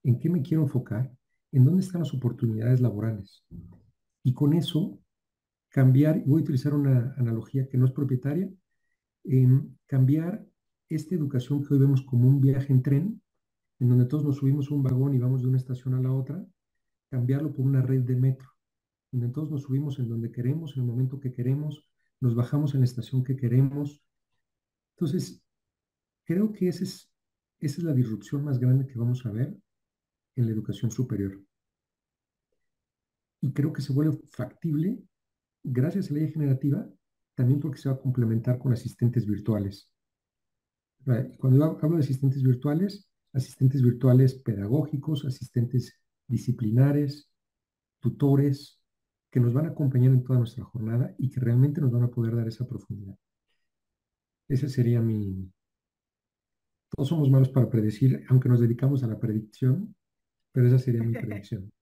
en 0.05 0.19
qué 0.19 0.31
me 0.31 0.43
quiero 0.43 0.63
enfocar, 0.63 1.13
en 1.53 1.65
dónde 1.65 1.83
están 1.83 2.01
las 2.01 2.15
oportunidades 2.15 2.81
laborales. 2.81 3.45
Y 4.23 4.35
con 4.35 4.53
eso, 4.53 4.99
cambiar, 5.69 6.23
voy 6.25 6.41
a 6.41 6.45
utilizar 6.45 6.75
una 6.75 7.15
analogía 7.17 7.69
que 7.69 7.79
no 7.79 7.87
es 7.87 7.93
propietaria, 7.93 8.51
en 9.25 9.79
cambiar 9.87 10.47
esta 10.89 11.15
educación 11.15 11.65
que 11.65 11.75
hoy 11.75 11.81
vemos 11.81 12.03
como 12.03 12.29
un 12.29 12.41
viaje 12.41 12.73
en 12.73 12.83
tren, 12.83 13.23
en 13.79 13.89
donde 13.89 14.07
todos 14.07 14.25
nos 14.25 14.37
subimos 14.37 14.71
a 14.71 14.75
un 14.75 14.83
vagón 14.83 15.15
y 15.15 15.19
vamos 15.19 15.43
de 15.43 15.49
una 15.49 15.59
estación 15.59 15.95
a 15.95 16.01
la 16.01 16.13
otra, 16.13 16.45
cambiarlo 17.11 17.53
por 17.53 17.65
una 17.65 17.83
red 17.83 18.03
de 18.03 18.17
metro, 18.17 18.49
donde 19.11 19.29
todos 19.29 19.51
nos 19.51 19.63
subimos 19.63 19.99
en 19.99 20.09
donde 20.09 20.31
queremos, 20.31 20.77
en 20.77 20.83
el 20.83 20.89
momento 20.89 21.21
que 21.21 21.33
queremos, 21.33 21.85
nos 22.21 22.35
bajamos 22.35 22.75
en 22.75 22.81
la 22.81 22.87
estación 22.87 23.23
que 23.23 23.37
queremos. 23.37 24.03
Entonces, 24.97 25.43
creo 26.25 26.53
que 26.53 26.69
esa 26.69 26.85
es, 26.85 27.11
esa 27.61 27.79
es 27.79 27.85
la 27.85 27.95
disrupción 27.95 28.45
más 28.45 28.59
grande 28.59 28.87
que 28.87 28.99
vamos 28.99 29.25
a 29.25 29.31
ver 29.31 29.57
en 30.41 30.47
la 30.47 30.53
educación 30.53 30.91
superior. 30.91 31.41
Y 33.41 33.53
creo 33.53 33.73
que 33.73 33.83
se 33.83 33.93
vuelve 33.93 34.19
factible 34.31 35.03
gracias 35.63 36.11
a 36.11 36.15
la 36.15 36.21
ley 36.21 36.33
generativa, 36.33 36.89
también 37.35 37.61
porque 37.61 37.79
se 37.79 37.89
va 37.89 37.97
a 37.97 38.01
complementar 38.01 38.59
con 38.59 38.73
asistentes 38.73 39.27
virtuales. 39.27 39.91
Cuando 41.39 41.79
hablo 41.81 41.97
de 41.97 42.03
asistentes 42.03 42.43
virtuales, 42.43 43.11
asistentes 43.33 43.83
virtuales 43.83 44.35
pedagógicos, 44.35 45.25
asistentes 45.25 46.01
disciplinares, 46.27 47.31
tutores, 48.01 48.83
que 49.31 49.41
nos 49.41 49.53
van 49.53 49.67
a 49.67 49.71
acompañar 49.71 50.13
en 50.13 50.25
toda 50.25 50.39
nuestra 50.39 50.65
jornada 50.65 51.15
y 51.19 51.31
que 51.31 51.41
realmente 51.41 51.81
nos 51.81 51.93
van 51.93 52.05
a 52.05 52.11
poder 52.11 52.35
dar 52.35 52.49
esa 52.49 52.67
profundidad. 52.67 53.17
Ese 54.49 54.69
sería 54.69 55.01
mi... 55.01 55.53
Todos 56.91 57.09
somos 57.09 57.31
malos 57.31 57.51
para 57.51 57.69
predecir, 57.69 58.25
aunque 58.29 58.49
nos 58.49 58.61
dedicamos 58.61 59.03
a 59.03 59.07
la 59.07 59.19
predicción, 59.21 59.95
pero 60.59 60.67
esa 60.67 60.79
sería 60.81 61.05
mi 61.05 61.13
predicción. 61.13 61.73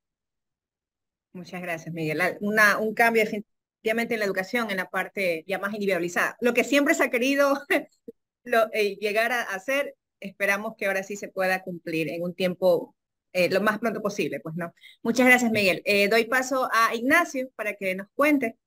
Muchas 1.32 1.62
gracias, 1.62 1.94
Miguel. 1.94 2.20
Una, 2.40 2.76
un 2.76 2.92
cambio 2.92 3.22
definitivamente 3.22 4.12
en 4.12 4.20
la 4.20 4.26
educación, 4.26 4.70
en 4.70 4.76
la 4.76 4.90
parte 4.90 5.44
ya 5.46 5.58
más 5.58 5.72
individualizada. 5.72 6.36
Lo 6.42 6.52
que 6.52 6.62
siempre 6.62 6.92
se 6.92 7.04
ha 7.04 7.10
querido 7.10 7.58
eh, 8.74 8.96
llegar 8.96 9.32
a 9.32 9.40
hacer, 9.44 9.96
esperamos 10.20 10.74
que 10.76 10.84
ahora 10.84 11.02
sí 11.04 11.16
se 11.16 11.28
pueda 11.28 11.62
cumplir 11.62 12.10
en 12.10 12.22
un 12.22 12.34
tiempo 12.34 12.94
eh, 13.32 13.48
lo 13.48 13.62
más 13.62 13.78
pronto 13.78 14.02
posible, 14.02 14.40
pues 14.40 14.56
no. 14.56 14.74
Muchas 15.02 15.26
gracias, 15.26 15.50
Miguel. 15.50 15.80
Eh, 15.86 16.08
doy 16.08 16.26
paso 16.26 16.68
a 16.70 16.94
Ignacio 16.94 17.48
para 17.56 17.76
que 17.76 17.94
nos 17.94 18.08
cuente. 18.14 18.58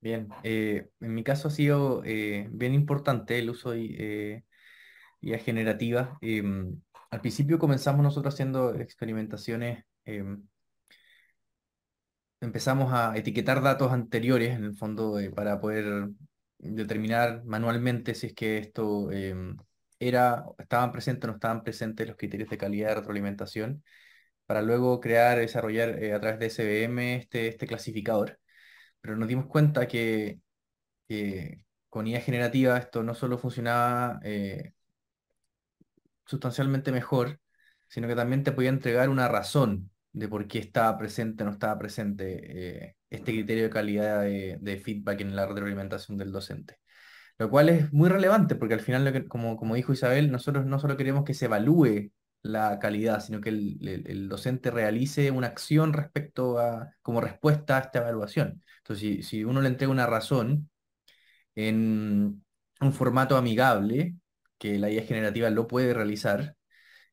Bien, 0.00 0.28
en 0.42 0.88
mi 1.00 1.22
caso 1.22 1.48
ha 1.48 1.50
sido 1.50 2.00
bien 2.00 2.72
importante 2.72 3.38
el 3.38 3.50
uso 3.50 3.72
de 3.72 4.42
IA 5.20 5.38
generativa. 5.38 6.18
Al 7.16 7.22
principio 7.22 7.58
comenzamos 7.58 8.02
nosotros 8.02 8.34
haciendo 8.34 8.74
experimentaciones, 8.74 9.86
em, 10.04 10.46
empezamos 12.40 12.92
a 12.92 13.16
etiquetar 13.16 13.62
datos 13.62 13.90
anteriores, 13.92 14.50
en 14.54 14.64
el 14.64 14.74
fondo, 14.76 15.18
para 15.34 15.58
poder 15.58 16.10
determinar 16.58 17.42
manualmente 17.44 18.14
si 18.14 18.26
es 18.28 18.34
que 18.34 18.58
esto 18.58 19.10
em, 19.12 19.56
era, 19.98 20.44
estaban 20.58 20.92
presentes 20.92 21.24
o 21.24 21.28
no 21.28 21.34
estaban 21.36 21.62
presentes 21.62 22.06
los 22.06 22.16
criterios 22.16 22.50
de 22.50 22.58
calidad 22.58 22.88
de 22.90 22.94
retroalimentación, 22.96 23.82
para 24.46 24.62
luego 24.62 25.00
crear, 25.00 25.38
desarrollar 25.38 26.02
eh, 26.02 26.14
a 26.14 26.20
través 26.20 26.38
de 26.40 26.46
SVM 26.46 27.16
este, 27.16 27.48
este 27.48 27.66
clasificador. 27.66 28.38
Pero 29.00 29.16
nos 29.16 29.28
dimos 29.28 29.46
cuenta 29.46 29.88
que, 29.88 30.40
con 31.88 32.06
IA 32.06 32.20
generativa 32.20 32.76
esto 32.78 33.02
no 33.02 33.14
solo 33.14 33.38
funcionaba 33.38 34.20
eh, 34.24 34.74
sustancialmente 36.26 36.92
mejor, 36.92 37.40
sino 37.88 38.08
que 38.08 38.16
también 38.16 38.42
te 38.44 38.52
podía 38.52 38.70
entregar 38.70 39.08
una 39.08 39.28
razón 39.28 39.90
de 40.12 40.28
por 40.28 40.46
qué 40.48 40.58
estaba 40.58 40.96
presente 40.98 41.42
o 41.42 41.46
no 41.46 41.52
estaba 41.52 41.78
presente 41.78 42.86
eh, 42.86 42.96
este 43.10 43.32
criterio 43.32 43.64
de 43.64 43.70
calidad 43.70 44.22
de, 44.22 44.82
feedback 44.84 45.20
en 45.20 45.36
la 45.36 45.46
retroalimentación 45.46 46.16
del 46.18 46.32
docente. 46.32 46.78
Lo 47.38 47.50
cual 47.50 47.68
es 47.68 47.92
muy 47.92 48.08
relevante 48.08 48.56
porque 48.56 48.74
al 48.74 48.80
final, 48.80 49.28
como, 49.28 49.56
como 49.56 49.74
dijo 49.74 49.92
Isabel, 49.92 50.32
nosotros 50.32 50.66
no 50.66 50.78
solo 50.78 50.96
queremos 50.96 51.24
que 51.24 51.34
se 51.34 51.46
evalúe 51.46 52.12
la 52.42 52.78
calidad, 52.78 53.20
sino 53.20 53.40
que 53.40 53.50
el, 53.50 54.28
docente 54.28 54.70
realice 54.70 55.30
una 55.30 55.48
acción 55.48 55.92
respecto 55.92 56.58
a, 56.58 56.92
como 57.02 57.20
respuesta 57.20 57.76
a 57.76 57.80
esta 57.80 57.98
evaluación. 58.00 58.62
Entonces, 58.78 59.00
si, 59.00 59.22
si 59.22 59.44
uno 59.44 59.60
le 59.60 59.68
entrega 59.68 59.92
una 59.92 60.06
razón 60.06 60.70
en 61.54 62.44
un 62.80 62.92
formato 62.92 63.36
amigable, 63.36 64.16
que 64.58 64.78
la 64.78 64.90
IA 64.90 65.02
generativa 65.04 65.50
lo 65.50 65.66
puede 65.66 65.94
realizar, 65.94 66.56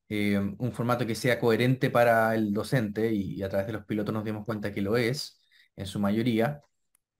eh, 0.09 0.39
un 0.39 0.73
formato 0.73 1.07
que 1.07 1.15
sea 1.15 1.39
coherente 1.39 1.89
para 1.89 2.35
el 2.35 2.53
docente, 2.53 3.13
y, 3.13 3.43
a 3.43 3.49
través 3.49 3.67
de 3.67 3.73
los 3.73 3.85
pilotos 3.85 4.13
nos 4.13 4.25
dimos 4.25 4.45
cuenta 4.45 4.73
que 4.73 4.81
lo 4.81 4.97
es, 4.97 5.41
en 5.75 5.85
su 5.87 5.99
mayoría, 5.99 6.61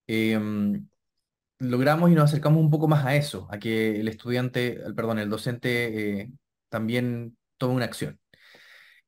em, 0.08 0.88
logramos 1.60 2.12
y 2.12 2.16
nos 2.16 2.26
acercamos 2.26 2.62
un 2.62 2.70
poco 2.70 2.88
más 2.88 3.06
a 3.06 3.16
eso, 3.16 3.48
a 3.52 3.60
que 3.60 4.00
el 4.00 4.08
estudiante, 4.08 4.80
perdón, 4.96 5.20
el 5.20 5.30
docente 5.30 6.22
eh, 6.22 6.32
también 6.70 7.38
tome 7.58 7.76
una 7.76 7.86
acción. 7.86 8.20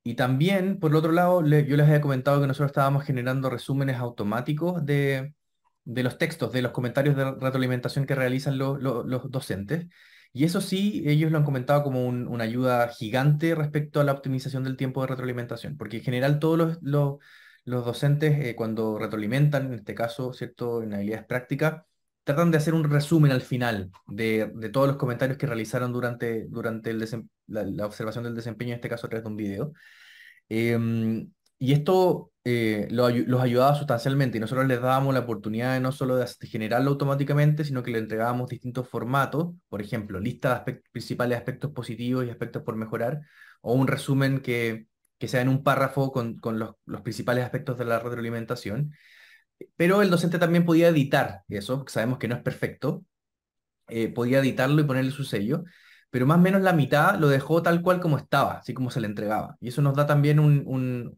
Y 0.03 0.15
también, 0.15 0.79
por 0.79 0.91
el 0.91 0.97
otro 0.97 1.11
lado, 1.11 1.41
yo 1.41 1.77
les 1.77 1.87
había 1.87 2.01
comentado 2.01 2.39
que 2.39 2.47
nosotros 2.47 2.69
estábamos 2.69 3.03
generando 3.03 3.49
resúmenes 3.49 3.97
automáticos 3.97 4.85
de, 4.85 5.33
los 5.85 6.17
textos, 6.19 6.51
de 6.53 6.61
los 6.61 6.71
comentarios 6.71 7.15
de 7.15 7.25
retroalimentación 7.31 8.05
que 8.05 8.15
realizan 8.15 8.57
los 8.57 9.31
docentes. 9.31 9.87
Y 10.35 10.43
eso 10.43 10.59
sí, 10.59 11.01
ellos 11.05 11.31
lo 11.31 11.37
han 11.37 11.45
comentado 11.45 11.81
como 11.81 12.05
una 12.07 12.43
ayuda 12.43 12.89
gigante 12.89 13.55
respecto 13.55 14.01
a 14.01 14.03
la 14.03 14.11
optimización 14.11 14.65
del 14.65 14.75
tiempo 14.75 14.99
de 14.99 15.07
retroalimentación, 15.07 15.77
porque 15.77 15.97
en 15.99 16.03
general 16.03 16.39
todos 16.39 16.77
los, 16.81 17.19
docentes 17.63 18.45
eh, 18.45 18.53
cuando 18.53 18.99
retroalimentan, 18.99 19.67
en 19.67 19.75
este 19.75 19.95
caso, 19.95 20.33
¿cierto? 20.33 20.83
En 20.83 20.93
habilidades 20.93 21.25
prácticas, 21.25 21.83
tratan 22.25 22.51
de 22.51 22.57
hacer 22.57 22.73
un 22.73 22.83
resumen 22.83 23.31
al 23.31 23.43
final 23.43 23.91
de, 24.07 24.51
todos 24.73 24.87
los 24.87 24.97
comentarios 24.97 25.37
que 25.37 25.47
realizaron 25.47 25.93
durante, 25.93 26.47
durante 26.49 26.93
la, 27.47 27.85
observación 27.85 28.25
del 28.25 28.35
desempeño, 28.35 28.71
en 28.71 28.75
este 28.75 28.89
caso 28.89 29.07
a 29.07 29.09
través 29.09 29.23
de 29.23 29.29
un 29.29 29.37
video. 29.37 29.71
Em, 30.49 31.31
y 31.59 31.71
esto 31.71 32.33
eh, 32.47 32.87
los 32.91 33.41
ayudaba 33.41 33.73
sustancialmente 33.75 34.37
y 34.37 34.41
nosotros 34.41 34.67
les 34.67 34.79
dábamos 34.79 35.13
la 35.15 35.21
oportunidad 35.21 35.73
de 35.73 35.79
no 35.79 35.91
solo 35.91 36.15
de, 36.15 36.27
generarlo 36.43 36.91
automáticamente, 36.91 37.63
sino 37.63 37.81
que 37.81 37.89
le 37.91 37.97
entregábamos 37.97 38.49
distintos 38.49 38.87
formatos, 38.87 39.55
por 39.67 39.81
ejemplo, 39.81 40.19
lista 40.19 40.63
de 40.65 40.83
principales 40.91 41.37
aspectos 41.39 41.71
positivos 41.71 42.23
y 42.25 42.29
aspectos 42.29 42.61
por 42.61 42.75
mejorar, 42.75 43.21
o 43.61 43.73
un 43.73 43.87
resumen 43.87 44.41
que, 44.41 44.87
que 45.17 45.27
sea 45.27 45.41
en 45.41 45.49
un 45.49 45.63
párrafo 45.63 46.11
con, 46.11 46.39
los, 46.59 46.75
principales 47.03 47.43
aspectos 47.43 47.77
de 47.79 47.85
la 47.85 47.99
retroalimentación. 47.99 48.93
Pero 49.75 50.01
el 50.01 50.09
docente 50.09 50.39
también 50.39 50.65
podía 50.65 50.89
editar 50.89 51.43
eso, 51.49 51.85
sabemos 51.87 52.19
que 52.19 52.27
no 52.27 52.35
es 52.35 52.41
perfecto, 52.43 53.05
eh, 53.87 54.09
podía 54.09 54.39
editarlo 54.39 54.81
y 54.81 54.85
ponerle 54.85 55.11
su 55.11 55.23
sello, 55.23 55.63
pero 56.09 56.25
más 56.25 56.37
o 56.37 56.41
menos 56.41 56.61
la 56.61 56.73
mitad 56.73 57.17
lo 57.19 57.27
dejó 57.29 57.61
tal 57.61 57.81
cual 57.81 57.99
como 57.99 58.17
estaba, 58.17 58.59
así 58.59 58.73
como 58.73 58.91
se 58.91 59.01
le 59.01 59.07
entregaba. 59.07 59.57
Y 59.61 59.69
eso 59.69 59.81
nos 59.81 59.95
da 59.95 60.05
también 60.05 60.39
un, 60.39 61.17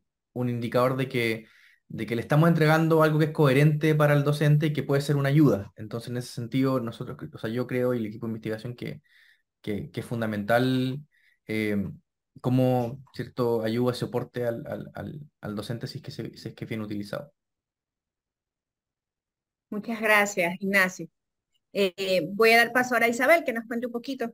indicador 0.49 0.97
de 0.97 1.09
que, 1.09 1.47
de 1.87 2.05
que 2.05 2.15
le 2.15 2.21
estamos 2.21 2.49
entregando 2.49 3.03
algo 3.03 3.19
que 3.19 3.25
es 3.25 3.31
coherente 3.31 3.95
para 3.95 4.13
el 4.13 4.23
docente 4.23 4.67
y 4.67 4.73
que 4.73 4.83
puede 4.83 5.01
ser 5.01 5.15
una 5.15 5.29
ayuda. 5.29 5.71
Entonces, 5.75 6.09
en 6.09 6.17
ese 6.17 6.33
sentido, 6.33 6.79
nosotros, 6.79 7.17
o 7.33 7.37
sea, 7.37 7.49
yo 7.49 7.67
creo 7.67 7.93
y 7.93 7.97
el 7.97 8.05
equipo 8.05 8.27
de 8.27 8.31
investigación 8.31 8.75
que, 8.75 9.01
que, 9.61 9.89
es 9.93 10.05
fundamental 10.05 10.99
eh, 11.47 11.77
cómo 12.41 13.03
cierto 13.13 13.63
ayuda, 13.63 13.93
soporte 13.93 14.45
al, 14.45 14.63
al, 14.93 15.55
docente 15.55 15.87
si 15.87 15.97
es, 15.97 16.03
que 16.03 16.11
si 16.11 16.49
es 16.49 16.55
que 16.55 16.65
bien 16.65 16.81
utilizado. 16.81 17.33
Muchas 19.69 19.99
gracias, 19.99 20.55
Ignacio. 20.59 21.09
Eh, 21.73 22.27
voy 22.31 22.51
a 22.51 22.57
dar 22.57 22.71
paso 22.71 22.95
ahora 22.95 23.07
a 23.07 23.09
Isabel, 23.09 23.43
que 23.43 23.53
nos 23.53 23.65
cuente 23.65 23.87
un 23.87 23.91
poquito. 23.91 24.33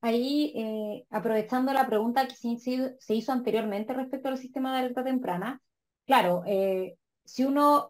Ahí, 0.00 0.52
eh, 0.54 1.06
aprovechando 1.10 1.72
la 1.72 1.86
pregunta 1.86 2.28
que 2.28 2.34
se, 2.36 3.14
hizo 3.14 3.32
anteriormente 3.32 3.92
respecto 3.92 4.28
al 4.28 4.38
sistema 4.38 4.72
de 4.72 4.80
alerta 4.80 5.02
temprana, 5.02 5.60
claro, 6.04 6.42
eh, 6.46 6.96
si 7.24 7.44
uno, 7.44 7.88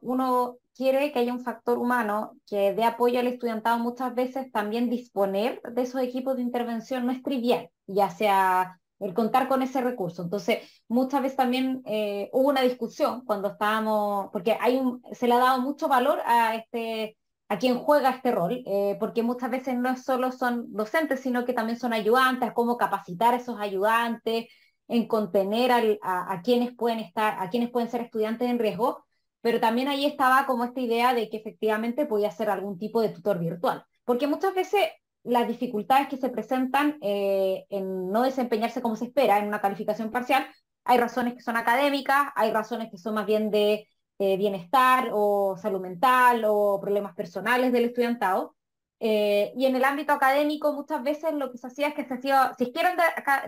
quiere 0.74 1.12
que 1.12 1.18
haya 1.18 1.32
un 1.32 1.44
factor 1.44 1.78
humano 1.78 2.36
que 2.46 2.74
dé 2.74 2.84
apoyo 2.84 3.20
al 3.20 3.26
estudiantado, 3.26 3.78
muchas 3.78 4.14
veces 4.14 4.50
también 4.52 4.90
disponer 4.90 5.60
de 5.62 5.82
esos 5.82 6.00
equipos 6.00 6.36
de 6.36 6.42
intervención 6.42 7.06
no 7.06 7.12
es 7.12 7.22
trivial, 7.22 7.70
ya 7.86 8.10
sea 8.10 8.78
el 8.98 9.12
contar 9.12 9.48
con 9.48 9.62
ese 9.62 9.80
recurso. 9.80 10.22
Entonces, 10.22 10.58
muchas 10.88 11.22
veces 11.22 11.36
también 11.36 11.82
eh, 11.86 12.30
hubo 12.32 12.48
una 12.48 12.62
discusión 12.62 13.24
cuando 13.24 13.48
estábamos, 13.48 14.30
porque 14.32 14.56
hay 14.60 14.80
se 15.12 15.26
le 15.26 15.34
ha 15.34 15.38
dado 15.38 15.60
mucho 15.60 15.88
valor 15.88 16.20
a 16.24 16.56
este 16.56 17.16
a 17.48 17.58
quien 17.58 17.78
juega 17.78 18.10
este 18.10 18.32
rol, 18.32 18.62
eh, 18.66 18.96
porque 18.98 19.22
muchas 19.22 19.50
veces 19.50 19.76
no 19.76 19.96
solo 19.96 20.32
son 20.32 20.72
docentes, 20.72 21.20
sino 21.20 21.44
que 21.44 21.52
también 21.52 21.78
son 21.78 21.92
ayudantes, 21.92 22.52
cómo 22.52 22.76
capacitar 22.76 23.34
a 23.34 23.36
esos 23.38 23.60
ayudantes, 23.60 24.46
en 24.88 25.08
contener 25.08 25.98
a, 26.02 26.42
quienes 26.42 26.74
pueden 26.74 27.00
estar, 27.00 27.36
a 27.40 27.50
quienes 27.50 27.70
pueden 27.70 27.90
ser 27.90 28.02
estudiantes 28.02 28.48
en 28.48 28.58
riesgo, 28.58 29.04
pero 29.40 29.60
también 29.60 29.88
ahí 29.88 30.06
estaba 30.06 30.46
como 30.46 30.64
esta 30.64 30.80
idea 30.80 31.14
de 31.14 31.28
que 31.28 31.36
efectivamente 31.38 32.06
podía 32.06 32.30
ser 32.30 32.50
algún 32.50 32.78
tipo 32.78 33.00
de 33.00 33.10
tutor 33.10 33.38
virtual, 33.38 33.84
porque 34.04 34.26
muchas 34.26 34.54
veces 34.54 34.80
las 35.24 35.48
dificultades 35.48 36.08
que 36.08 36.16
se 36.16 36.28
presentan 36.30 36.98
eh, 37.00 37.66
en 37.68 38.10
no 38.10 38.22
desempeñarse 38.22 38.80
como 38.80 38.96
se 38.96 39.06
espera 39.06 39.38
en 39.38 39.48
una 39.48 39.60
calificación 39.60 40.10
parcial, 40.10 40.46
hay 40.84 40.98
razones 40.98 41.34
que 41.34 41.42
son 41.42 41.56
académicas, 41.56 42.28
hay 42.36 42.52
razones 42.52 42.88
que 42.90 42.98
son 42.98 43.14
más 43.14 43.26
bien 43.26 43.50
de 43.50 43.88
eh, 44.18 44.36
bienestar 44.36 45.10
o 45.12 45.56
salud 45.56 45.80
mental 45.80 46.44
o 46.46 46.80
problemas 46.80 47.14
personales 47.14 47.72
del 47.72 47.86
estudiantado. 47.86 48.54
Eh, 48.98 49.52
y 49.56 49.66
en 49.66 49.76
el 49.76 49.84
ámbito 49.84 50.12
académico 50.12 50.72
muchas 50.72 51.02
veces 51.02 51.34
lo 51.34 51.52
que 51.52 51.58
se 51.58 51.66
hacía 51.66 51.88
es 51.88 51.94
que 51.94 52.04
se 52.04 52.14
hacía, 52.14 52.54
si 52.56 52.64
es 52.64 52.70
que 52.72 52.80
eran 52.80 52.96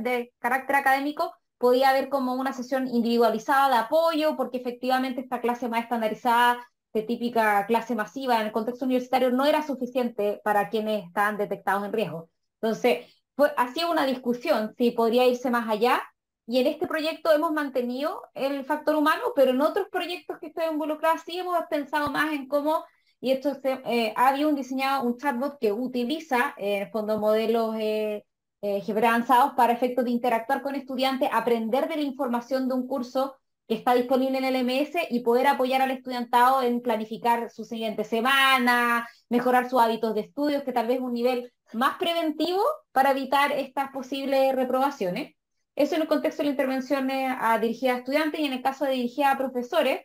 de 0.01 0.33
carácter 0.39 0.77
académico, 0.77 1.33
podía 1.59 1.91
haber 1.91 2.09
como 2.09 2.35
una 2.35 2.53
sesión 2.53 2.87
individualizada 2.89 3.69
de 3.69 3.77
apoyo, 3.77 4.37
porque 4.37 4.59
efectivamente 4.59 5.21
esta 5.21 5.41
clase 5.41 5.69
más 5.69 5.83
estandarizada, 5.83 6.59
de 6.95 7.03
típica 7.03 7.66
clase 7.66 7.95
masiva 7.95 8.41
en 8.41 8.47
el 8.47 8.53
contexto 8.53 8.85
universitario, 8.85 9.31
no 9.31 9.45
era 9.45 9.62
suficiente 9.62 10.41
para 10.43 10.69
quienes 10.71 11.05
estaban 11.07 11.37
detectados 11.37 11.85
en 11.85 11.93
riesgo. 11.93 12.31
Entonces, 12.61 13.07
fue, 13.37 13.53
una 13.91 14.07
discusión 14.07 14.75
si 14.77 14.91
podría 14.93 15.27
irse 15.27 15.51
más 15.51 15.69
allá, 15.69 16.03
y 16.49 16.59
en 16.61 16.67
este 16.67 16.87
proyecto 16.87 17.31
hemos 17.31 17.53
mantenido 17.53 18.23
el 18.35 18.65
factor 18.65 18.97
humano, 18.97 19.21
pero 19.37 19.51
en 19.51 19.61
otros 19.61 19.87
proyectos 19.93 20.39
que 20.39 20.47
estoy 20.47 20.65
involucrada 20.73 21.19
sí 21.19 21.39
hemos 21.39 21.59
pensado 21.69 22.11
más 22.11 22.33
en 22.33 22.49
cómo, 22.49 22.85
y 23.21 23.33
esto 23.33 23.55
se, 23.61 23.83
eh, 23.85 24.15
había 24.17 24.49
un 24.49 24.55
diseñado 24.55 25.07
un 25.07 25.19
chatbot 25.19 25.59
que 25.61 25.73
utiliza, 25.73 26.55
eh, 26.57 26.77
en 26.77 26.83
el 26.85 26.91
fondo, 26.91 27.21
modelos 27.21 27.77
eh, 27.79 28.25
eh, 28.63 28.83
avanzados 28.89 29.53
para 29.57 29.75
efectos 29.75 30.07
de 30.07 30.11
interactuar 30.11 30.63
con 30.63 30.75
estudiantes, 30.75 31.29
aprender 31.31 31.87
de 31.87 31.97
la 31.97 32.03
información 32.03 32.67
de 32.67 32.75
un 32.77 32.87
curso 32.87 33.37
que 33.67 33.75
está 33.75 33.93
disponible 33.93 34.39
en 34.39 34.45
el 34.45 34.57
MS 34.65 34.97
y 35.11 35.21
poder 35.21 35.49
apoyar 35.49 35.83
al 35.83 35.91
estudiantado 35.91 36.63
en 36.63 36.81
planificar 36.81 37.51
su 37.51 37.65
siguiente 37.67 38.05
semana, 38.05 39.07
mejorar 39.29 39.69
sus 39.69 39.83
hábitos 39.83 40.15
de 40.15 40.23
estudios, 40.23 40.63
que 40.63 40.73
tal 40.73 40.87
vez 40.87 40.99
un 41.01 41.13
nivel 41.13 41.53
más 41.75 41.99
preventivo 41.99 42.63
para 42.93 43.11
evitar 43.11 43.53
estas 43.53 43.91
posibles 43.91 44.57
reprobaciones. 44.57 45.38
Eso 45.79 45.95
en 45.95 46.03
el 46.03 46.09
contexto 46.09 46.43
de 46.43 46.47
la 46.47 46.51
intervención 46.51 47.11
a, 47.11 47.59
dirigida 47.59 47.95
a 47.95 47.99
estudiantes 47.99 48.41
y 48.41 48.45
en 48.45 48.53
el 48.53 48.62
caso 48.62 48.85
de 48.85 48.93
dirigida 48.93 49.31
a 49.31 49.39
profesores, 49.39 50.01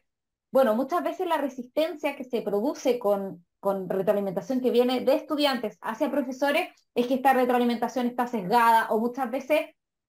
bueno, 0.52 0.76
muchas 0.76 1.04
veces 1.04 1.28
la 1.28 1.38
resistencia 1.38 2.16
que 2.16 2.24
se 2.24 2.42
produce 2.42 3.00
con 3.00 3.44
con 3.64 3.88
retroalimentación 3.88 4.60
que 4.60 4.72
viene 4.72 5.00
de 5.00 5.16
estudiantes 5.16 5.78
hacia 5.80 6.12
profesores 6.12 6.68
es 6.94 7.08
que 7.08 7.14
esta 7.14 7.32
retroalimentación 7.32 8.08
está 8.08 8.28
sesgada 8.28 8.90
o 8.90 9.00
muchas 9.00 9.32
veces 9.32 9.62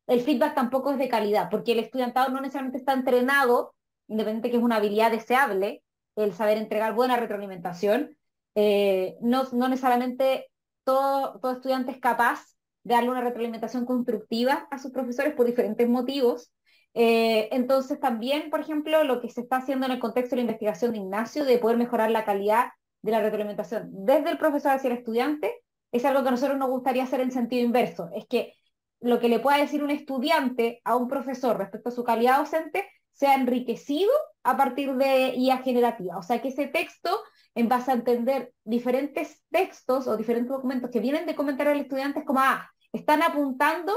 el 0.08 0.22
feedback 0.22 0.56
tampoco 0.56 0.90
es 0.90 0.98
de 0.98 1.08
calidad, 1.08 1.48
porque 1.50 1.70
el 1.70 1.78
estudiantado 1.78 2.30
no 2.30 2.40
necesariamente 2.40 2.78
está 2.78 2.94
entrenado, 2.94 3.76
independiente 4.08 4.50
que 4.50 4.56
es 4.56 4.62
una 4.62 4.76
habilidad 4.76 5.12
deseable, 5.12 5.84
el 6.16 6.34
saber 6.34 6.58
entregar 6.58 6.94
buena 6.94 7.16
retroalimentación, 7.16 8.18
eh, 8.56 9.16
no, 9.20 9.44
no 9.52 9.68
necesariamente 9.68 10.50
todo, 10.82 11.38
todo 11.38 11.52
estudiante 11.52 11.92
es 11.92 12.00
capaz 12.00 12.44
darle 12.84 13.10
una 13.10 13.22
retroalimentación 13.22 13.84
constructiva 13.84 14.68
a 14.70 14.78
sus 14.78 14.92
profesores 14.92 15.34
por 15.34 15.46
diferentes 15.46 15.88
motivos. 15.88 16.52
Eh, 16.94 17.48
entonces 17.50 17.98
también, 17.98 18.50
por 18.50 18.60
ejemplo, 18.60 19.02
lo 19.02 19.20
que 19.20 19.30
se 19.30 19.40
está 19.40 19.56
haciendo 19.56 19.86
en 19.86 19.92
el 19.92 19.98
contexto 19.98 20.36
de 20.36 20.42
la 20.42 20.42
investigación 20.42 20.92
de 20.92 20.98
Ignacio, 20.98 21.44
de 21.44 21.58
poder 21.58 21.76
mejorar 21.76 22.10
la 22.10 22.24
calidad 22.24 22.68
de 23.02 23.10
la 23.10 23.20
retroalimentación 23.20 23.88
desde 23.90 24.30
el 24.30 24.38
profesor 24.38 24.72
hacia 24.72 24.90
el 24.90 24.98
estudiante 24.98 25.52
es 25.92 26.04
algo 26.04 26.22
que 26.22 26.28
a 26.28 26.32
nosotros 26.32 26.58
nos 26.58 26.70
gustaría 26.70 27.04
hacer 27.04 27.20
en 27.20 27.30
sentido 27.30 27.64
inverso. 27.64 28.10
Es 28.14 28.26
que 28.26 28.54
lo 29.00 29.20
que 29.20 29.28
le 29.28 29.38
pueda 29.38 29.58
decir 29.58 29.84
un 29.84 29.90
estudiante 29.90 30.80
a 30.84 30.96
un 30.96 31.06
profesor 31.06 31.56
respecto 31.56 31.90
a 31.90 31.92
su 31.92 32.02
calidad 32.02 32.38
docente 32.38 32.88
sea 33.12 33.34
enriquecido 33.34 34.10
a 34.42 34.56
partir 34.56 34.94
de 34.96 35.34
IA 35.36 35.58
generativa. 35.58 36.16
O 36.16 36.22
sea, 36.22 36.42
que 36.42 36.48
ese 36.48 36.66
texto, 36.66 37.16
en 37.54 37.68
base 37.68 37.90
a 37.90 37.94
entender 37.94 38.52
diferentes 38.64 39.42
textos 39.50 40.06
o 40.06 40.16
diferentes 40.16 40.50
documentos 40.50 40.90
que 40.90 41.00
vienen 41.00 41.26
de 41.26 41.36
comentar 41.36 41.68
al 41.68 41.80
estudiante, 41.80 42.20
es 42.20 42.26
como, 42.26 42.40
ah, 42.40 42.68
están 42.92 43.22
apuntando 43.22 43.92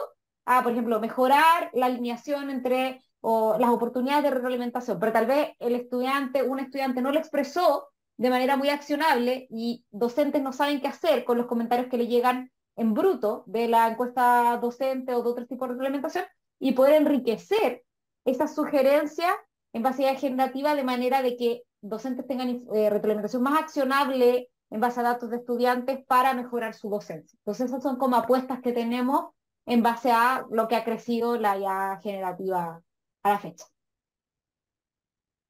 a, 0.46 0.64
por 0.64 0.72
ejemplo, 0.72 1.00
mejorar 1.00 1.70
la 1.74 1.88
alineación 1.88 2.50
entre 2.50 3.02
o 3.22 3.58
las 3.60 3.70
oportunidades 3.70 4.24
de 4.24 4.30
retroalimentación, 4.30 5.00
pero 5.00 5.12
tal 5.12 5.26
vez 5.26 5.50
el 5.60 5.76
estudiante, 5.76 6.44
un 6.44 6.60
estudiante 6.60 7.02
no 7.02 7.12
lo 7.12 7.20
expresó 7.20 7.90
de 8.16 8.30
manera 8.30 8.58
muy 8.58 8.70
accionable 8.70 9.48
y 9.50 9.86
docentes 9.92 10.42
no 10.42 10.54
saben 10.54 10.82
qué 10.82 10.88
hacer 10.88 11.26
con 11.26 11.38
los 11.38 11.48
comentarios 11.48 11.90
que 11.90 11.98
le 11.98 12.08
llegan 12.08 12.52
en 12.76 12.94
bruto 12.94 13.44
de 13.48 13.68
la 13.68 13.88
encuesta 13.88 14.58
docente 14.62 15.14
o 15.14 15.24
de 15.24 15.30
otro 15.30 15.48
tipo 15.48 15.66
de 15.66 15.74
reglamentación 15.74 16.26
y 16.60 16.72
poder 16.72 16.96
enriquecer 16.96 17.84
esa 18.26 18.48
sugerencia 18.48 19.36
en 19.74 19.84
base 19.84 20.08
a 20.08 20.16
generativa 20.16 20.76
de 20.76 20.84
manera 20.84 21.22
de 21.22 21.38
que 21.38 21.64
docentes 21.82 22.28
tengan 22.28 22.64
eh, 22.74 22.90
retroalimentación 22.90 23.44
más 23.44 23.62
accionable 23.62 24.50
en 24.70 24.82
base 24.82 25.00
a 25.00 25.04
datos 25.04 25.30
de 25.30 25.38
estudiantes 25.38 26.06
para 26.06 26.34
mejorar 26.34 26.74
su 26.74 26.90
docencia. 26.90 27.38
Entonces 27.40 27.68
esas 27.68 27.84
son 27.84 27.98
como 27.98 28.16
apuestas 28.16 28.62
que 28.62 28.74
tenemos 28.74 29.32
en 29.66 29.84
base 29.84 30.12
a 30.12 30.46
lo 30.50 30.68
que 30.68 30.76
ha 30.76 30.84
crecido 30.84 31.38
la 31.38 31.58
IA 31.58 32.00
generativa 32.02 32.82
a 33.24 33.30
la 33.30 33.40
fecha. 33.40 33.66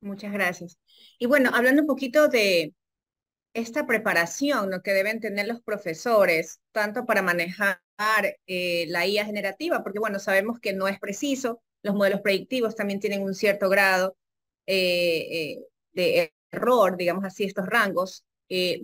Muchas 0.02 0.32
gracias. 0.32 0.78
Y 1.18 1.26
bueno, 1.26 1.50
hablando 1.54 1.82
un 1.82 1.88
poquito 1.88 2.28
de 2.28 2.74
esta 3.54 3.88
preparación 3.88 4.70
¿no? 4.70 4.82
que 4.82 4.94
deben 4.94 5.20
tener 5.20 5.48
los 5.48 5.62
profesores, 5.62 6.62
tanto 6.72 7.06
para 7.06 7.24
manejar 7.24 7.80
eh, 8.46 8.86
la 8.90 9.08
IA 9.08 9.26
generativa, 9.26 9.82
porque 9.82 10.00
bueno, 10.00 10.20
sabemos 10.20 10.60
que 10.60 10.74
no 10.74 10.88
es 10.88 11.00
preciso, 11.00 11.62
los 11.82 11.96
modelos 11.96 12.22
predictivos 12.22 12.76
también 12.76 13.00
tienen 13.00 13.24
un 13.24 13.34
cierto 13.34 13.70
grado 13.70 14.16
eh, 14.68 15.28
eh, 15.32 15.66
de 15.98 16.34
error, 16.52 16.96
digamos 16.98 17.26
así, 17.26 17.44
estos 17.44 17.66
rangos. 17.68 18.24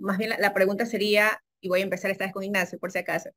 más 0.00 0.18
bien 0.18 0.30
la, 0.38 0.52
pregunta 0.54 0.84
sería, 0.86 1.42
y 1.60 1.68
voy 1.68 1.80
a 1.80 1.84
empezar 1.84 2.10
esta 2.10 2.24
vez 2.24 2.34
con 2.34 2.44
Ignacio 2.44 2.78
por 2.78 2.92
si 2.92 2.98
acaso, 2.98 3.30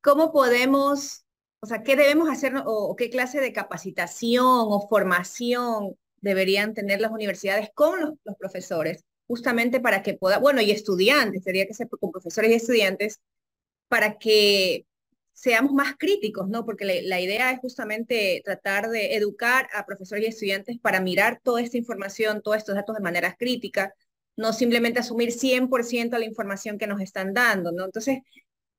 ¿cómo 0.00 0.32
podemos, 0.32 1.24
o 1.60 1.66
sea, 1.66 1.82
qué 1.82 1.94
debemos 1.96 2.28
hacer 2.28 2.54
o 2.64 2.96
qué 2.96 3.10
clase 3.10 3.40
de 3.40 3.52
capacitación 3.52 4.44
o 4.46 4.88
formación 4.88 5.96
deberían 6.20 6.74
tener 6.74 7.00
las 7.00 7.12
universidades 7.12 7.70
con 7.74 8.18
los, 8.24 8.36
profesores, 8.36 9.04
justamente 9.26 9.80
para 9.80 10.02
que 10.02 10.14
pueda, 10.14 10.38
bueno, 10.38 10.60
y 10.60 10.70
estudiantes, 10.70 11.44
sería 11.44 11.66
que 11.66 11.74
ser 11.74 11.88
con 11.88 12.10
profesores 12.10 12.50
y 12.50 12.54
estudiantes, 12.54 13.20
para 13.88 14.18
que 14.18 14.86
seamos 15.36 15.72
más 15.74 15.96
críticos, 15.98 16.48
¿no? 16.48 16.64
Porque 16.64 17.02
la, 17.04 17.20
idea 17.20 17.52
es 17.52 17.60
justamente 17.60 18.40
tratar 18.42 18.88
de 18.88 19.16
educar 19.16 19.68
a 19.74 19.84
profesores 19.84 20.24
y 20.24 20.28
estudiantes 20.28 20.78
para 20.78 20.98
mirar 21.00 21.40
toda 21.44 21.60
esta 21.60 21.76
información, 21.76 22.40
todos 22.42 22.56
estos 22.56 22.74
datos 22.74 22.96
de 22.96 23.02
manera 23.02 23.36
crítica, 23.36 23.94
no 24.36 24.54
simplemente 24.54 25.00
asumir 25.00 25.32
100% 25.32 26.18
la 26.18 26.24
información 26.24 26.78
que 26.78 26.86
nos 26.86 27.02
están 27.02 27.34
dando, 27.34 27.70
¿no? 27.70 27.84
Entonces, 27.84 28.20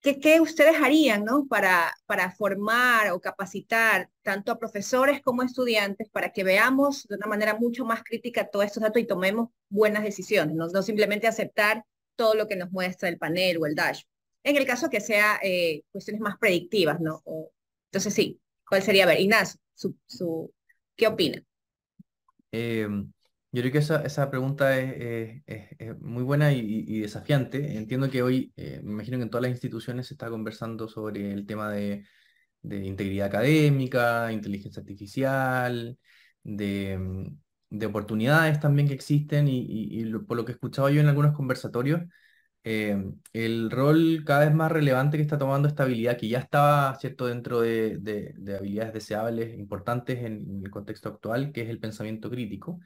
¿qué, 0.01 0.41
ustedes 0.41 0.77
harían 0.81 1.25
¿no? 1.25 1.45
para, 1.47 1.93
formar 2.35 3.11
o 3.11 3.21
capacitar 3.21 4.09
tanto 4.23 4.51
a 4.51 4.57
profesores 4.57 5.21
como 5.21 5.43
a 5.43 5.45
estudiantes 5.45 6.09
para 6.09 6.31
que 6.31 6.43
veamos 6.43 7.07
de 7.07 7.17
una 7.17 7.27
manera 7.27 7.53
mucho 7.53 7.85
más 7.85 8.03
crítica 8.03 8.49
todos 8.49 8.65
estos 8.65 8.81
datos 8.81 9.01
y 9.01 9.05
tomemos 9.05 9.49
buenas 9.69 10.03
decisiones, 10.03 10.55
no, 10.55 10.67
no 10.67 10.81
simplemente 10.81 11.27
aceptar 11.27 11.85
todo 12.15 12.33
lo 12.33 12.47
que 12.47 12.55
nos 12.55 12.71
muestra 12.71 13.09
el 13.09 13.19
panel 13.19 13.57
o 13.57 13.67
el 13.67 13.75
dash? 13.75 14.01
En 14.47 14.55
el 14.55 14.65
caso 14.65 14.89
que 14.89 15.01
sea 15.01 15.39
eh, 15.43 15.83
cuestiones 15.91 16.21
más 16.21 16.37
predictivas, 16.37 17.01
¿no? 17.01 17.21
entonces 17.91 18.13
sí, 18.13 18.39
¿cuál 18.65 18.81
sería? 18.81 19.03
A 19.03 19.07
ver, 19.07 19.19
Ignacio, 19.19 19.59
su, 19.73 19.97
su, 20.05 20.53
¿qué 20.95 21.05
opina? 21.05 21.43
Em, 22.53 23.11
yo 23.51 23.61
creo 23.61 23.73
que 23.73 23.79
esa, 23.79 24.03
esa 24.03 24.29
pregunta 24.31 24.79
es, 24.79 25.43
muy 25.99 26.23
buena 26.23 26.53
y, 26.53 27.01
desafiante. 27.01 27.75
Entiendo 27.75 28.09
que 28.09 28.21
hoy, 28.21 28.53
eh, 28.55 28.79
me 28.85 28.93
imagino 28.93 29.17
que 29.17 29.23
en 29.23 29.29
todas 29.29 29.41
las 29.41 29.51
instituciones 29.51 30.07
se 30.07 30.13
está 30.13 30.29
conversando 30.29 30.87
sobre 30.87 31.33
el 31.33 31.45
tema 31.45 31.69
de, 31.69 32.05
integridad 32.63 33.27
académica, 33.27 34.31
inteligencia 34.31 34.79
artificial, 34.79 35.99
de, 36.43 36.97
mm, 36.97 37.83
oportunidades 37.85 38.61
también 38.61 38.87
que 38.87 38.93
existen 38.93 39.49
y, 39.49 40.05
por 40.25 40.37
lo 40.37 40.45
que 40.45 40.53
he 40.53 40.55
escuchado 40.55 40.89
yo 40.89 41.01
en 41.01 41.07
algunos 41.07 41.35
conversatorios, 41.35 42.01
eh, 42.63 42.97
el 43.33 43.71
rol 43.71 44.23
cada 44.25 44.45
vez 44.45 44.53
más 44.53 44.71
relevante 44.71 45.17
que 45.17 45.23
está 45.23 45.37
tomando 45.37 45.67
esta 45.67 45.83
habilidad, 45.83 46.17
que 46.17 46.27
ya 46.27 46.39
estaba 46.39 46.95
cierto 46.95 47.27
dentro 47.27 47.61
de, 47.61 47.97
de 47.99 48.57
habilidades 48.57 48.93
deseables 48.93 49.57
importantes 49.57 50.23
en, 50.23 50.61
el 50.63 50.71
contexto 50.71 51.09
actual, 51.09 51.51
que 51.51 51.61
es 51.61 51.69
el 51.69 51.79
pensamiento 51.79 52.29
crítico 52.29 52.79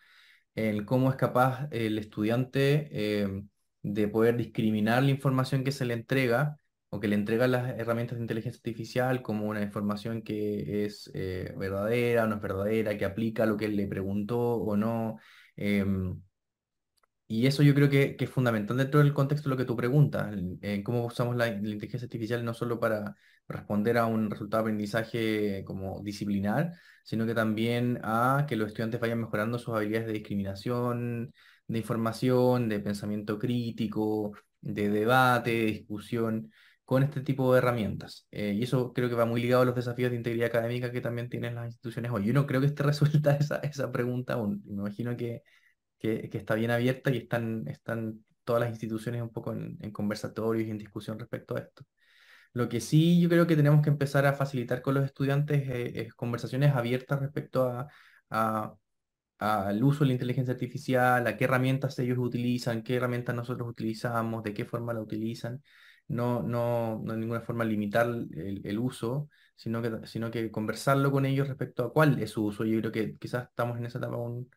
en 0.55 0.86
cómo 0.86 1.09
es 1.09 1.15
capaz 1.15 1.67
el 1.72 1.97
estudiante 1.97 2.89
eh, 2.91 3.43
de 3.84 4.07
poder 4.07 4.38
discriminar 4.38 5.03
la 5.03 5.11
información 5.11 5.63
que 5.63 5.72
se 5.72 5.86
le 5.86 5.93
entrega 5.93 6.57
o 6.89 6.99
que 6.99 7.07
le 7.07 7.15
entregan 7.15 7.51
las 7.51 7.80
herramientas 7.80 8.17
de 8.17 8.24
inteligencia 8.24 8.59
artificial 8.59 9.22
como 9.22 9.47
una 9.47 9.61
información 9.61 10.22
que 10.24 10.86
es 10.86 11.09
eh, 11.13 11.53
verdadera 11.57 12.26
o 12.26 12.28
no 12.28 12.36
es 12.36 12.41
verdadera, 12.41 12.97
que 12.97 13.05
aplica 13.05 13.45
lo 13.45 13.57
que 13.57 13.65
él 13.65 13.78
le 13.78 13.88
preguntó 13.88 14.39
o 14.55 14.76
no. 14.76 15.17
Em, 15.55 16.22
y 17.32 17.48
eso 17.48 17.64
yo 17.64 17.74
creo 17.74 17.90
que, 17.90 18.18
es 18.20 18.30
fundamental 18.30 18.76
dentro 18.76 19.00
del 19.00 19.14
contexto 19.14 19.48
de 19.48 19.56
lo 19.56 19.58
que 19.58 19.66
tú 19.66 19.76
preguntas, 19.78 20.34
en 20.62 20.84
cómo 20.84 21.06
usamos 21.06 21.38
la, 21.38 21.48
inteligencia 21.48 22.06
artificial 22.06 22.44
no 22.44 22.54
solo 22.54 22.78
para 22.80 23.16
responder 23.48 23.98
a 23.98 24.06
un 24.06 24.30
resultado 24.30 24.64
de 24.64 24.70
aprendizaje 24.72 25.64
como 25.66 26.02
disciplinar, 26.04 26.74
sino 27.06 27.26
que 27.26 27.34
también 27.34 28.00
a 28.04 28.46
que 28.50 28.58
los 28.58 28.68
estudiantes 28.68 29.00
vayan 29.00 29.22
mejorando 29.22 29.58
sus 29.60 29.74
habilidades 29.74 30.08
de 30.08 30.14
discriminación, 30.14 31.34
de 31.68 31.78
información, 31.80 32.68
de 32.68 32.82
pensamiento 32.82 33.40
crítico, 33.40 34.34
de 34.60 34.90
debate, 34.90 35.52
de 35.52 35.66
discusión, 35.68 36.52
con 36.84 37.04
este 37.04 37.22
tipo 37.22 37.54
de 37.54 37.60
herramientas. 37.60 38.28
Eh, 38.32 38.54
y 38.58 38.64
eso 38.64 38.92
creo 38.92 39.08
que 39.08 39.16
va 39.16 39.26
muy 39.26 39.42
ligado 39.42 39.62
a 39.62 39.66
los 39.66 39.76
desafíos 39.76 40.12
de 40.12 40.18
integridad 40.18 40.48
académica 40.50 40.92
que 40.92 41.00
también 41.00 41.30
tienen 41.30 41.56
las 41.56 41.68
instituciones 41.68 42.12
hoy. 42.12 42.26
Yo 42.26 42.34
no 42.34 42.46
creo 42.46 42.60
que 42.60 42.68
esté 42.68 42.84
resuelta 42.84 43.36
esa, 43.38 43.58
esa 43.58 43.90
pregunta 43.90 44.34
aún. 44.34 44.62
Me 44.66 44.74
imagino 44.74 45.16
que 45.16 45.44
que, 46.02 46.30
está 46.38 46.56
bien 46.56 46.72
abierta 46.72 47.12
y 47.12 47.18
están, 47.18 47.68
están 47.68 48.26
todas 48.43 48.62
las 48.62 48.72
instituciones 48.72 49.22
un 49.22 49.30
poco 49.32 49.54
en, 49.54 49.91
conversatorios 49.91 50.68
y 50.68 50.72
en 50.72 50.78
discusión 50.78 51.20
respecto 51.20 51.56
a 51.56 51.60
esto. 51.60 51.86
Lo 52.54 52.70
que 52.70 52.82
sí 52.82 53.22
yo 53.22 53.30
creo 53.30 53.47
que 53.47 53.56
tenemos 53.56 53.82
que 53.84 53.89
empezar 53.89 54.26
a 54.26 54.34
facilitar 54.34 54.82
con 54.82 54.95
los 54.95 55.06
estudiantes 55.06 55.64
eh, 55.70 56.02
es, 56.02 56.14
conversaciones 56.16 56.76
abiertas 56.76 57.20
respecto 57.22 57.70
a, 58.30 58.76
al 59.39 59.84
uso 59.84 60.02
de 60.02 60.08
la 60.08 60.14
inteligencia 60.14 60.54
artificial, 60.54 61.26
a 61.28 61.38
qué 61.38 61.45
herramientas 61.45 61.97
ellos 61.99 62.18
utilizan, 62.20 62.84
qué 62.84 62.95
herramientas 62.97 63.36
nosotros 63.36 63.68
utilizamos, 63.70 64.43
de 64.43 64.54
qué 64.54 64.66
forma 64.66 64.93
la 64.93 65.02
utilizan. 65.02 65.64
No, 66.08 66.43
no, 66.43 67.02
no 67.04 67.14
de 67.14 67.20
ninguna 67.20 67.41
forma 67.41 67.64
limitar 67.64 68.08
el, 68.08 68.62
el, 68.66 68.80
uso, 68.80 69.30
sino 69.56 69.82
que, 69.82 70.06
sino 70.08 70.30
que 70.30 70.52
conversarlo 70.52 71.12
con 71.12 71.26
ellos 71.26 71.47
respecto 71.47 71.86
a 71.86 71.93
cuál 71.93 72.22
es 72.22 72.32
su 72.32 72.45
uso. 72.45 72.66
Yo 72.66 72.80
creo 72.80 72.91
que 72.91 73.18
quizás 73.18 73.47
estamos 73.49 73.78
en 73.78 73.86
esa 73.86 73.97
etapa 73.99 74.16
aún 74.16 74.49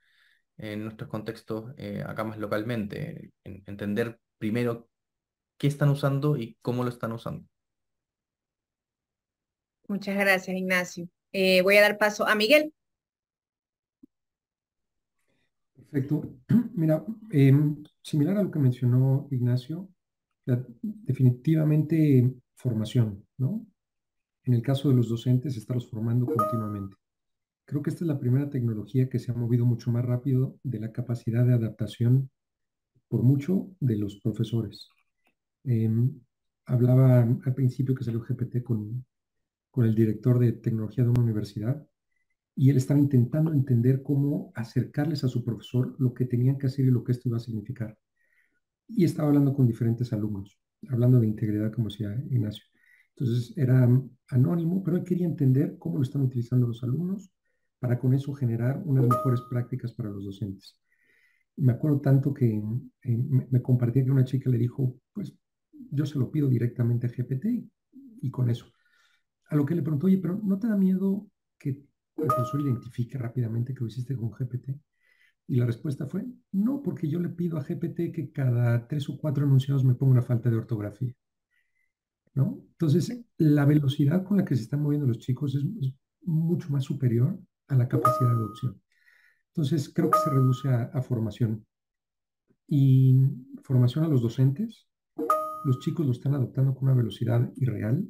en 0.57 0.85
nuestros 0.85 1.09
contextos 1.09 1.73
eh, 1.77 2.03
acá 2.07 2.25
más 2.25 2.39
localmente, 2.39 3.33
entender 3.45 4.19
primero 4.39 4.89
qué 5.59 5.67
están 5.67 5.89
usando 5.89 6.37
y 6.37 6.57
cómo 6.63 6.85
lo 6.85 6.91
están 6.91 7.13
usando. 7.13 7.47
Muchas 9.89 10.17
gracias, 10.17 10.57
Ignacio. 10.57 11.09
Eh, 11.33 11.63
voy 11.63 11.77
a 11.77 11.83
dar 11.83 11.99
paso 11.99 12.27
a 12.27 12.35
Miguel. 12.35 12.73
Perfecto. 15.75 16.31
Mira, 16.75 17.05
em, 17.31 17.85
similar 18.03 18.39
a 18.39 18.43
lo 18.43 18.51
que 18.51 18.59
mencionó 18.59 19.29
Ignacio, 19.31 19.89
definitivamente 20.83 22.35
formación, 22.55 23.27
¿no? 23.39 23.67
En 24.45 24.55
el 24.55 24.63
caso 24.63 24.89
de 24.89 24.95
los 24.95 25.09
docentes, 25.09 25.57
estarlos 25.57 25.89
formando 25.89 26.27
continuamente. 26.27 26.97
Creo 27.67 27.83
que 27.83 27.91
esta 27.91 28.05
es 28.05 28.09
la 28.09 28.19
primera 28.19 28.51
tecnología 28.51 29.09
que 29.09 29.19
se 29.19 29.33
ha 29.33 29.35
movido 29.35 29.65
mucho 29.65 29.91
más 29.91 30.05
rápido 30.05 30.59
de 30.63 30.81
la 30.81 30.93
capacidad 30.93 31.45
de 31.47 31.55
adaptación 31.55 32.31
por 33.09 33.23
mucho 33.23 33.71
de 33.81 33.97
los 33.97 34.21
profesores. 34.21 34.89
Em, 35.65 36.21
hablaba 36.67 37.23
al 37.23 37.55
principio 37.55 37.95
que 37.95 38.05
salió 38.05 38.21
GPT 38.21 38.63
con, 38.63 39.05
con 39.71 39.87
el 39.87 39.95
director 39.95 40.39
de 40.39 40.53
tecnología 40.53 41.05
de 41.05 41.11
una 41.11 41.23
universidad 41.23 41.87
y 42.57 42.71
él 42.71 42.77
estaba 42.77 43.01
intentando 43.01 43.53
entender 43.53 44.03
cómo 44.03 44.53
acercarles 44.55 45.25
a 45.25 45.29
su 45.29 45.45
profesor 45.45 45.97
lo 45.99 46.15
que 46.15 46.27
tenían 46.27 46.59
que 46.59 46.69
hacer 46.69 46.85
y 46.85 46.91
lo 46.91 47.03
que 47.03 47.13
esto 47.13 47.29
iba 47.29 47.39
a 47.39 47.41
significar. 47.41 47.99
Y 48.89 49.05
estaba 49.05 49.29
hablando 49.29 49.55
con 49.55 49.67
diferentes 49.67 50.13
alumnos, 50.13 50.59
hablando 50.89 51.19
de 51.19 51.27
integridad, 51.27 51.73
como 51.73 51.89
decía 51.89 52.15
Ignacio. 52.31 52.65
Entonces 53.17 53.57
era 53.57 53.89
anónimo, 54.29 54.83
pero 54.85 54.97
él 54.99 55.05
quería 55.05 55.27
entender 55.27 55.79
cómo 55.79 55.97
lo 55.97 56.03
están 56.03 56.23
utilizando 56.23 56.67
los 56.67 56.83
alumnos, 56.83 57.31
para 57.85 57.99
con 57.99 58.15
eso 58.15 58.33
generar 58.33 58.81
unas 58.87 59.07
mejores 59.07 59.43
prácticas 59.43 59.93
para 59.93 60.09
los 60.09 60.25
docentes. 60.25 60.81
Me 61.57 61.73
acuerdo 61.73 62.01
tanto 62.01 62.33
que 62.33 62.59
me, 63.03 63.61
compartía 63.61 64.03
que 64.03 64.11
una 64.11 64.25
chica 64.25 64.49
le 64.49 64.57
dijo, 64.57 64.97
pues 65.13 65.37
yo 65.91 66.07
se 66.07 66.19
lo 66.19 66.31
pido 66.31 66.49
directamente 66.49 67.07
a 67.07 67.11
GPT 67.11 67.45
y, 68.23 68.31
con 68.31 68.49
eso. 68.49 68.73
A 69.51 69.55
lo 69.55 69.67
que 69.67 69.75
le 69.75 69.83
preguntó, 69.83 70.07
oye, 70.07 70.17
pero 70.17 70.41
¿no 70.43 70.59
te 70.59 70.67
da 70.67 70.79
miedo 70.79 71.27
que 71.59 71.69
el 71.69 71.87
profesor 72.15 72.63
identifique 72.63 73.19
rápidamente 73.19 73.75
que 73.75 73.81
lo 73.81 73.89
hiciste 73.89 74.17
con 74.17 74.31
GPT? 74.31 74.81
Y 75.49 75.57
la 75.57 75.67
respuesta 75.67 76.07
fue, 76.07 76.25
no, 76.53 76.81
porque 76.81 77.07
yo 77.07 77.21
le 77.21 77.29
pido 77.29 77.59
a 77.59 77.65
GPT 77.65 78.15
que 78.15 78.31
cada 78.33 78.89
tres 78.89 79.11
o 79.11 79.19
cuatro 79.19 79.45
enunciados 79.45 79.85
me 79.85 79.95
ponga 79.95 80.13
una 80.13 80.23
falta 80.23 80.49
de 80.49 80.57
ortografía. 80.57 81.13
¿No? 82.33 82.65
Entonces, 82.67 83.27
la 83.37 83.67
velocidad 83.67 84.25
con 84.25 84.39
la 84.39 84.45
que 84.47 84.57
se 84.57 84.63
están 84.63 84.81
moviendo 84.81 85.07
los 85.07 85.19
chicos 85.19 85.55
es 85.55 85.93
mucho 86.23 86.71
más 86.71 86.85
superior 86.85 87.39
a 87.69 87.77
la 87.77 87.89
capacidad 87.89 88.31
de 88.31 88.37
adopción. 88.37 88.81
Entonces, 89.49 89.93
creo 89.93 90.11
que 90.11 90.19
se 90.19 90.31
reduce 90.31 90.69
a, 90.69 91.01
formación. 91.03 91.65
Y 92.67 93.15
formación 93.63 94.05
a 94.05 94.09
los 94.09 94.21
docentes. 94.21 94.89
Los 95.65 95.79
chicos 95.81 96.07
lo 96.07 96.13
están 96.13 96.35
adoptando 96.35 96.75
con 96.75 96.89
una 96.89 96.97
velocidad 96.97 97.51
irreal, 97.57 98.07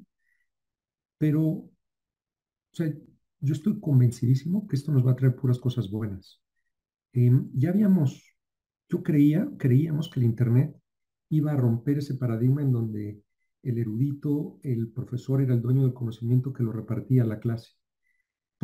pero 1.18 1.70
yo 2.72 3.52
estoy 3.52 3.78
convencidísimo 3.78 4.66
que 4.66 4.76
esto 4.76 4.90
nos 4.90 5.06
va 5.06 5.12
a 5.12 5.16
traer 5.16 5.36
puras 5.36 5.58
cosas 5.58 5.90
buenas. 5.90 6.40
Em, 7.12 7.50
ya 7.52 7.68
habíamos, 7.68 8.34
yo 8.88 9.02
creía, 9.02 9.48
creíamos 9.56 10.10
que 10.10 10.18
el 10.18 10.26
Internet 10.26 10.76
iba 11.28 11.52
a 11.52 11.56
romper 11.56 11.98
ese 11.98 12.14
paradigma 12.14 12.62
en 12.62 12.72
donde 12.72 13.22
el 13.62 13.78
erudito, 13.78 14.58
el 14.62 14.90
profesor 14.90 15.40
era 15.42 15.54
el 15.54 15.62
dueño 15.62 15.82
del 15.82 15.94
conocimiento 15.94 16.52
que 16.52 16.64
lo 16.64 16.72
repartía 16.72 17.22
a 17.22 17.26
la 17.26 17.38
clase 17.38 17.74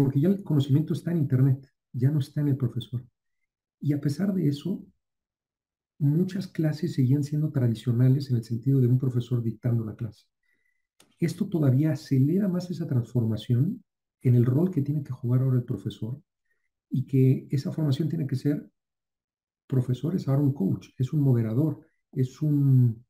porque 0.03 0.19
ya 0.19 0.29
el 0.31 0.43
conocimiento 0.43 0.95
está 0.95 1.11
en 1.11 1.19
Internet, 1.19 1.71
ya 1.93 2.11
no 2.11 2.21
está 2.21 2.41
en 2.41 2.49
el 2.49 2.57
profesor. 2.57 3.05
Y 3.81 3.93
a 3.93 4.01
pesar 4.01 4.33
de 4.33 4.49
eso, 4.49 4.83
muchas 5.99 6.49
clases 6.49 6.95
seguían 6.95 7.23
siendo 7.23 7.51
tradicionales 7.51 8.31
en 8.31 8.37
el 8.37 8.45
sentido 8.45 8.81
de 8.81 8.87
un 8.87 8.99
profesor 8.99 9.43
dictando 9.43 9.85
la 9.85 9.95
clase. 9.95 10.25
Esto 11.19 11.51
todavía 11.51 11.93
acelera 11.93 12.49
más 12.49 12.71
esa 12.71 12.87
transformación 12.87 13.85
en 14.23 14.35
el 14.37 14.47
rol 14.47 14.71
que 14.71 14.81
tiene 14.81 15.03
que 15.03 15.13
jugar 15.13 15.43
ahora 15.43 15.59
el 15.59 15.65
profesor 15.65 16.19
y 16.89 17.07
que 17.07 17.47
esa 17.51 17.71
formación 17.71 18.09
tiene 18.09 18.27
que 18.27 18.37
ser 18.37 18.71
profesor 19.67 20.17
es 20.17 20.27
ahora 20.29 20.41
un 20.41 20.55
coach, 20.55 20.89
es 20.97 21.13
un 21.13 21.21
moderador, 21.21 21.79
es 22.11 22.41
un, 22.41 23.05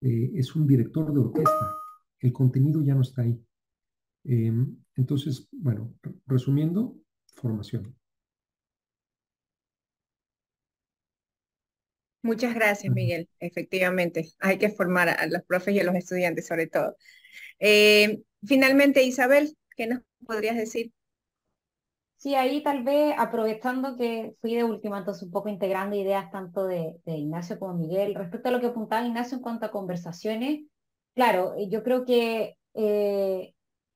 eh, 0.00 0.32
es 0.34 0.56
un 0.56 0.66
director 0.66 1.14
de 1.14 1.20
orquesta. 1.20 1.70
El 2.18 2.32
contenido 2.32 2.82
ya 2.82 2.96
no 2.96 3.02
está 3.02 3.22
ahí. 3.22 3.40
Em, 4.24 4.83
entonces, 4.96 5.48
bueno, 5.52 5.94
resumiendo, 6.26 6.96
formación. 7.34 7.94
Muchas 12.22 12.54
gracias, 12.54 12.92
Miguel. 12.92 13.28
Efectivamente, 13.38 14.30
hay 14.40 14.56
que 14.56 14.70
formar 14.70 15.10
a 15.10 15.26
los 15.26 15.42
profes 15.42 15.74
y 15.74 15.80
a 15.80 15.84
los 15.84 15.94
estudiantes 15.94 16.46
sobre 16.46 16.66
todo. 16.66 16.96
Em, 17.58 18.22
finalmente, 18.42 19.02
Isabel, 19.02 19.54
¿qué 19.76 19.86
nos 19.86 20.00
podrías 20.24 20.56
decir? 20.56 20.90
Sí, 22.16 22.34
ahí 22.34 22.62
tal 22.62 22.82
vez 22.82 23.14
aprovechando 23.18 23.98
que 23.98 24.34
fui 24.40 24.54
de 24.54 24.64
última, 24.64 24.96
entonces 24.96 25.24
un 25.24 25.30
poco 25.30 25.50
integrando 25.50 25.96
ideas 25.96 26.30
tanto 26.30 26.66
de, 26.66 26.96
de 27.04 27.16
Ignacio 27.18 27.58
como 27.58 27.74
Miguel. 27.74 28.14
Respecto 28.14 28.48
a 28.48 28.52
lo 28.52 28.60
que 28.60 28.68
apuntaba 28.68 29.06
Ignacio 29.06 29.36
en 29.36 29.42
cuanto 29.42 29.66
a 29.66 29.70
conversaciones, 29.70 30.62
claro, 31.14 31.54
yo 31.68 31.82
creo 31.82 32.06
que 32.06 32.56
eh, 32.72 33.54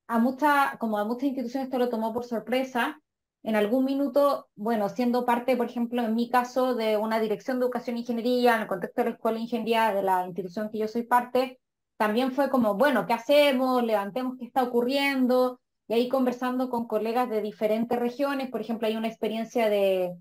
a 0.09 0.19
mucha, 0.19 0.77
como 0.79 0.99
a 0.99 1.05
muchas 1.05 1.25
instituciones 1.25 1.67
esto 1.67 1.79
lo 1.79 1.89
tomó 1.91 2.13
por 2.13 2.25
sorpresa, 2.25 3.01
en 3.43 3.57
algún 3.57 3.85
minuto, 3.85 4.49
bueno, 4.57 4.89
siendo 4.89 5.25
parte, 5.25 5.57
por 5.57 5.67
ejemplo, 5.67 6.03
en 6.03 6.15
mi 6.15 6.29
caso, 6.29 6.75
de 6.75 6.97
una 6.97 7.21
dirección 7.21 7.59
de 7.59 7.67
educación 7.67 7.97
e 7.97 8.01
ingeniería, 8.01 8.57
en 8.57 8.63
el 8.63 8.67
contexto 8.67 9.03
de 9.03 9.11
la 9.11 9.15
escuela 9.15 9.37
de 9.37 9.45
ingeniería 9.45 9.95
de 9.95 10.03
la 10.03 10.27
institución 10.27 10.71
que 10.71 10.79
yo 10.79 10.89
soy 10.89 11.05
parte, 11.05 11.61
también 11.97 12.33
fue 12.33 12.51
como, 12.51 12.75
bueno, 12.75 13.07
¿qué 13.07 13.13
hacemos? 13.13 13.83
Levantemos 13.85 14.37
qué 14.39 14.45
está 14.45 14.63
ocurriendo. 14.63 15.61
Y 15.89 15.95
ahí 15.95 16.09
conversando 16.09 16.69
con 16.69 16.87
colegas 16.87 17.29
de 17.31 17.41
diferentes 17.41 17.99
regiones, 17.99 18.51
por 18.51 18.61
ejemplo, 18.61 18.87
hay 18.87 18.97
una 18.97 19.09
experiencia 19.09 19.69
de, 19.69 20.15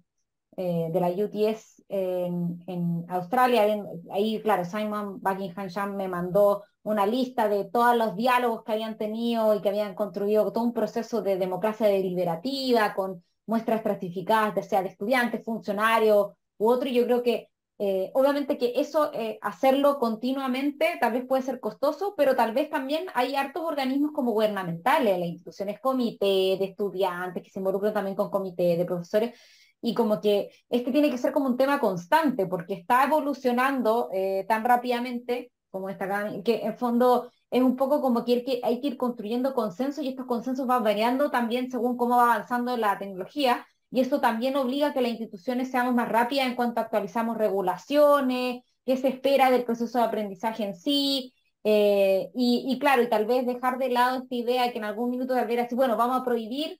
eh, 0.58 0.90
de 0.92 1.00
la 1.00 1.10
UTS 1.10 1.77
en, 1.90 2.64
en 2.68 3.06
Australia. 3.10 3.64
ahí, 4.12 4.42
claro, 4.42 4.66
Simon 4.66 5.20
Buckingham 5.22 5.96
me 5.96 6.08
mandó 6.08 6.64
una 6.84 7.06
lista 7.06 7.48
de 7.50 7.66
todos 7.66 7.96
los 7.98 8.16
diálogos 8.16 8.64
que 8.64 8.74
habían 8.74 8.98
tenido 8.98 9.56
y 9.56 9.62
que 9.62 9.70
habían 9.70 9.96
construido 9.96 10.52
todo 10.52 10.64
un 10.64 10.74
proceso 10.74 11.22
de 11.22 11.38
democracia 11.38 11.88
deliberativa 11.88 12.94
con 12.94 13.24
muestras 13.46 13.78
estratificadas, 13.78 14.56
ya 14.56 14.64
sea 14.64 14.84
de 14.84 14.90
estudiantes, 14.90 15.44
funcionarios 15.44 16.34
u 16.58 16.70
otro. 16.70 16.90
Y 16.90 16.94
yo 16.94 17.06
creo 17.06 17.24
que 17.24 17.50
eh, 17.80 18.10
obviamente 18.16 18.58
que 18.58 18.74
eso, 18.78 19.12
eh, 19.14 19.38
hacerlo 19.42 20.00
continuamente, 20.00 20.98
tal 21.00 21.14
vez 21.14 21.26
puede 21.28 21.44
ser 21.44 21.60
costoso, 21.60 22.16
pero 22.18 22.36
tal 22.36 22.54
vez 22.54 22.70
también 22.70 23.06
hay 23.14 23.36
hartos 23.36 23.64
organismos 23.64 24.12
como 24.14 24.32
gubernamentales, 24.32 25.20
las 25.20 25.28
instituciones 25.28 25.80
comité 25.80 26.58
de 26.58 26.66
estudiantes 26.66 27.44
que 27.44 27.52
se 27.52 27.60
involucran 27.60 27.94
también 27.94 28.16
con 28.16 28.32
comité 28.32 28.78
de 28.78 28.86
profesores, 28.86 29.40
y 29.82 29.94
como 29.94 30.22
que 30.22 30.50
este 30.70 30.92
tiene 30.92 31.10
que 31.10 31.18
ser 31.18 31.32
como 31.32 31.48
un 31.48 31.58
tema 31.58 31.80
constante, 31.80 32.46
porque 32.48 32.74
está 32.74 33.04
evolucionando 33.04 34.10
eh, 34.14 34.46
tan 34.48 34.64
rápidamente 34.64 35.52
como 35.70 35.90
esta, 35.90 36.42
que 36.44 36.62
en 36.64 36.78
fondo 36.78 37.32
es 37.52 37.62
un 37.62 37.76
poco 37.76 38.02
como 38.02 38.26
que 38.26 38.62
hay 38.64 38.82
que 38.82 38.88
ir 38.88 38.98
construyendo 38.98 39.54
consensos 39.54 40.04
y 40.04 40.10
estos 40.10 40.26
consensos 40.26 40.68
van 40.68 40.84
variando 40.84 41.30
también 41.32 41.70
según 41.70 41.98
cómo 41.98 42.18
va 42.18 42.34
avanzando 42.34 42.76
la 42.78 42.98
tecnología 42.98 43.66
y 43.90 44.02
esto 44.02 44.20
también 44.20 44.56
obliga 44.56 44.88
a 44.88 44.94
que 44.94 45.02
las 45.02 45.12
instituciones 45.12 45.72
seamos 45.72 45.94
más 45.96 46.10
rápidas 46.10 46.48
en 46.48 46.56
cuanto 46.56 46.82
actualizamos 46.82 47.38
regulaciones, 47.38 48.64
qué 48.86 48.98
se 48.98 49.10
espera 49.10 49.50
del 49.50 49.64
proceso 49.64 50.00
de 50.00 50.06
aprendizaje 50.06 50.64
en 50.66 50.76
sí, 50.76 51.34
eh, 51.70 52.32
y, 52.34 52.78
claro, 52.80 53.02
y 53.02 53.10
tal 53.10 53.26
vez 53.26 53.46
dejar 53.46 53.78
de 53.78 53.90
lado 53.90 54.20
esta 54.24 54.36
idea 54.36 54.64
de 54.64 54.72
que 54.72 54.78
en 54.78 54.86
algún 54.86 55.10
minuto 55.10 55.34
tal 55.34 55.48
vez 55.48 55.60
así, 55.60 55.76
bueno, 55.76 55.98
vamos 55.98 56.22
a 56.22 56.24
prohibir 56.24 56.80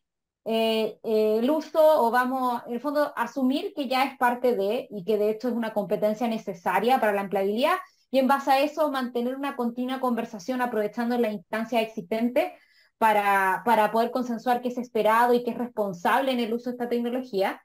eh, 0.50 0.98
eh, 1.04 1.40
el 1.40 1.50
uso 1.50 1.82
o 1.82 2.10
vamos, 2.10 2.62
en 2.68 2.76
el 2.76 2.80
fondo, 2.80 3.12
asumir 3.18 3.74
que 3.76 3.90
ya 3.90 4.06
es 4.06 4.18
parte 4.18 4.56
de 4.56 4.88
y 4.90 5.04
que 5.04 5.18
de 5.18 5.30
hecho 5.30 5.50
es 5.50 5.54
una 5.54 5.74
competencia 5.74 6.26
necesaria 6.30 7.02
para 7.02 7.12
la 7.12 7.24
empleabilidad 7.24 7.76
y 8.12 8.20
en 8.20 8.30
base 8.30 8.52
a 8.52 8.62
eso 8.62 8.90
mantener 8.90 9.36
una 9.36 9.58
continua 9.58 10.00
conversación 10.00 10.62
aprovechando 10.62 11.18
la 11.18 11.34
instancia 11.34 11.82
existente 11.82 12.54
para, 12.98 13.62
para 13.66 13.92
poder 13.92 14.10
consensuar 14.10 14.62
qué 14.62 14.70
es 14.70 14.78
esperado 14.78 15.34
y 15.34 15.44
qué 15.44 15.52
es 15.52 15.58
responsable 15.58 16.32
en 16.32 16.40
el 16.40 16.54
uso 16.54 16.70
de 16.70 16.76
esta 16.76 16.88
tecnología. 16.88 17.62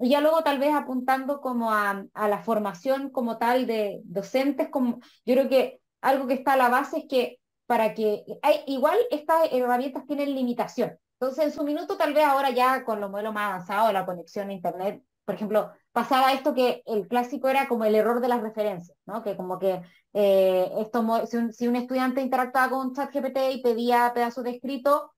Y 0.00 0.08
ya 0.08 0.20
luego 0.20 0.42
tal 0.42 0.58
vez 0.58 0.74
apuntando 0.74 1.40
como 1.40 1.72
a, 1.72 2.06
a 2.12 2.28
la 2.28 2.42
formación 2.42 3.10
como 3.10 3.38
tal 3.38 3.68
de 3.68 4.00
docentes, 4.02 4.68
como, 4.68 4.98
yo 5.24 5.34
creo 5.34 5.48
que 5.48 5.80
algo 6.00 6.26
que 6.26 6.34
está 6.34 6.54
a 6.54 6.56
la 6.56 6.70
base 6.70 6.98
es 6.98 7.04
que 7.08 7.38
para 7.66 7.94
que, 7.94 8.24
hay, 8.42 8.56
igual 8.66 8.98
estas 9.12 9.48
herramientas 9.52 10.06
tienen 10.06 10.34
limitación. 10.34 10.98
Entonces, 11.18 11.46
en 11.46 11.52
su 11.52 11.64
minuto, 11.64 11.96
tal 11.96 12.12
vez 12.12 12.24
ahora 12.24 12.50
ya 12.50 12.84
con 12.84 13.00
los 13.00 13.10
modelos 13.10 13.32
más 13.32 13.50
avanzados, 13.50 13.92
la 13.92 14.04
conexión 14.06 14.50
a 14.50 14.52
Internet, 14.52 15.02
por 15.24 15.34
ejemplo, 15.34 15.72
pasaba 15.92 16.32
esto 16.32 16.54
que 16.54 16.82
el 16.86 17.08
clásico 17.08 17.48
era 17.48 17.68
como 17.68 17.84
el 17.84 17.94
error 17.94 18.20
de 18.20 18.28
las 18.28 18.42
referencias, 18.42 18.96
¿no? 19.06 19.22
Que 19.22 19.36
como 19.36 19.58
que 19.58 19.82
eh, 20.12 20.70
esto, 20.78 21.26
si 21.26 21.36
un, 21.36 21.52
si, 21.52 21.66
un, 21.68 21.76
estudiante 21.76 22.20
interactuaba 22.20 22.70
con 22.70 22.94
ChatGPT 22.94 23.38
y 23.54 23.62
pedía 23.62 24.12
pedazos 24.14 24.44
de 24.44 24.50
escrito, 24.50 25.12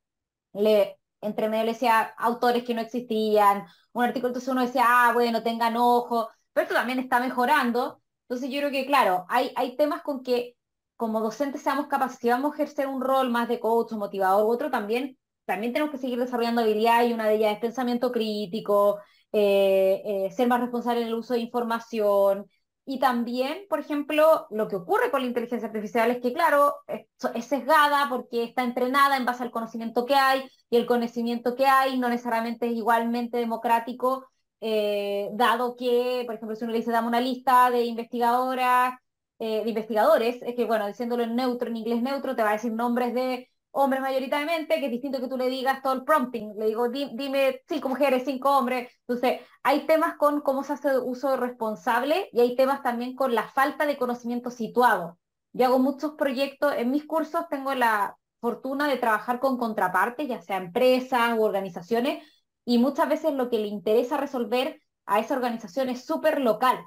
le, 0.53 0.99
entre 1.21 1.49
medio 1.49 1.65
le 1.65 1.73
decía 1.73 2.03
autores 2.17 2.65
que 2.65 2.75
no 2.75 2.81
existían, 2.81 3.65
un 3.93 4.05
artículo, 4.05 4.29
entonces 4.29 4.49
uno 4.51 4.63
decía, 4.63 4.85
ah, 4.87 5.13
bueno, 5.13 5.43
tengan 5.43 5.77
ojo, 5.77 6.29
pero 6.53 6.63
esto 6.65 6.75
también 6.75 7.01
está 7.01 7.21
mejorando. 7.21 8.01
Entonces 8.23 8.51
yo 8.51 8.61
creo 8.61 8.71
que, 8.71 8.87
claro, 8.87 9.27
hay, 9.29 9.53
hay 9.57 9.77
temas 9.77 10.03
con 10.03 10.23
que 10.23 10.57
como 10.97 11.21
docentes 11.21 11.63
seamos 11.63 11.87
capaces, 11.87 12.19
si 12.19 12.29
vamos 12.29 12.53
a 12.53 12.55
ejercer 12.55 12.89
un 12.89 13.01
rol 13.01 13.31
más 13.31 13.49
de 13.49 13.61
coach 13.61 13.93
o 13.93 13.99
motivador 13.99 14.45
u 14.47 14.51
otro, 14.51 14.71
también, 14.71 15.17
también 15.49 15.73
tenemos 15.73 15.91
que 15.91 15.99
seguir 15.99 16.19
desarrollando 16.19 16.61
habilidades 16.61 17.11
y 17.11 17.15
una 17.15 17.27
de 17.27 17.37
ellas 17.37 17.55
es 17.55 17.59
pensamiento 17.59 18.13
crítico, 18.13 18.99
eh, 19.33 20.03
eh, 20.05 20.31
ser 20.31 20.47
más 20.47 20.61
responsable 20.61 21.01
en 21.01 21.09
el 21.09 21.15
uso 21.15 21.33
de 21.33 21.41
información, 21.41 22.47
y 22.85 22.99
también, 22.99 23.65
por 23.69 23.81
ejemplo, 23.81 24.47
lo 24.51 24.69
que 24.69 24.77
ocurre 24.77 25.11
con 25.11 25.23
la 25.23 25.27
inteligencia 25.27 25.69
artificial 25.69 26.11
es 26.11 26.21
que, 26.21 26.35
claro, 26.35 26.75
es, 26.87 27.47
sesgada 27.47 28.09
porque 28.11 28.45
está 28.45 28.63
entrenada 28.63 29.17
en 29.17 29.25
base 29.25 29.43
al 29.43 29.51
conocimiento 29.51 30.05
que 30.05 30.15
hay 30.17 30.45
y 30.71 30.77
el 30.77 30.87
conocimiento 30.87 31.55
que 31.57 31.67
hay 31.67 31.99
no 31.99 32.11
necesariamente 32.11 32.67
es 32.67 32.73
igualmente 32.73 33.39
democrático, 33.39 34.27
eh, 34.61 35.31
dado 35.33 35.77
que, 35.77 36.25
por 36.27 36.35
ejemplo, 36.35 36.57
si 36.57 36.65
uno 36.65 36.73
le 36.73 36.81
dice, 36.81 36.93
dame 36.93 37.09
una 37.09 37.21
lista 37.23 37.71
de 37.71 37.85
investigadoras, 37.85 38.95
de 39.39 39.63
investigadores, 39.67 40.43
es 40.43 40.55
que, 40.57 40.65
bueno, 40.65 40.87
diciéndolo 40.87 41.23
en 41.23 41.37
neutro, 41.37 41.69
en 41.69 41.77
inglés 41.77 42.03
neutro, 42.03 42.35
te 42.37 42.43
va 42.43 42.51
a 42.51 42.53
decir 42.55 42.73
nombres 42.73 43.15
de 43.15 43.49
hombres 43.71 44.01
mayoritariamente, 44.01 44.81
que 44.81 44.87
es 44.87 44.91
distinto 44.91 45.21
que 45.21 45.29
tú 45.29 45.37
le 45.37 45.49
digas 45.49 45.83
todo 45.83 45.93
el 45.93 46.05
prompting, 46.05 46.55
le 46.57 46.67
digo, 46.67 46.89
dime 46.89 47.63
cinco 47.69 47.89
mujeres, 47.89 48.25
cinco 48.25 48.57
hombres. 48.57 48.91
Entonces, 49.07 49.41
hay 49.63 49.87
temas 49.87 50.17
con 50.17 50.41
cómo 50.41 50.65
se 50.65 50.73
hace 50.73 50.99
uso 50.99 51.37
responsable 51.37 52.29
y 52.33 52.41
hay 52.41 52.57
temas 52.57 52.83
también 52.83 53.15
con 53.15 53.35
la 53.35 53.49
falta 53.49 53.87
de 53.87 53.97
conocimiento 53.97 54.51
situado. 54.51 55.19
Yo 55.53 55.67
hago 55.67 55.79
muchos 55.79 56.13
proyectos, 56.13 56.75
en 56.77 56.91
mis 56.91 57.07
cursos 57.07 57.49
tengo 57.49 57.75
la 57.75 58.17
fortuna 58.41 58.89
de 58.89 58.97
trabajar 58.97 59.41
con 59.41 59.59
contrapartes, 59.59 60.29
ya 60.29 60.41
sea 60.41 60.59
empresas 60.59 61.37
u 61.37 61.43
organizaciones, 61.43 62.25
y 62.65 62.79
muchas 62.79 63.09
veces 63.09 63.33
lo 63.33 63.51
que 63.51 63.59
le 63.59 63.67
interesa 63.67 64.17
resolver 64.17 64.81
a 65.07 65.21
esa 65.21 65.35
organización 65.35 65.89
es 65.89 66.05
súper 66.05 66.41
local. 66.41 66.79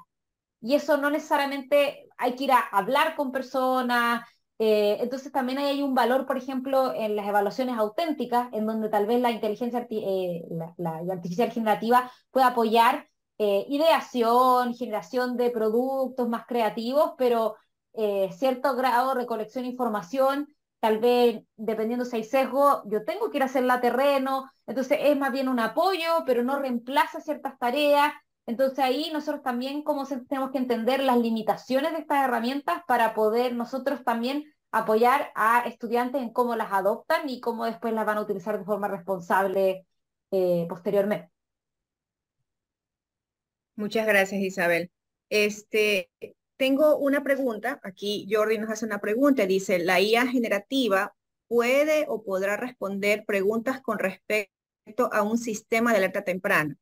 Y 0.60 0.74
eso 0.74 0.96
no 0.96 1.10
necesariamente 1.10 2.06
hay 2.16 2.36
que 2.36 2.44
ir 2.44 2.52
a 2.52 2.60
hablar 2.60 3.16
con 3.16 3.32
personas, 3.32 4.24
eh, 4.64 4.98
entonces 5.00 5.32
también 5.32 5.58
hay 5.58 5.82
un 5.82 5.92
valor, 5.92 6.24
por 6.24 6.38
ejemplo, 6.38 6.94
en 6.94 7.16
las 7.16 7.26
evaluaciones 7.26 7.76
auténticas, 7.76 8.48
en 8.52 8.64
donde 8.64 8.88
tal 8.88 9.06
vez 9.06 9.20
la 9.20 9.32
inteligencia 9.32 9.84
eh, 9.90 10.44
artificial 11.10 11.50
generativa 11.50 12.12
pueda 12.30 12.46
apoyar 12.46 13.08
eh, 13.38 13.66
ideación, 13.68 14.72
generación 14.74 15.36
de 15.36 15.50
productos 15.50 16.28
más 16.28 16.46
creativos, 16.46 17.14
pero 17.18 17.56
cierto 18.38 18.76
grado 18.76 19.08
de 19.08 19.20
recolección 19.22 19.64
de 19.64 19.70
información, 19.70 20.46
tal 20.78 20.98
vez 20.98 21.42
dependiendo 21.56 22.04
si 22.04 22.16
hay 22.16 22.24
sesgo, 22.24 22.84
yo 22.86 23.04
tengo 23.04 23.30
que 23.30 23.38
ir 23.38 23.42
a 23.42 23.46
hacerla 23.46 23.80
terreno, 23.80 24.48
entonces 24.68 24.98
es 25.02 25.18
más 25.18 25.32
bien 25.32 25.48
un 25.48 25.58
apoyo, 25.58 26.22
pero 26.24 26.44
no 26.44 26.60
reemplaza 26.60 27.20
ciertas 27.20 27.58
tareas. 27.58 28.12
Entonces 28.46 28.78
ahí 28.80 29.10
nosotros 29.12 29.42
también 29.42 29.82
como 29.82 30.06
tenemos 30.06 30.50
que 30.50 30.58
entender 30.58 31.00
las 31.00 31.18
limitaciones 31.18 31.92
de 31.92 31.98
estas 31.98 32.24
herramientas 32.24 32.82
para 32.86 33.14
poder 33.14 33.54
nosotros 33.54 34.02
también 34.04 34.44
apoyar 34.72 35.30
a 35.34 35.60
estudiantes 35.66 36.20
en 36.20 36.32
cómo 36.32 36.56
las 36.56 36.72
adoptan 36.72 37.28
y 37.28 37.40
cómo 37.40 37.66
después 37.66 37.92
las 37.92 38.06
van 38.06 38.18
a 38.18 38.22
utilizar 38.22 38.58
de 38.58 38.64
forma 38.64 38.88
responsable 38.88 39.86
eh, 40.30 40.66
posteriormente. 40.68 41.30
Muchas 43.76 44.06
gracias, 44.06 44.40
Isabel. 44.40 44.90
Este, 45.28 46.10
tengo 46.56 46.96
una 46.96 47.22
pregunta. 47.22 47.80
Aquí 47.82 48.26
Jordi 48.30 48.58
nos 48.58 48.70
hace 48.70 48.86
una 48.86 49.00
pregunta. 49.00 49.46
Dice, 49.46 49.78
¿la 49.78 50.00
IA 50.00 50.26
generativa 50.26 51.14
puede 51.48 52.06
o 52.08 52.22
podrá 52.22 52.56
responder 52.56 53.24
preguntas 53.26 53.80
con 53.82 53.98
respecto 53.98 55.12
a 55.12 55.22
un 55.22 55.38
sistema 55.38 55.92
de 55.92 55.98
alerta 55.98 56.22
temprana? 56.22 56.76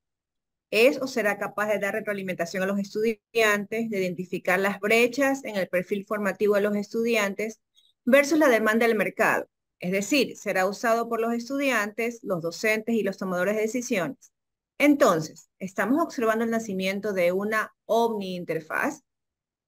¿Es 0.71 0.99
o 1.03 1.07
será 1.07 1.39
capaz 1.39 1.69
de 1.69 1.79
dar 1.79 1.95
retroalimentación 1.95 2.63
a 2.63 2.67
los 2.67 2.79
estudiantes, 2.79 3.91
de 3.91 3.99
identificar 4.01 4.59
las 4.61 4.79
brechas 4.79 5.45
en 5.45 5.57
el 5.57 5.69
perfil 5.69 6.05
formativo 6.07 6.55
de 6.55 6.61
los 6.61 6.77
estudiantes 6.77 7.61
versus 8.05 8.39
la 8.39 8.49
demanda 8.49 8.87
del 8.87 8.97
mercado. 8.97 9.49
Es 9.79 9.93
decir, 9.93 10.37
será 10.37 10.67
usado 10.67 11.09
por 11.09 11.21
los 11.21 11.33
estudiantes, 11.33 12.21
los 12.23 12.43
docentes 12.43 12.95
y 12.95 13.03
los 13.03 13.17
tomadores 13.17 13.57
de 13.57 13.63
decisiones. 13.63 14.33
Entonces, 14.79 15.51
estamos 15.59 16.03
observando 16.03 16.45
el 16.45 16.51
nacimiento 16.51 17.13
de 17.13 17.33
una 17.33 17.75
omni-interfaz, 17.87 19.03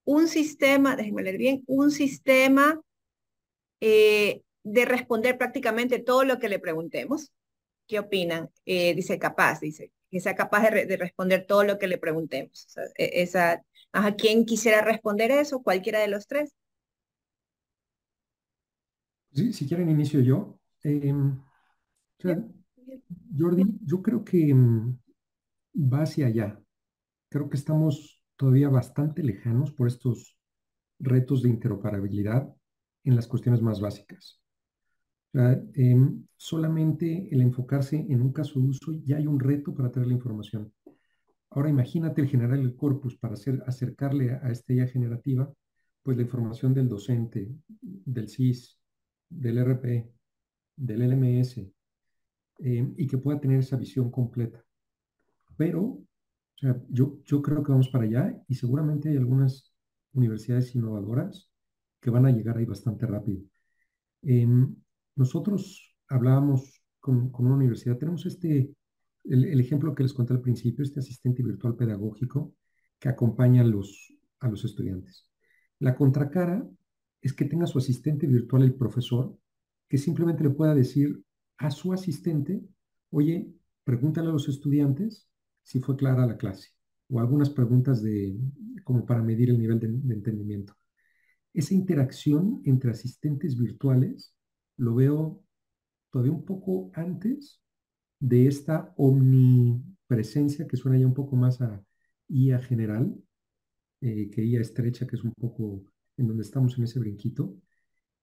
un 0.04 0.28
sistema, 0.28 0.96
déjenme 0.96 1.22
leer 1.22 1.38
bien, 1.38 1.64
un 1.66 1.90
sistema 1.90 2.80
eh, 3.80 4.42
de 4.64 4.84
responder 4.84 5.38
prácticamente 5.38 5.98
todo 5.98 6.24
lo 6.24 6.38
que 6.38 6.48
le 6.48 6.58
preguntemos. 6.58 7.32
¿Qué 7.86 7.98
opinan? 7.98 8.50
Eh, 8.64 8.94
dice 8.94 9.18
capaz, 9.18 9.60
dice, 9.60 9.92
que 10.12 10.20
sea 10.20 10.36
capaz 10.36 10.70
de, 10.70 10.96
responder 10.98 11.46
todo 11.46 11.64
lo 11.64 11.78
que 11.78 11.88
le 11.88 11.96
preguntemos. 11.96 12.68
E, 12.98 13.22
esa, 13.22 13.64
¿A 13.92 14.14
quién 14.14 14.44
quisiera 14.44 14.82
responder 14.82 15.30
eso? 15.30 15.62
Cualquiera 15.62 16.00
de 16.00 16.08
los 16.08 16.26
tres. 16.26 16.54
si 19.32 19.66
quieren 19.66 19.88
inicio 19.88 20.20
yo. 20.20 20.58
Em, 20.82 21.40
Jordi, 23.38 23.64
yo 23.86 24.02
creo 24.02 24.22
que 24.22 24.50
em, 24.50 24.98
va 25.74 26.02
hacia 26.02 26.26
allá. 26.26 26.60
Creo 27.30 27.48
que 27.48 27.56
estamos 27.56 28.22
todavía 28.36 28.68
bastante 28.68 29.22
lejanos 29.22 29.72
por 29.72 29.88
estos 29.88 30.36
retos 30.98 31.42
de 31.42 31.48
interoperabilidad. 31.48 32.54
en 33.04 33.16
las 33.16 33.26
cuestiones 33.26 33.60
más 33.60 33.80
básicas. 33.80 34.41
Em, 35.34 36.26
solamente 36.36 37.28
el 37.30 37.40
enfocarse 37.40 37.96
en 37.96 38.20
un 38.20 38.32
caso 38.32 38.60
de 38.60 38.66
uso 38.66 38.92
ya 39.04 39.16
hay 39.16 39.26
un 39.26 39.40
reto 39.40 39.74
para 39.74 39.90
traer 39.90 40.08
la 40.08 40.14
información. 40.14 40.72
Ahora 41.50 41.70
imagínate 41.70 42.20
el 42.20 42.28
generar 42.28 42.58
el 42.58 42.76
corpus 42.76 43.16
para 43.16 43.34
acercarle 43.66 44.32
a, 44.32 44.50
esta 44.50 44.72
IA 44.74 44.86
generativa, 44.86 45.52
pues 46.02 46.16
la 46.16 46.22
información 46.24 46.74
del 46.74 46.88
docente, 46.88 47.50
del 47.80 48.28
CIS, 48.28 48.78
del 49.28 49.58
RP, 49.58 50.10
del 50.76 51.02
LMS, 51.02 51.72
em, 52.58 52.94
y 52.96 53.06
que 53.06 53.18
pueda 53.18 53.40
tener 53.40 53.60
esa 53.60 53.76
visión 53.76 54.10
completa. 54.10 54.64
Pero 55.56 56.02
yo, 56.88 57.20
yo 57.24 57.42
creo 57.42 57.62
que 57.62 57.72
vamos 57.72 57.88
para 57.88 58.04
allá 58.04 58.42
y 58.48 58.54
seguramente 58.54 59.08
hay 59.08 59.16
algunas 59.16 59.74
universidades 60.12 60.74
innovadoras 60.74 61.50
que 62.00 62.10
van 62.10 62.26
a 62.26 62.30
llegar 62.30 62.58
ahí 62.58 62.64
bastante 62.64 63.06
rápido. 63.06 63.42
Em, 64.22 64.74
nosotros 65.16 65.94
hablábamos 66.08 66.82
con, 67.00 67.30
una 67.34 67.54
universidad, 67.54 67.98
tenemos 67.98 68.26
este, 68.26 68.74
el, 69.24 69.60
ejemplo 69.60 69.94
que 69.94 70.02
les 70.02 70.12
conté 70.12 70.32
al 70.32 70.40
principio, 70.40 70.84
este 70.84 71.00
asistente 71.00 71.42
virtual 71.42 71.76
pedagógico 71.76 72.54
que 72.98 73.08
acompaña 73.08 73.62
a 73.62 73.66
los, 73.66 74.14
a 74.40 74.48
los 74.48 74.64
estudiantes. 74.64 75.28
La 75.78 75.94
contracara 75.94 76.64
es 77.20 77.32
que 77.32 77.44
tenga 77.44 77.66
su 77.66 77.78
asistente 77.78 78.26
virtual 78.26 78.62
el 78.62 78.74
profesor, 78.74 79.36
que 79.88 79.98
simplemente 79.98 80.44
le 80.44 80.50
pueda 80.50 80.74
decir 80.74 81.22
a 81.58 81.70
su 81.70 81.92
asistente, 81.92 82.62
oye, 83.10 83.52
pregúntale 83.84 84.28
a 84.28 84.32
los 84.32 84.48
estudiantes 84.48 85.28
si 85.62 85.80
fue 85.80 85.96
clara 85.96 86.26
la 86.26 86.36
clase, 86.36 86.70
o 87.08 87.20
algunas 87.20 87.50
preguntas 87.50 88.02
de, 88.02 88.36
como 88.84 89.04
para 89.06 89.22
medir 89.22 89.50
el 89.50 89.58
nivel 89.58 89.78
de, 89.78 89.86
entendimiento. 90.14 90.74
Esa 91.52 91.74
interacción 91.74 92.62
entre 92.64 92.90
asistentes 92.90 93.56
virtuales 93.56 94.34
lo 94.76 94.94
veo 94.94 95.42
todavía 96.10 96.32
un 96.32 96.44
poco 96.44 96.90
antes 96.94 97.60
de 98.20 98.46
esta 98.48 98.94
omnipresencia 98.96 100.66
que 100.68 100.76
suena 100.76 100.98
ya 100.98 101.06
un 101.06 101.14
poco 101.14 101.36
más 101.36 101.60
a 101.60 101.84
IA 102.28 102.60
general, 102.60 103.14
eh, 104.00 104.30
que 104.30 104.44
IA 104.44 104.60
estrecha, 104.60 105.06
que 105.06 105.16
es 105.16 105.24
un 105.24 105.32
poco 105.32 105.84
en 106.16 106.28
donde 106.28 106.42
estamos 106.42 106.76
en 106.78 106.84
ese 106.84 106.98
brinquito. 106.98 107.56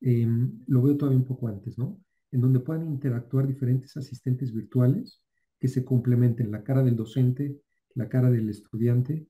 Em, 0.01 0.63
lo 0.67 0.81
veo 0.81 0.97
todavía 0.97 1.19
un 1.19 1.25
poco 1.25 1.47
antes, 1.47 1.77
¿no? 1.77 2.01
En 2.31 2.41
donde 2.41 2.59
puedan 2.59 2.87
interactuar 2.87 3.47
diferentes 3.47 3.95
asistentes 3.97 4.53
virtuales 4.53 5.21
que 5.59 5.67
se 5.67 5.83
complementen 5.85 6.51
la 6.51 6.63
cara 6.63 6.83
del 6.83 6.95
docente, 6.95 7.61
la 7.95 8.09
cara 8.09 8.29
del 8.31 8.49
estudiante, 8.49 9.27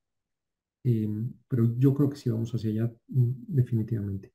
em, 0.84 1.34
pero 1.48 1.76
yo 1.78 1.94
creo 1.94 2.10
que 2.10 2.18
sí 2.18 2.30
vamos 2.30 2.54
hacia 2.54 2.72
allá 2.72 2.94
mm, 3.10 3.32
definitivamente. 3.48 4.34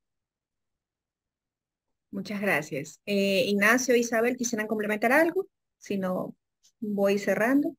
Muchas 2.15 2.41
gracias. 2.41 3.01
Eh, 3.07 3.43
Ignacio, 3.49 3.97
Isabel, 3.97 4.37
¿quisieran 4.37 4.69
complementar 4.69 5.11
algo? 5.11 5.49
Si 5.79 5.99
no, 5.99 6.37
voy 6.79 7.19
cerrando. 7.19 7.75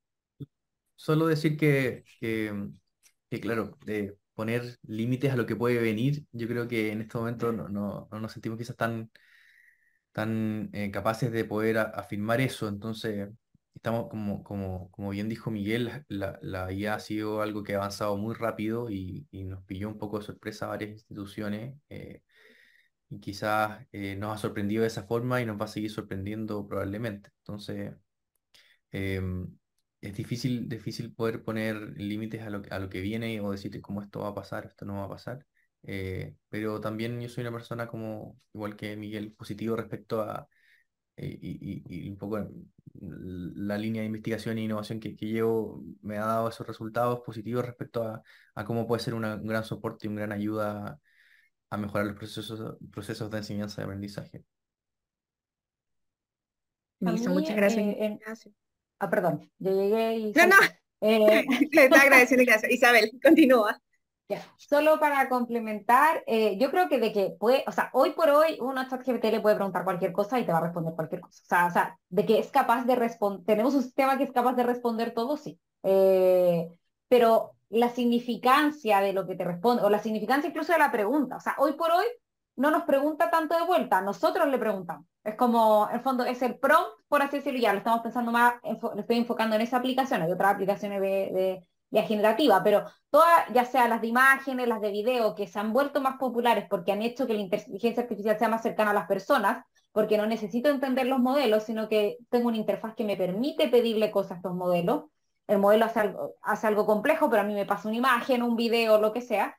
Solo 0.98 1.28
decir 1.28 1.56
que, 1.56 2.04
que, 2.20 3.40
claro, 3.40 3.78
de 3.86 4.18
poner 4.34 4.78
límites 4.86 5.32
a 5.32 5.38
lo 5.38 5.46
que 5.46 5.56
puede 5.56 5.80
venir, 5.80 6.26
yo 6.34 6.50
creo 6.50 6.68
que 6.68 6.92
en 6.92 7.00
este 7.00 7.18
momento 7.18 7.54
no, 7.54 7.70
no, 7.70 8.10
nos 8.12 8.34
sentimos 8.34 8.58
quizás 8.58 8.76
tan, 8.76 9.10
tan 10.12 10.70
eh, 10.74 10.92
capaces 10.92 11.32
de 11.32 11.46
poder 11.46 11.78
afirmar 11.78 12.42
eso. 12.42 12.68
Entonces, 12.68 13.30
estamos, 13.74 14.10
como, 14.10 14.44
como, 14.44 14.92
como 14.92 15.12
bien 15.12 15.30
dijo 15.30 15.50
Miguel, 15.50 16.04
la, 16.10 16.40
la 16.42 16.74
IA 16.74 16.96
ha 16.96 17.00
sido 17.00 17.42
algo 17.42 17.64
que 17.64 17.76
ha 17.76 17.78
avanzado 17.78 18.18
muy 18.18 18.36
rápido 18.36 18.90
y, 18.90 19.30
nos 19.32 19.64
pilló 19.64 19.88
un 19.88 19.98
poco 19.98 20.20
de 20.20 20.26
sorpresa 20.26 20.66
a 20.66 20.70
varias 20.70 20.92
instituciones. 20.92 21.78
Eh, 21.88 22.22
y 23.10 23.20
quizás 23.20 23.86
eh, 23.92 24.16
nos 24.16 24.36
ha 24.36 24.38
sorprendido 24.38 24.82
de 24.82 24.88
esa 24.88 25.04
forma 25.04 25.42
y 25.42 25.46
nos 25.46 25.60
va 25.60 25.66
a 25.66 25.68
seguir 25.68 25.92
sorprendiendo 25.92 26.68
probablemente. 26.68 27.32
Entonces, 27.40 27.94
em, 28.92 29.48
es 30.02 30.16
difícil, 30.16 30.68
difícil 30.70 31.14
poder 31.14 31.44
poner 31.44 31.76
límites 31.98 32.42
a 32.44 32.50
lo, 32.50 32.62
a 32.70 32.80
lo 32.80 32.90
que 32.90 33.02
viene 33.02 33.40
o 33.42 33.52
decir 33.52 33.82
cómo 33.82 34.02
esto 34.02 34.20
va 34.22 34.30
a 34.30 34.36
pasar, 34.36 34.66
esto 34.66 34.86
no 34.86 34.98
va 34.98 35.06
a 35.06 35.10
pasar. 35.10 35.46
Eh, 35.84 36.36
pero 36.50 36.82
también 36.82 37.22
yo 37.22 37.30
soy 37.30 37.42
una 37.42 37.52
persona 37.52 37.88
como, 37.88 38.38
igual 38.54 38.76
que 38.76 38.96
Miguel, 38.98 39.34
positivo 39.34 39.76
respecto 39.76 40.22
a, 40.22 40.48
y, 41.18 42.10
un 42.10 42.18
poco 42.18 42.48
la 43.02 43.78
línea 43.78 44.02
de 44.02 44.08
investigación 44.08 44.58
e 44.58 44.64
innovación 44.64 45.00
que, 45.00 45.16
llevo 45.16 45.84
me 46.02 46.18
ha 46.18 46.26
dado 46.26 46.50
esos 46.50 46.68
resultados 46.68 47.22
positivos 47.22 47.66
respecto 47.66 48.04
a, 48.04 48.66
cómo 48.66 48.88
puede 48.88 49.04
ser 49.04 49.14
un 49.14 49.22
gran 49.46 49.64
soporte 49.64 50.08
y 50.08 50.10
una 50.10 50.22
gran 50.22 50.32
ayuda 50.34 51.00
a 51.70 51.78
mejorar 51.78 52.08
los 52.08 52.16
procesos, 52.16 52.78
procesos 52.92 53.30
de 53.32 53.38
enseñanza 53.38 53.82
y 53.82 53.84
aprendizaje. 53.84 54.44
muchas 57.00 57.56
gracias. 57.56 57.86
Eh, 57.86 58.20
ah, 59.00 59.10
perdón, 59.10 59.52
yo 59.60 59.72
llegué 59.72 60.18
y... 60.18 60.32
No, 60.34 60.48
no, 60.48 60.56
eh... 61.02 61.46
te 61.72 61.82
agradeciendo, 61.82 62.46
gracias. 62.46 62.72
Isabel, 62.72 63.12
continúa. 63.22 63.80
Solo 64.58 65.00
para 65.00 65.30
complementar, 65.30 66.24
eh, 66.26 66.58
yo 66.58 66.72
creo 66.72 66.90
que 66.90 67.00
de 67.00 67.14
que 67.14 67.36
puede, 67.40 67.64
o 67.68 67.72
sea, 67.72 67.92
hoy 67.94 68.12
por 68.12 68.30
hoy 68.30 68.58
uno 68.60 68.82
a 68.82 68.88
ChatGPT 68.88 69.26
le 69.26 69.40
puede 69.40 69.56
preguntar 69.56 69.84
cualquier 69.84 70.14
cosa 70.14 70.40
y 70.40 70.46
te 70.46 70.52
va 70.52 70.58
a 70.58 70.62
responder 70.62 70.96
cualquier 70.96 71.22
cosa. 71.22 71.42
O 71.44 71.48
sea, 71.48 71.66
o 71.68 71.72
sea 71.72 72.00
de 72.10 72.26
que 72.26 72.40
es 72.40 72.50
capaz 72.50 72.86
de 72.86 72.96
responder, 72.96 73.46
tenemos 73.46 73.76
un 73.76 73.84
sistema 73.84 74.18
que 74.18 74.24
es 74.24 74.32
capaz 74.32 74.54
de 74.54 74.64
responder 74.64 75.14
todo, 75.14 75.38
sí. 75.38 75.60
Eh, 75.84 76.68
pero 77.08 77.52
la 77.76 77.90
significancia 77.90 79.02
de 79.02 79.14
lo 79.14 79.28
que 79.28 79.36
te 79.36 79.44
responde, 79.44 79.84
o 79.84 79.90
la 79.90 80.00
significancia 80.00 80.50
incluso 80.50 80.72
de 80.72 80.80
la 80.80 80.92
pregunta, 80.92 81.38
o 81.38 81.40
sea, 81.40 81.56
hoy 81.58 81.74
por 81.74 81.92
hoy 81.92 82.06
no 82.56 82.72
nos 82.72 82.84
pregunta 82.84 83.30
tanto 83.30 83.56
de 83.56 83.66
vuelta, 83.66 84.02
nosotros 84.02 84.48
le 84.48 84.58
preguntamos. 84.58 85.06
Es 85.24 85.36
como, 85.36 85.88
en 85.90 85.96
el 85.98 86.02
fondo, 86.02 86.24
es 86.24 86.42
el 86.42 86.58
prompt, 86.58 87.02
por 87.10 87.22
así 87.22 87.38
decirlo, 87.38 87.60
ya 87.60 87.74
lo 87.74 87.80
estamos 87.80 88.02
pensando 88.02 88.32
más, 88.32 88.54
lo 88.64 89.00
estoy 89.00 89.18
enfocando 89.18 89.56
en 89.56 89.62
esa 89.62 89.78
aplicación, 89.78 90.22
hay 90.22 90.32
otras 90.32 90.54
aplicaciones 90.54 91.02
de 91.02 91.68
generativa, 92.08 92.62
pero 92.64 92.84
todas, 93.10 93.48
ya 93.54 93.66
sea 93.66 93.88
las 93.88 94.02
de 94.02 94.08
imágenes, 94.08 94.68
las 94.68 94.82
de 94.82 94.92
video, 94.92 95.34
que 95.34 95.48
se 95.48 95.60
han 95.60 95.72
vuelto 95.72 96.02
más 96.02 96.18
populares 96.18 96.66
porque 96.70 96.92
han 96.92 97.02
hecho 97.02 97.26
que 97.26 97.34
la 97.34 97.40
inteligencia 97.40 98.04
artificial 98.04 98.38
sea 98.38 98.50
más 98.50 98.62
cercana 98.62 98.92
a 98.92 98.94
las 98.94 99.08
personas, 99.08 99.66
porque 99.92 100.18
no 100.18 100.26
necesito 100.26 100.70
entender 100.70 101.08
los 101.08 101.20
modelos, 101.20 101.64
sino 101.64 101.88
que 101.88 102.18
tengo 102.30 102.50
una 102.50 102.58
interfaz 102.58 102.96
que 102.96 103.06
me 103.06 103.16
permite 103.16 103.70
pedirle 103.70 104.12
cosas 104.12 104.32
a 104.32 104.36
estos 104.36 104.54
modelos. 104.54 105.06
El 105.48 105.60
modelo 105.60 105.86
hace 105.86 106.00
algo, 106.00 106.36
hace 106.42 106.68
algo 106.68 106.86
complejo, 106.86 107.30
pero 107.30 107.42
a 107.42 107.46
mí 107.46 107.54
me 107.54 107.66
pasa 107.66 107.88
una 107.88 107.98
imagen, 107.98 108.44
un 108.44 108.56
video, 108.56 109.00
lo 109.00 109.14
que 109.14 109.22
sea. 109.22 109.58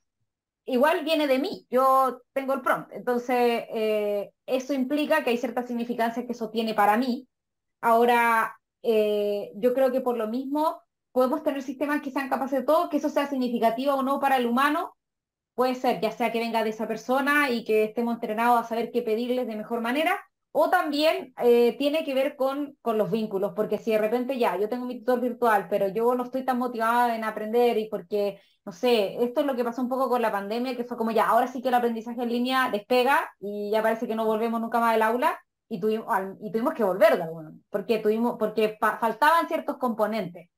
Igual 0.64 1.04
viene 1.04 1.26
de 1.26 1.38
mí, 1.38 1.66
yo 1.70 2.22
tengo 2.32 2.54
el 2.54 2.60
prompt. 2.60 2.92
Entonces, 2.92 3.64
eh, 3.70 4.32
eso 4.46 4.74
implica 4.74 5.22
que 5.22 5.30
hay 5.30 5.38
cierta 5.38 5.66
significancia 5.66 6.26
que 6.26 6.32
eso 6.32 6.50
tiene 6.50 6.74
para 6.74 6.96
mí. 6.96 7.28
Ahora, 7.80 8.58
eh, 8.82 9.52
yo 9.56 9.74
creo 9.74 9.92
que 9.92 10.00
por 10.00 10.16
lo 10.16 10.26
mismo 10.28 10.80
podemos 11.12 11.42
tener 11.42 11.62
sistemas 11.62 12.02
que 12.02 12.10
sean 12.10 12.28
capaces 12.28 12.60
de 12.60 12.66
todo, 12.66 12.88
que 12.88 12.98
eso 12.98 13.08
sea 13.08 13.26
significativo 13.28 13.94
o 13.94 14.02
no 14.02 14.20
para 14.20 14.36
el 14.36 14.46
humano, 14.46 14.96
puede 15.54 15.74
ser, 15.74 16.00
ya 16.00 16.12
sea 16.12 16.30
que 16.30 16.38
venga 16.38 16.62
de 16.62 16.70
esa 16.70 16.86
persona 16.86 17.50
y 17.50 17.64
que 17.64 17.84
estemos 17.84 18.14
entrenados 18.14 18.60
a 18.60 18.68
saber 18.68 18.90
qué 18.92 19.02
pedirles 19.02 19.46
de 19.46 19.56
mejor 19.56 19.80
manera, 19.80 20.20
o 20.58 20.70
también 20.70 21.34
eh, 21.42 21.76
tiene 21.76 22.02
que 22.02 22.14
ver 22.14 22.34
con, 22.34 22.78
con 22.80 22.96
los 22.96 23.10
vínculos, 23.10 23.52
porque 23.54 23.76
si 23.76 23.90
de 23.90 23.98
repente 23.98 24.38
ya, 24.38 24.56
yo 24.56 24.70
tengo 24.70 24.86
mi 24.86 24.98
tutor 25.00 25.20
virtual, 25.20 25.66
pero 25.68 25.88
yo 25.88 26.14
no 26.14 26.24
estoy 26.24 26.46
tan 26.46 26.56
motivada 26.56 27.14
en 27.14 27.24
aprender 27.24 27.76
y 27.76 27.90
porque, 27.90 28.40
no 28.64 28.72
sé, 28.72 29.22
esto 29.22 29.40
es 29.40 29.46
lo 29.46 29.54
que 29.54 29.64
pasó 29.64 29.82
un 29.82 29.90
poco 29.90 30.08
con 30.08 30.22
la 30.22 30.32
pandemia, 30.32 30.74
que 30.74 30.84
fue 30.84 30.96
como 30.96 31.10
ya, 31.10 31.28
ahora 31.28 31.46
sí 31.46 31.60
que 31.60 31.68
el 31.68 31.74
aprendizaje 31.74 32.22
en 32.22 32.30
línea 32.30 32.70
despega 32.70 33.30
y 33.38 33.70
ya 33.70 33.82
parece 33.82 34.06
que 34.06 34.14
no 34.14 34.24
volvemos 34.24 34.58
nunca 34.58 34.80
más 34.80 34.94
al 34.94 35.02
aula 35.02 35.38
y 35.68 35.78
tuvimos, 35.78 36.06
y 36.40 36.50
tuvimos 36.50 36.72
que 36.72 36.84
volver 36.84 37.18
de 37.18 37.24
porque, 37.68 37.98
tuvimos, 37.98 38.36
porque 38.38 38.78
faltaban 38.80 39.48
ciertos 39.48 39.76
componentes. 39.76 40.48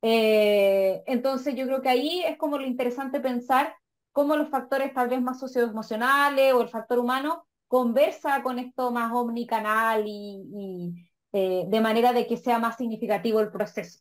Eh, 0.00 1.02
entonces 1.06 1.54
yo 1.54 1.66
creo 1.66 1.82
que 1.82 1.90
ahí 1.90 2.22
es 2.24 2.38
como 2.38 2.56
lo 2.56 2.64
interesante 2.64 3.20
pensar 3.20 3.76
cómo 4.12 4.34
los 4.34 4.48
factores 4.48 4.94
tal 4.94 5.08
vez 5.08 5.20
más 5.20 5.38
socioemocionales 5.38 6.54
o 6.54 6.62
el 6.62 6.68
factor 6.68 6.98
humano 6.98 7.44
conversa 7.72 8.42
con 8.42 8.58
esto 8.58 8.90
más 8.90 9.10
omnicanal 9.14 10.04
y, 10.06 11.08
eh, 11.32 11.64
de 11.66 11.80
manera 11.80 12.12
de 12.12 12.26
que 12.26 12.36
sea 12.36 12.58
más 12.58 12.76
significativo 12.76 13.40
el 13.40 13.50
proceso. 13.50 14.00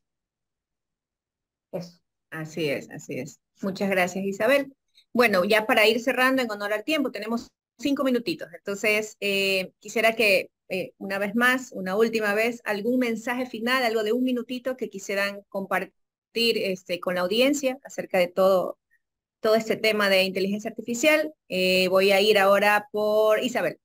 Eso. 1.71 2.01
Así 2.31 2.69
es, 2.69 2.89
así 2.89 3.19
es. 3.19 3.39
Muchas 3.61 3.89
gracias, 3.89 4.25
Isabel. 4.25 4.75
Bueno, 5.13 5.45
ya 5.45 5.65
para 5.67 5.87
ir 5.87 6.01
cerrando 6.01 6.41
en 6.41 6.51
honor 6.51 6.73
al 6.73 6.83
tiempo, 6.83 7.11
tenemos 7.11 7.47
cinco 7.77 8.03
minutitos. 8.03 8.49
Entonces, 8.53 9.15
eh, 9.21 9.71
quisiera 9.79 10.17
que 10.17 10.51
eh, 10.67 10.91
una 10.97 11.17
vez 11.17 11.33
más, 11.33 11.71
una 11.71 11.95
última 11.95 12.33
vez, 12.33 12.61
algún 12.65 12.99
mensaje 12.99 13.45
final, 13.45 13.83
algo 13.83 14.03
de 14.03 14.11
un 14.11 14.25
minutito 14.25 14.75
que 14.75 14.89
quisieran 14.89 15.43
compartir 15.47 15.93
este, 16.57 16.99
con 16.99 17.15
la 17.15 17.21
audiencia 17.21 17.79
acerca 17.85 18.17
de 18.17 18.27
todo, 18.27 18.77
todo 19.41 19.55
este 19.55 19.75
tema 19.75 20.07
de 20.07 20.23
inteligencia 20.23 20.69
artificial. 20.69 21.33
Eh, 21.49 21.87
voy 21.89 22.11
a 22.11 22.21
ir 22.21 22.37
ahora 22.39 22.87
por 22.91 23.43
Isabel. 23.43 23.79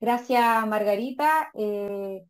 Gracias, 0.00 0.66
Margarita. 0.66 1.50
Eh, 1.54 2.24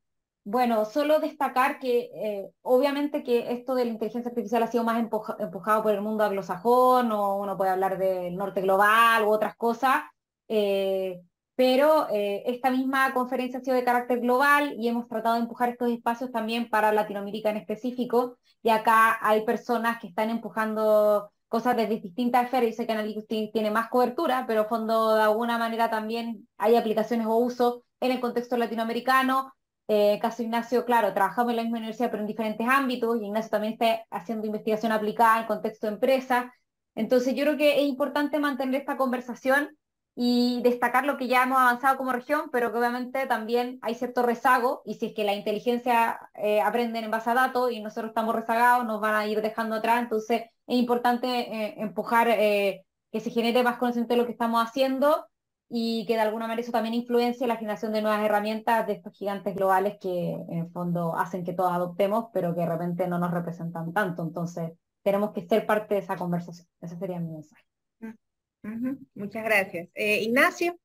bueno, 0.44 0.84
solo 0.84 1.18
destacar 1.18 1.78
que 1.80 2.10
eh, 2.14 2.50
obviamente 2.62 3.24
que 3.24 3.52
esto 3.52 3.74
de 3.74 3.84
la 3.84 3.90
inteligencia 3.90 4.28
artificial 4.28 4.62
ha 4.62 4.68
sido 4.68 4.84
más 4.84 4.98
empujado 5.00 5.82
por 5.82 5.92
el 5.92 6.00
mundo 6.00 6.24
anglosajón, 6.24 7.10
o 7.10 7.38
uno 7.38 7.56
puede 7.56 7.70
hablar 7.70 7.98
del 7.98 8.36
norte 8.36 8.60
global 8.60 9.24
u 9.24 9.30
otras 9.30 9.56
cosas, 9.56 10.04
pero 11.56 12.06
eh, 12.10 12.42
esta 12.46 12.70
misma 12.70 13.12
conferencia 13.14 13.58
ha 13.58 13.62
sido 13.62 13.76
de 13.76 13.84
carácter 13.84 14.20
global 14.20 14.74
y 14.78 14.88
hemos 14.88 15.08
tratado 15.08 15.34
de 15.36 15.40
empujar 15.40 15.70
estos 15.70 15.90
espacios 15.90 16.30
también 16.30 16.68
para 16.68 16.92
Latinoamérica 16.92 17.50
en 17.50 17.56
específico, 17.56 18.36
y 18.62 18.68
acá 18.68 19.18
hay 19.22 19.44
personas 19.44 19.98
que 19.98 20.08
están 20.08 20.30
empujando 20.30 21.30
cosas 21.48 21.76
desde 21.76 22.00
distintas 22.00 22.44
esferas, 22.44 22.68
y 22.68 22.72
sé 22.74 22.86
que 22.86 22.92
Analytics 22.92 23.52
tiene 23.52 23.70
más 23.70 23.88
cobertura, 23.88 24.44
pero 24.46 24.66
fondo 24.66 25.14
de 25.14 25.22
alguna 25.22 25.58
manera 25.58 25.88
también 25.88 26.46
hay 26.58 26.76
aplicaciones 26.76 27.26
o 27.26 27.36
usos 27.36 27.80
en 28.00 28.12
el 28.12 28.20
contexto 28.20 28.56
latinoamericano, 28.56 29.52
eh, 29.88 30.18
caso 30.20 30.42
Ignacio, 30.42 30.84
claro, 30.84 31.14
trabajamos 31.14 31.52
en 31.52 31.56
la 31.56 31.62
misma 31.62 31.78
universidad, 31.78 32.10
pero 32.10 32.22
en 32.22 32.26
diferentes 32.26 32.68
ámbitos, 32.68 33.16
y 33.16 33.24
Ignacio 33.24 33.50
también 33.50 33.74
está 33.74 34.04
haciendo 34.10 34.46
investigación 34.46 34.92
aplicada 34.92 35.40
en 35.40 35.46
contexto 35.46 35.86
de 35.86 35.94
empresa. 35.94 36.52
Entonces, 36.96 37.34
yo 37.34 37.44
creo 37.44 37.56
que 37.56 37.80
es 37.80 37.88
importante 37.88 38.38
mantener 38.40 38.80
esta 38.80 38.96
conversación 38.96 39.76
y 40.18 40.62
destacar 40.62 41.04
lo 41.04 41.18
que 41.18 41.28
ya 41.28 41.42
hemos 41.42 41.58
avanzado 41.58 41.98
como 41.98 42.10
región, 42.10 42.48
pero 42.50 42.72
que 42.72 42.78
obviamente 42.78 43.26
también 43.26 43.78
hay 43.82 43.94
cierto 43.94 44.22
rezago, 44.22 44.80
y 44.86 44.94
si 44.94 45.06
es 45.06 45.14
que 45.14 45.24
la 45.24 45.34
inteligencia 45.34 46.18
eh, 46.34 46.62
aprenden 46.62 47.04
en 47.04 47.10
base 47.10 47.30
a 47.30 47.34
datos 47.34 47.70
y 47.70 47.80
nosotros 47.80 48.10
estamos 48.10 48.34
rezagados, 48.34 48.86
nos 48.86 49.00
van 49.00 49.14
a 49.14 49.26
ir 49.26 49.42
dejando 49.42 49.76
atrás, 49.76 50.02
entonces 50.02 50.44
es 50.66 50.76
importante 50.78 51.28
eh, 51.28 51.74
empujar 51.78 52.28
eh, 52.30 52.86
que 53.12 53.20
se 53.20 53.30
genere 53.30 53.62
más 53.62 53.76
conocimiento 53.76 54.14
de 54.14 54.20
lo 54.20 54.26
que 54.26 54.32
estamos 54.32 54.66
haciendo 54.66 55.26
y 55.68 56.06
que 56.06 56.14
de 56.14 56.20
alguna 56.20 56.46
manera 56.46 56.62
eso 56.62 56.72
también 56.72 56.94
influencia 56.94 57.46
la 57.46 57.56
generación 57.56 57.92
de 57.92 58.00
nuevas 58.00 58.24
herramientas 58.24 58.86
de 58.86 58.94
estos 58.94 59.12
gigantes 59.12 59.54
globales 59.54 59.98
que 60.00 60.32
en 60.48 60.58
el 60.60 60.70
fondo 60.70 61.14
hacen 61.16 61.44
que 61.44 61.52
todos 61.52 61.72
adoptemos, 61.72 62.26
pero 62.32 62.54
que 62.54 62.60
de 62.60 62.66
repente 62.66 63.06
no 63.06 63.18
nos 63.18 63.32
representan 63.32 63.92
tanto. 63.92 64.22
Entonces, 64.22 64.72
tenemos 65.02 65.32
que 65.32 65.46
ser 65.46 65.66
parte 65.66 65.94
de 65.94 66.00
esa 66.00 66.16
conversación. 66.16 66.68
Ese 66.80 66.96
sería 66.96 67.20
mi 67.20 67.32
mensaje. 67.32 67.75
Muchas 69.14 69.44
gracias. 69.44 69.88
Eh, 69.94 70.22
Ignacio. 70.22 70.78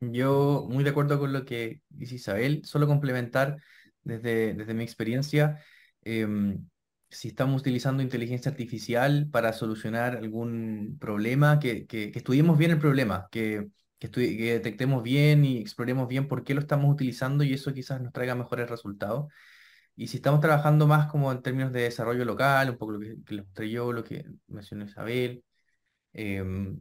Yo 0.00 0.66
muy 0.68 0.84
de 0.84 0.90
acuerdo 0.90 1.18
con 1.18 1.32
lo 1.32 1.44
que 1.44 1.80
dice 1.88 2.16
Isabel, 2.16 2.62
solo 2.64 2.86
complementar 2.86 3.56
desde, 4.02 4.54
desde 4.54 4.74
mi 4.74 4.84
experiencia, 4.84 5.62
em, 6.02 6.68
si 7.08 7.28
estamos 7.28 7.60
utilizando 7.60 8.02
inteligencia 8.02 8.50
artificial 8.50 9.28
para 9.30 9.52
solucionar 9.52 10.16
algún 10.16 10.98
problema, 11.00 11.58
que, 11.58 11.86
que, 11.86 12.12
estudiemos 12.14 12.58
bien 12.58 12.72
el 12.72 12.78
problema, 12.78 13.28
que, 13.30 13.68
que, 13.98 14.10
que, 14.10 14.52
detectemos 14.52 15.02
bien 15.02 15.44
y 15.44 15.58
exploremos 15.58 16.08
bien 16.08 16.28
por 16.28 16.44
qué 16.44 16.54
lo 16.54 16.60
estamos 16.60 16.92
utilizando 16.92 17.44
y 17.44 17.54
eso 17.54 17.72
quizás 17.72 18.00
nos 18.00 18.12
traiga 18.12 18.34
mejores 18.34 18.68
resultados. 18.68 19.32
Y 19.96 20.08
si 20.08 20.16
estamos 20.18 20.40
trabajando 20.40 20.86
más 20.86 21.08
como 21.10 21.30
en 21.32 21.42
términos 21.42 21.72
de 21.72 21.82
desarrollo 21.82 22.24
local, 22.24 22.70
un 22.70 22.78
poco 22.78 22.92
lo 22.92 23.00
que, 23.00 23.16
les 23.34 23.44
mostré 23.44 23.70
yo, 23.70 23.92
lo 23.92 24.04
que 24.04 24.24
mencionó 24.48 24.84
Isabel, 24.84 25.44
em, 26.12 26.80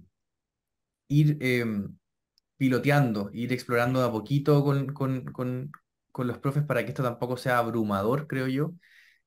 ir 1.07 1.38
em, 1.41 1.95
piloteando, 2.57 3.30
ir 3.34 3.53
explorando 3.53 4.03
a 4.03 4.11
poquito 4.11 4.64
con, 4.64 4.88
con, 4.93 5.26
con, 5.26 5.72
con, 6.11 6.28
los 6.28 6.39
profes 6.39 6.64
para 6.64 6.84
que 6.84 6.89
esto 6.89 7.03
tampoco 7.03 7.38
sea 7.38 7.59
abrumador, 7.59 8.28
creo 8.28 8.47
yo, 8.47 8.74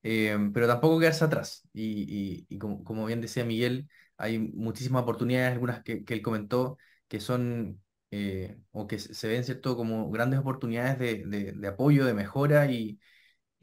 em, 0.02 0.52
pero 0.52 0.66
tampoco 0.68 0.98
quedarse 1.00 1.24
atrás. 1.24 1.68
Y, 1.72 2.46
y, 2.48 2.58
como, 2.58 2.84
como, 2.84 3.06
bien 3.06 3.20
decía 3.20 3.44
Miguel, 3.44 3.88
hay 4.16 4.38
muchísimas 4.38 5.02
oportunidades, 5.02 5.52
algunas 5.52 5.82
que, 5.82 6.04
que 6.04 6.14
él 6.14 6.22
comentó, 6.22 6.78
que 7.08 7.20
son, 7.20 7.82
eh, 8.10 8.58
o 8.72 8.86
que 8.86 8.98
se 8.98 9.28
ven, 9.28 9.44
¿cierto?, 9.44 9.76
como 9.76 10.10
grandes 10.10 10.40
oportunidades 10.40 10.98
de, 10.98 11.24
de, 11.26 11.52
de 11.52 11.68
apoyo, 11.68 12.06
de 12.06 12.14
mejora 12.14 12.70
y 12.70 12.98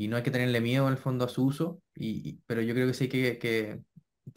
y 0.03 0.07
no 0.09 0.17
hay 0.17 0.23
que 0.23 0.31
tenerle 0.31 0.59
miedo 0.61 0.87
en 0.87 0.93
el 0.93 0.97
fondo 0.99 1.25
a 1.25 1.29
su 1.29 1.45
uso, 1.45 1.81
y, 1.95 2.39
pero 2.45 2.61
yo 2.61 2.73
creo 2.73 2.87
que 2.87 2.93
sí 2.93 3.05
hay 3.05 3.09
que, 3.09 3.39
que, 3.39 3.81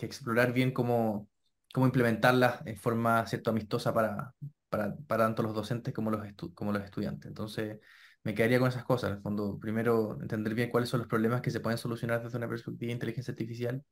explorar 0.06 0.52
bien 0.52 0.72
cómo, 0.72 1.28
cómo 1.72 1.86
implementarlas 1.86 2.64
de 2.64 2.76
forma 2.76 3.26
cierto 3.26 3.50
amistosa 3.50 3.92
para, 3.92 4.34
para, 4.68 4.96
para, 5.08 5.24
tanto 5.24 5.42
los 5.42 5.54
docentes 5.54 5.92
como 5.92 6.10
los, 6.10 6.22
como 6.54 6.72
los 6.72 6.84
estudiantes. 6.84 7.28
Entonces, 7.28 7.80
me 8.22 8.34
quedaría 8.34 8.60
con 8.60 8.68
esas 8.68 8.84
cosas. 8.84 9.10
En 9.10 9.16
el 9.16 9.22
fondo, 9.22 9.58
primero, 9.58 10.18
entender 10.20 10.54
bien 10.54 10.70
cuáles 10.70 10.88
son 10.88 11.00
los 11.00 11.08
problemas 11.08 11.40
que 11.40 11.50
se 11.50 11.60
pueden 11.60 11.78
solucionar 11.78 12.22
desde 12.22 12.38
una 12.38 12.48
perspectiva 12.48 12.88
de 12.88 12.92
inteligencia 12.94 13.32
artificial 13.32 13.82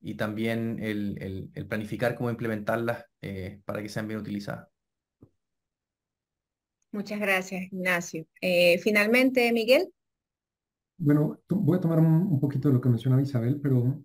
y 0.00 0.14
también 0.14 0.78
el, 0.80 1.50
el, 1.54 1.66
planificar 1.66 2.14
cómo 2.14 2.30
implementarlas 2.30 3.04
eh, 3.20 3.60
para 3.64 3.82
que 3.82 3.88
sean 3.88 4.06
bien 4.06 4.20
utilizadas. 4.20 4.68
Muchas 6.92 7.20
gracias, 7.20 7.62
Ignacio. 7.70 8.26
Eh, 8.40 8.78
finalmente, 8.78 9.52
Miguel. 9.52 9.92
Bueno, 11.02 11.40
voy 11.48 11.78
a 11.78 11.80
tomar 11.80 11.98
un, 11.98 12.38
poquito 12.40 12.68
de 12.68 12.74
lo 12.74 12.80
que 12.82 12.90
mencionaba 12.90 13.22
Isabel, 13.22 13.58
pero 13.58 14.04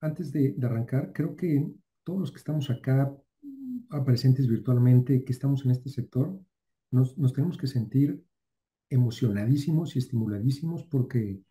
antes 0.00 0.32
de, 0.32 0.56
arrancar, 0.62 1.12
creo 1.12 1.36
que 1.36 1.70
todos 2.04 2.20
los 2.20 2.32
que 2.32 2.38
estamos 2.38 2.70
acá 2.70 3.14
mm, 3.42 4.02
presentes 4.06 4.48
virtualmente, 4.48 5.24
que 5.24 5.32
estamos 5.32 5.66
en 5.66 5.72
este 5.72 5.90
sector, 5.90 6.40
nos, 6.90 7.14
tenemos 7.34 7.58
que 7.58 7.66
sentir 7.66 8.24
emocionadísimos 8.88 9.94
y 9.94 9.98
estimuladísimos 9.98 10.84
porque 10.84 11.42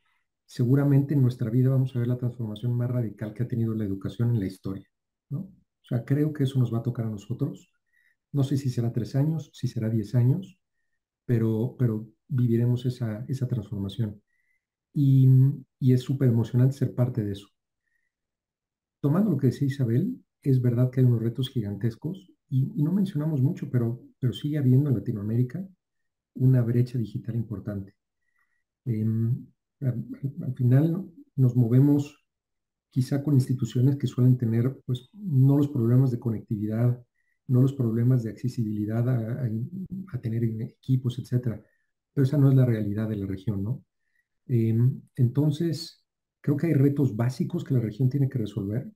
seguramente 0.46 1.14
en 1.14 1.22
nuestra 1.22 1.52
vida 1.52 1.70
vamos 1.70 1.96
a 1.96 2.00
ver 2.00 2.08
la 2.08 2.18
transformación 2.18 2.76
más 2.76 2.90
radical 2.90 3.36
que 3.36 3.44
ha 3.44 3.48
tenido 3.48 3.76
la 3.76 3.86
educación 3.86 4.32
en 4.32 4.40
la 4.40 4.48
historia, 4.48 4.88
¿no? 5.30 5.42
O 5.42 5.86
sea, 5.86 6.04
creo 6.06 6.34
que 6.34 6.46
eso 6.46 6.58
nos 6.58 6.74
va 6.74 6.80
a 6.80 6.84
tocar 6.84 7.06
a 7.06 7.10
nosotros. 7.10 7.72
No 8.32 8.44
sé 8.44 8.58
si 8.58 8.72
será 8.72 8.92
tres 8.92 9.16
años, 9.16 9.52
si 9.54 9.68
será 9.68 9.90
diez 9.90 10.16
años, 10.16 10.60
pero, 11.26 11.76
pero 11.78 12.08
viviremos 12.28 12.88
esa, 12.88 13.26
esa 13.28 13.48
transformación 13.48 14.22
y, 14.94 15.28
es 15.80 16.02
súper 16.02 16.30
emocionante 16.30 16.78
ser 16.78 16.94
parte 16.94 17.24
de 17.24 17.34
eso. 17.34 17.48
Tomando 19.00 19.32
lo 19.32 19.38
que 19.38 19.48
decía 19.48 19.68
Isabel, 19.68 20.24
es 20.42 20.62
verdad 20.62 20.90
que 20.92 21.02
hay 21.02 21.06
unos 21.06 21.22
retos 21.22 21.50
gigantescos 21.50 22.32
y, 22.50 22.66
no 22.84 22.92
mencionamos 22.92 23.42
mucho, 23.42 23.70
pero, 23.70 24.04
pero 24.20 24.34
sigue 24.34 24.58
habiendo 24.58 24.90
en 24.90 24.96
Latinoamérica 24.96 25.68
una 26.36 26.62
brecha 26.62 26.98
digital 26.98 27.36
importante. 27.36 27.96
Em, 28.86 29.48
al, 29.82 30.54
final 30.56 31.12
nos 31.36 31.56
movemos 31.56 32.26
quizá 32.90 33.24
con 33.24 33.36
instituciones 33.36 33.98
que 33.98 34.08
suelen 34.08 34.38
tener, 34.38 34.82
pues, 34.86 35.10
no 35.14 35.58
los 35.58 35.70
problemas 35.70 36.12
de 36.12 36.20
conectividad, 36.20 37.04
no 37.48 37.62
los 37.62 37.74
problemas 37.74 38.24
de 38.24 38.32
accesibilidad 38.32 39.08
a, 39.10 39.50
a 40.14 40.22
tener 40.22 40.44
equipos, 40.44 41.20
etcétera. 41.20 41.62
Pero 42.14 42.26
esa 42.26 42.38
no 42.38 42.50
es 42.50 42.56
la 42.56 42.66
realidad 42.66 43.10
de 43.10 43.18
la 43.18 43.28
región, 43.28 43.64
¿no? 43.64 43.84
Em, 44.52 45.02
entonces, 45.16 46.04
creo 46.42 46.58
que 46.58 46.68
hay 46.68 46.74
retos 46.74 47.16
básicos 47.16 47.64
que 47.64 47.74
la 47.74 47.80
región 47.80 48.10
tiene 48.10 48.28
que 48.28 48.38
resolver. 48.38 48.92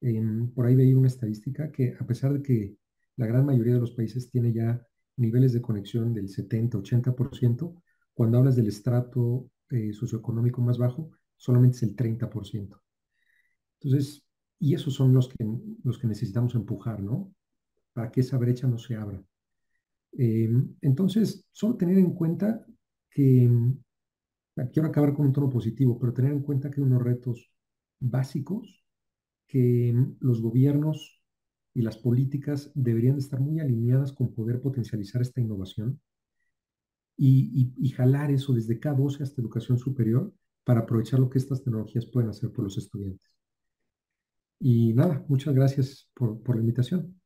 Em, 0.00 0.52
por 0.52 0.66
ahí 0.66 0.76
veía 0.76 0.96
una 0.96 1.08
estadística 1.08 1.72
que 1.72 1.96
a 1.98 2.06
pesar 2.06 2.32
de 2.32 2.42
que 2.42 2.76
la 3.16 3.26
gran 3.26 3.44
mayoría 3.44 3.74
de 3.74 3.80
los 3.80 3.90
países 3.90 4.30
tiene 4.30 4.52
ya 4.52 4.80
niveles 5.16 5.52
de 5.52 5.60
conexión 5.60 6.14
del 6.14 6.28
70-80%, 6.28 7.82
cuando 8.14 8.38
hablas 8.38 8.54
del 8.54 8.68
estrato 8.68 9.50
eh, 9.70 9.92
socioeconómico 9.92 10.62
más 10.62 10.78
bajo, 10.78 11.10
solamente 11.36 11.78
es 11.78 11.82
el 11.82 11.96
30%. 11.96 12.80
Entonces, 13.80 14.24
y 14.60 14.74
esos 14.74 14.94
son 14.94 15.12
los 15.12 15.28
que, 15.28 15.44
los 15.82 15.98
que 15.98 16.06
necesitamos 16.06 16.54
empujar, 16.54 17.02
¿no? 17.02 17.34
Para 17.92 18.12
que 18.12 18.20
esa 18.20 18.38
brecha 18.38 18.68
no 18.68 18.78
se 18.78 18.94
abra. 18.94 19.20
Em, 20.12 20.76
entonces, 20.82 21.48
solo 21.50 21.76
tener 21.76 21.98
en 21.98 22.14
cuenta 22.14 22.64
que 23.10 23.50
quiero 24.72 24.88
acabar 24.88 25.14
con 25.14 25.26
un 25.26 25.32
tono 25.32 25.50
positivo, 25.50 25.98
pero 25.98 26.12
tener 26.12 26.32
en 26.32 26.42
cuenta 26.42 26.70
que 26.70 26.80
hay 26.80 26.86
unos 26.86 27.02
retos 27.02 27.50
básicos 27.98 28.84
que 29.46 29.94
los 30.20 30.40
gobiernos 30.40 31.22
y 31.74 31.82
las 31.82 31.96
políticas 31.96 32.70
deberían 32.74 33.18
estar 33.18 33.40
muy 33.40 33.60
alineadas 33.60 34.12
con 34.12 34.34
poder 34.34 34.60
potencializar 34.60 35.22
esta 35.22 35.40
innovación 35.40 36.00
y, 37.16 37.90
jalar 37.90 38.30
eso 38.30 38.52
desde 38.52 38.80
K12 38.80 39.20
hasta 39.20 39.40
educación 39.40 39.78
superior 39.78 40.34
para 40.64 40.80
aprovechar 40.80 41.20
lo 41.20 41.30
que 41.30 41.38
estas 41.38 41.62
tecnologías 41.62 42.06
pueden 42.06 42.30
hacer 42.30 42.50
por 42.50 42.64
los 42.64 42.76
estudiantes. 42.78 43.36
Y 44.58 44.92
nada, 44.94 45.24
muchas 45.28 45.54
gracias 45.54 46.10
por, 46.14 46.54
la 46.54 46.60
invitación. 46.60 47.20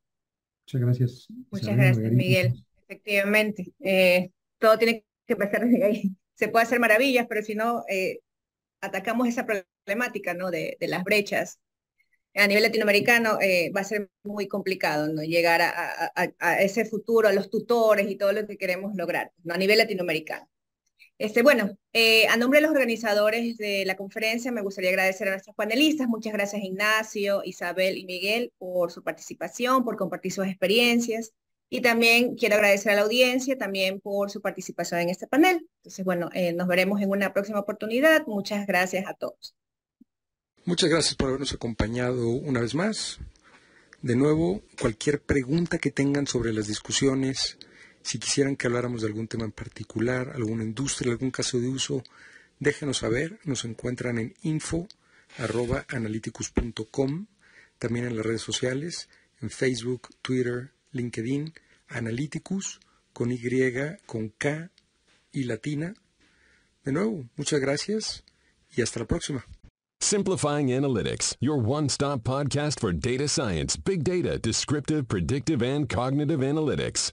Muchas 0.65 0.81
gracias. 0.81 1.27
Muchas 1.51 1.75
gracias, 1.75 2.11
Miguel. 2.11 2.65
Efectivamente, 2.87 3.73
eh, 3.79 4.31
todo 4.59 4.77
tiene 4.77 5.05
que 5.25 5.33
empezar 5.33 5.65
desde 5.65 5.83
ahí 5.83 6.17
se 6.37 6.47
puede 6.47 6.65
hacer 6.65 6.79
maravillas, 6.79 7.25
pero 7.27 7.41
si 7.41 7.55
no 7.55 7.83
eh, 7.89 8.19
atacamos 8.81 9.27
esa 9.27 9.45
problemática 9.45 10.33
¿no? 10.33 10.51
de, 10.51 10.77
las 10.81 11.03
brechas 11.03 11.59
a 12.35 12.45
nivel 12.45 12.63
latinoamericano, 12.63 13.39
eh, 13.41 13.71
va 13.75 13.81
a 13.81 13.83
ser 13.83 14.09
muy 14.23 14.47
complicado 14.47 15.07
¿no? 15.11 15.23
llegar 15.23 15.61
a, 15.61 16.61
ese 16.61 16.85
futuro, 16.85 17.27
a 17.27 17.33
los 17.33 17.49
tutores 17.49 18.09
y 18.09 18.15
todo 18.15 18.31
lo 18.31 18.45
que 18.45 18.57
queremos 18.57 18.95
lograr 18.95 19.31
a 19.49 19.57
nivel 19.57 19.79
latinoamericano. 19.79 20.47
Este, 21.17 21.41
bueno, 21.41 21.75
eh, 21.93 22.27
a 22.27 22.37
nombre 22.37 22.59
de 22.59 22.67
los 22.67 22.71
organizadores 22.71 23.57
de 23.57 23.85
la 23.85 23.97
conferencia, 23.97 24.51
me 24.51 24.61
gustaría 24.61 24.91
agradecer 24.91 25.27
a 25.27 25.31
nuestros 25.31 25.55
panelistas. 25.55 26.07
Muchas 26.07 26.31
gracias 26.31 26.61
Ignacio, 26.63 27.41
Isabel 27.43 27.97
y 27.97 28.05
Miguel 28.05 28.53
por 28.59 28.91
su 28.91 29.03
participación, 29.03 29.83
por 29.83 29.97
compartir 29.97 30.31
sus 30.31 30.45
experiencias. 30.45 31.33
Y 31.69 31.81
también 31.81 32.35
quiero 32.35 32.55
agradecer 32.55 32.93
a 32.93 32.95
la 32.95 33.01
audiencia 33.01 33.57
también 33.57 33.99
por 33.99 34.31
su 34.31 34.39
participación 34.41 35.01
en 35.01 35.09
este 35.09 35.27
panel. 35.27 35.67
Entonces, 35.79 36.05
bueno, 36.05 36.29
eh, 36.33 36.53
nos 36.53 36.65
veremos 36.67 37.01
en 37.01 37.09
una 37.09 37.33
próxima 37.33 37.59
oportunidad. 37.59 38.25
Muchas 38.25 38.65
gracias 38.65 39.05
a 39.07 39.13
todos. 39.13 39.53
Muchas 40.63 40.89
gracias 40.89 41.15
por 41.15 41.27
habernos 41.29 41.53
acompañado 41.53 42.29
una 42.29 42.61
vez 42.61 42.73
más. 42.75 43.19
De 44.01 44.15
nuevo, 44.15 44.61
cualquier 44.79 45.21
pregunta 45.21 45.79
que 45.79 45.91
tengan 45.91 46.27
sobre 46.27 46.53
las 46.53 46.67
discusiones, 46.67 47.57
si 48.01 48.19
quisieran 48.19 48.55
que 48.55 48.67
habláramos 48.67 49.01
de 49.01 49.07
algún 49.07 49.27
tema 49.27 49.43
en 49.45 49.51
particular, 49.51 50.31
alguna 50.35 50.63
industria, 50.63 51.11
algún 51.11 51.31
caso 51.31 51.59
de 51.59 51.67
uso, 51.67 52.03
déjenos 52.59 52.99
saber. 52.99 53.39
Nos 53.43 53.65
encuentran 53.65 54.19
en 54.19 54.35
info.analyticus.com, 54.43 57.25
también 57.79 58.05
en 58.05 58.15
las 58.15 58.25
redes 58.25 58.41
sociales, 58.41 59.09
en 59.41 59.49
Facebook, 59.49 60.09
Twitter, 60.21 60.71
LinkedIn, 60.97 61.53
Analyticus, 61.89 62.79
con 63.13 63.31
Y, 63.31 63.97
con 64.05 64.29
K 64.37 64.71
y 65.31 65.43
latina. 65.43 65.93
De 66.83 66.91
nuevo, 66.91 67.25
muchas 67.35 67.59
gracias 67.59 68.23
y 68.75 68.81
hasta 68.81 68.99
la 68.99 69.05
próxima. 69.05 69.45
Simplifying 69.99 70.67
Analytics, 70.67 71.35
your 71.39 71.57
one-stop 71.57 72.23
podcast 72.23 72.79
for 72.79 72.93
data 72.93 73.27
science, 73.27 73.75
big 73.75 74.03
data, 74.03 74.37
descriptive, 74.37 75.07
predictive, 75.07 75.63
and 75.63 75.89
cognitive 75.89 76.41
analytics. 76.41 77.11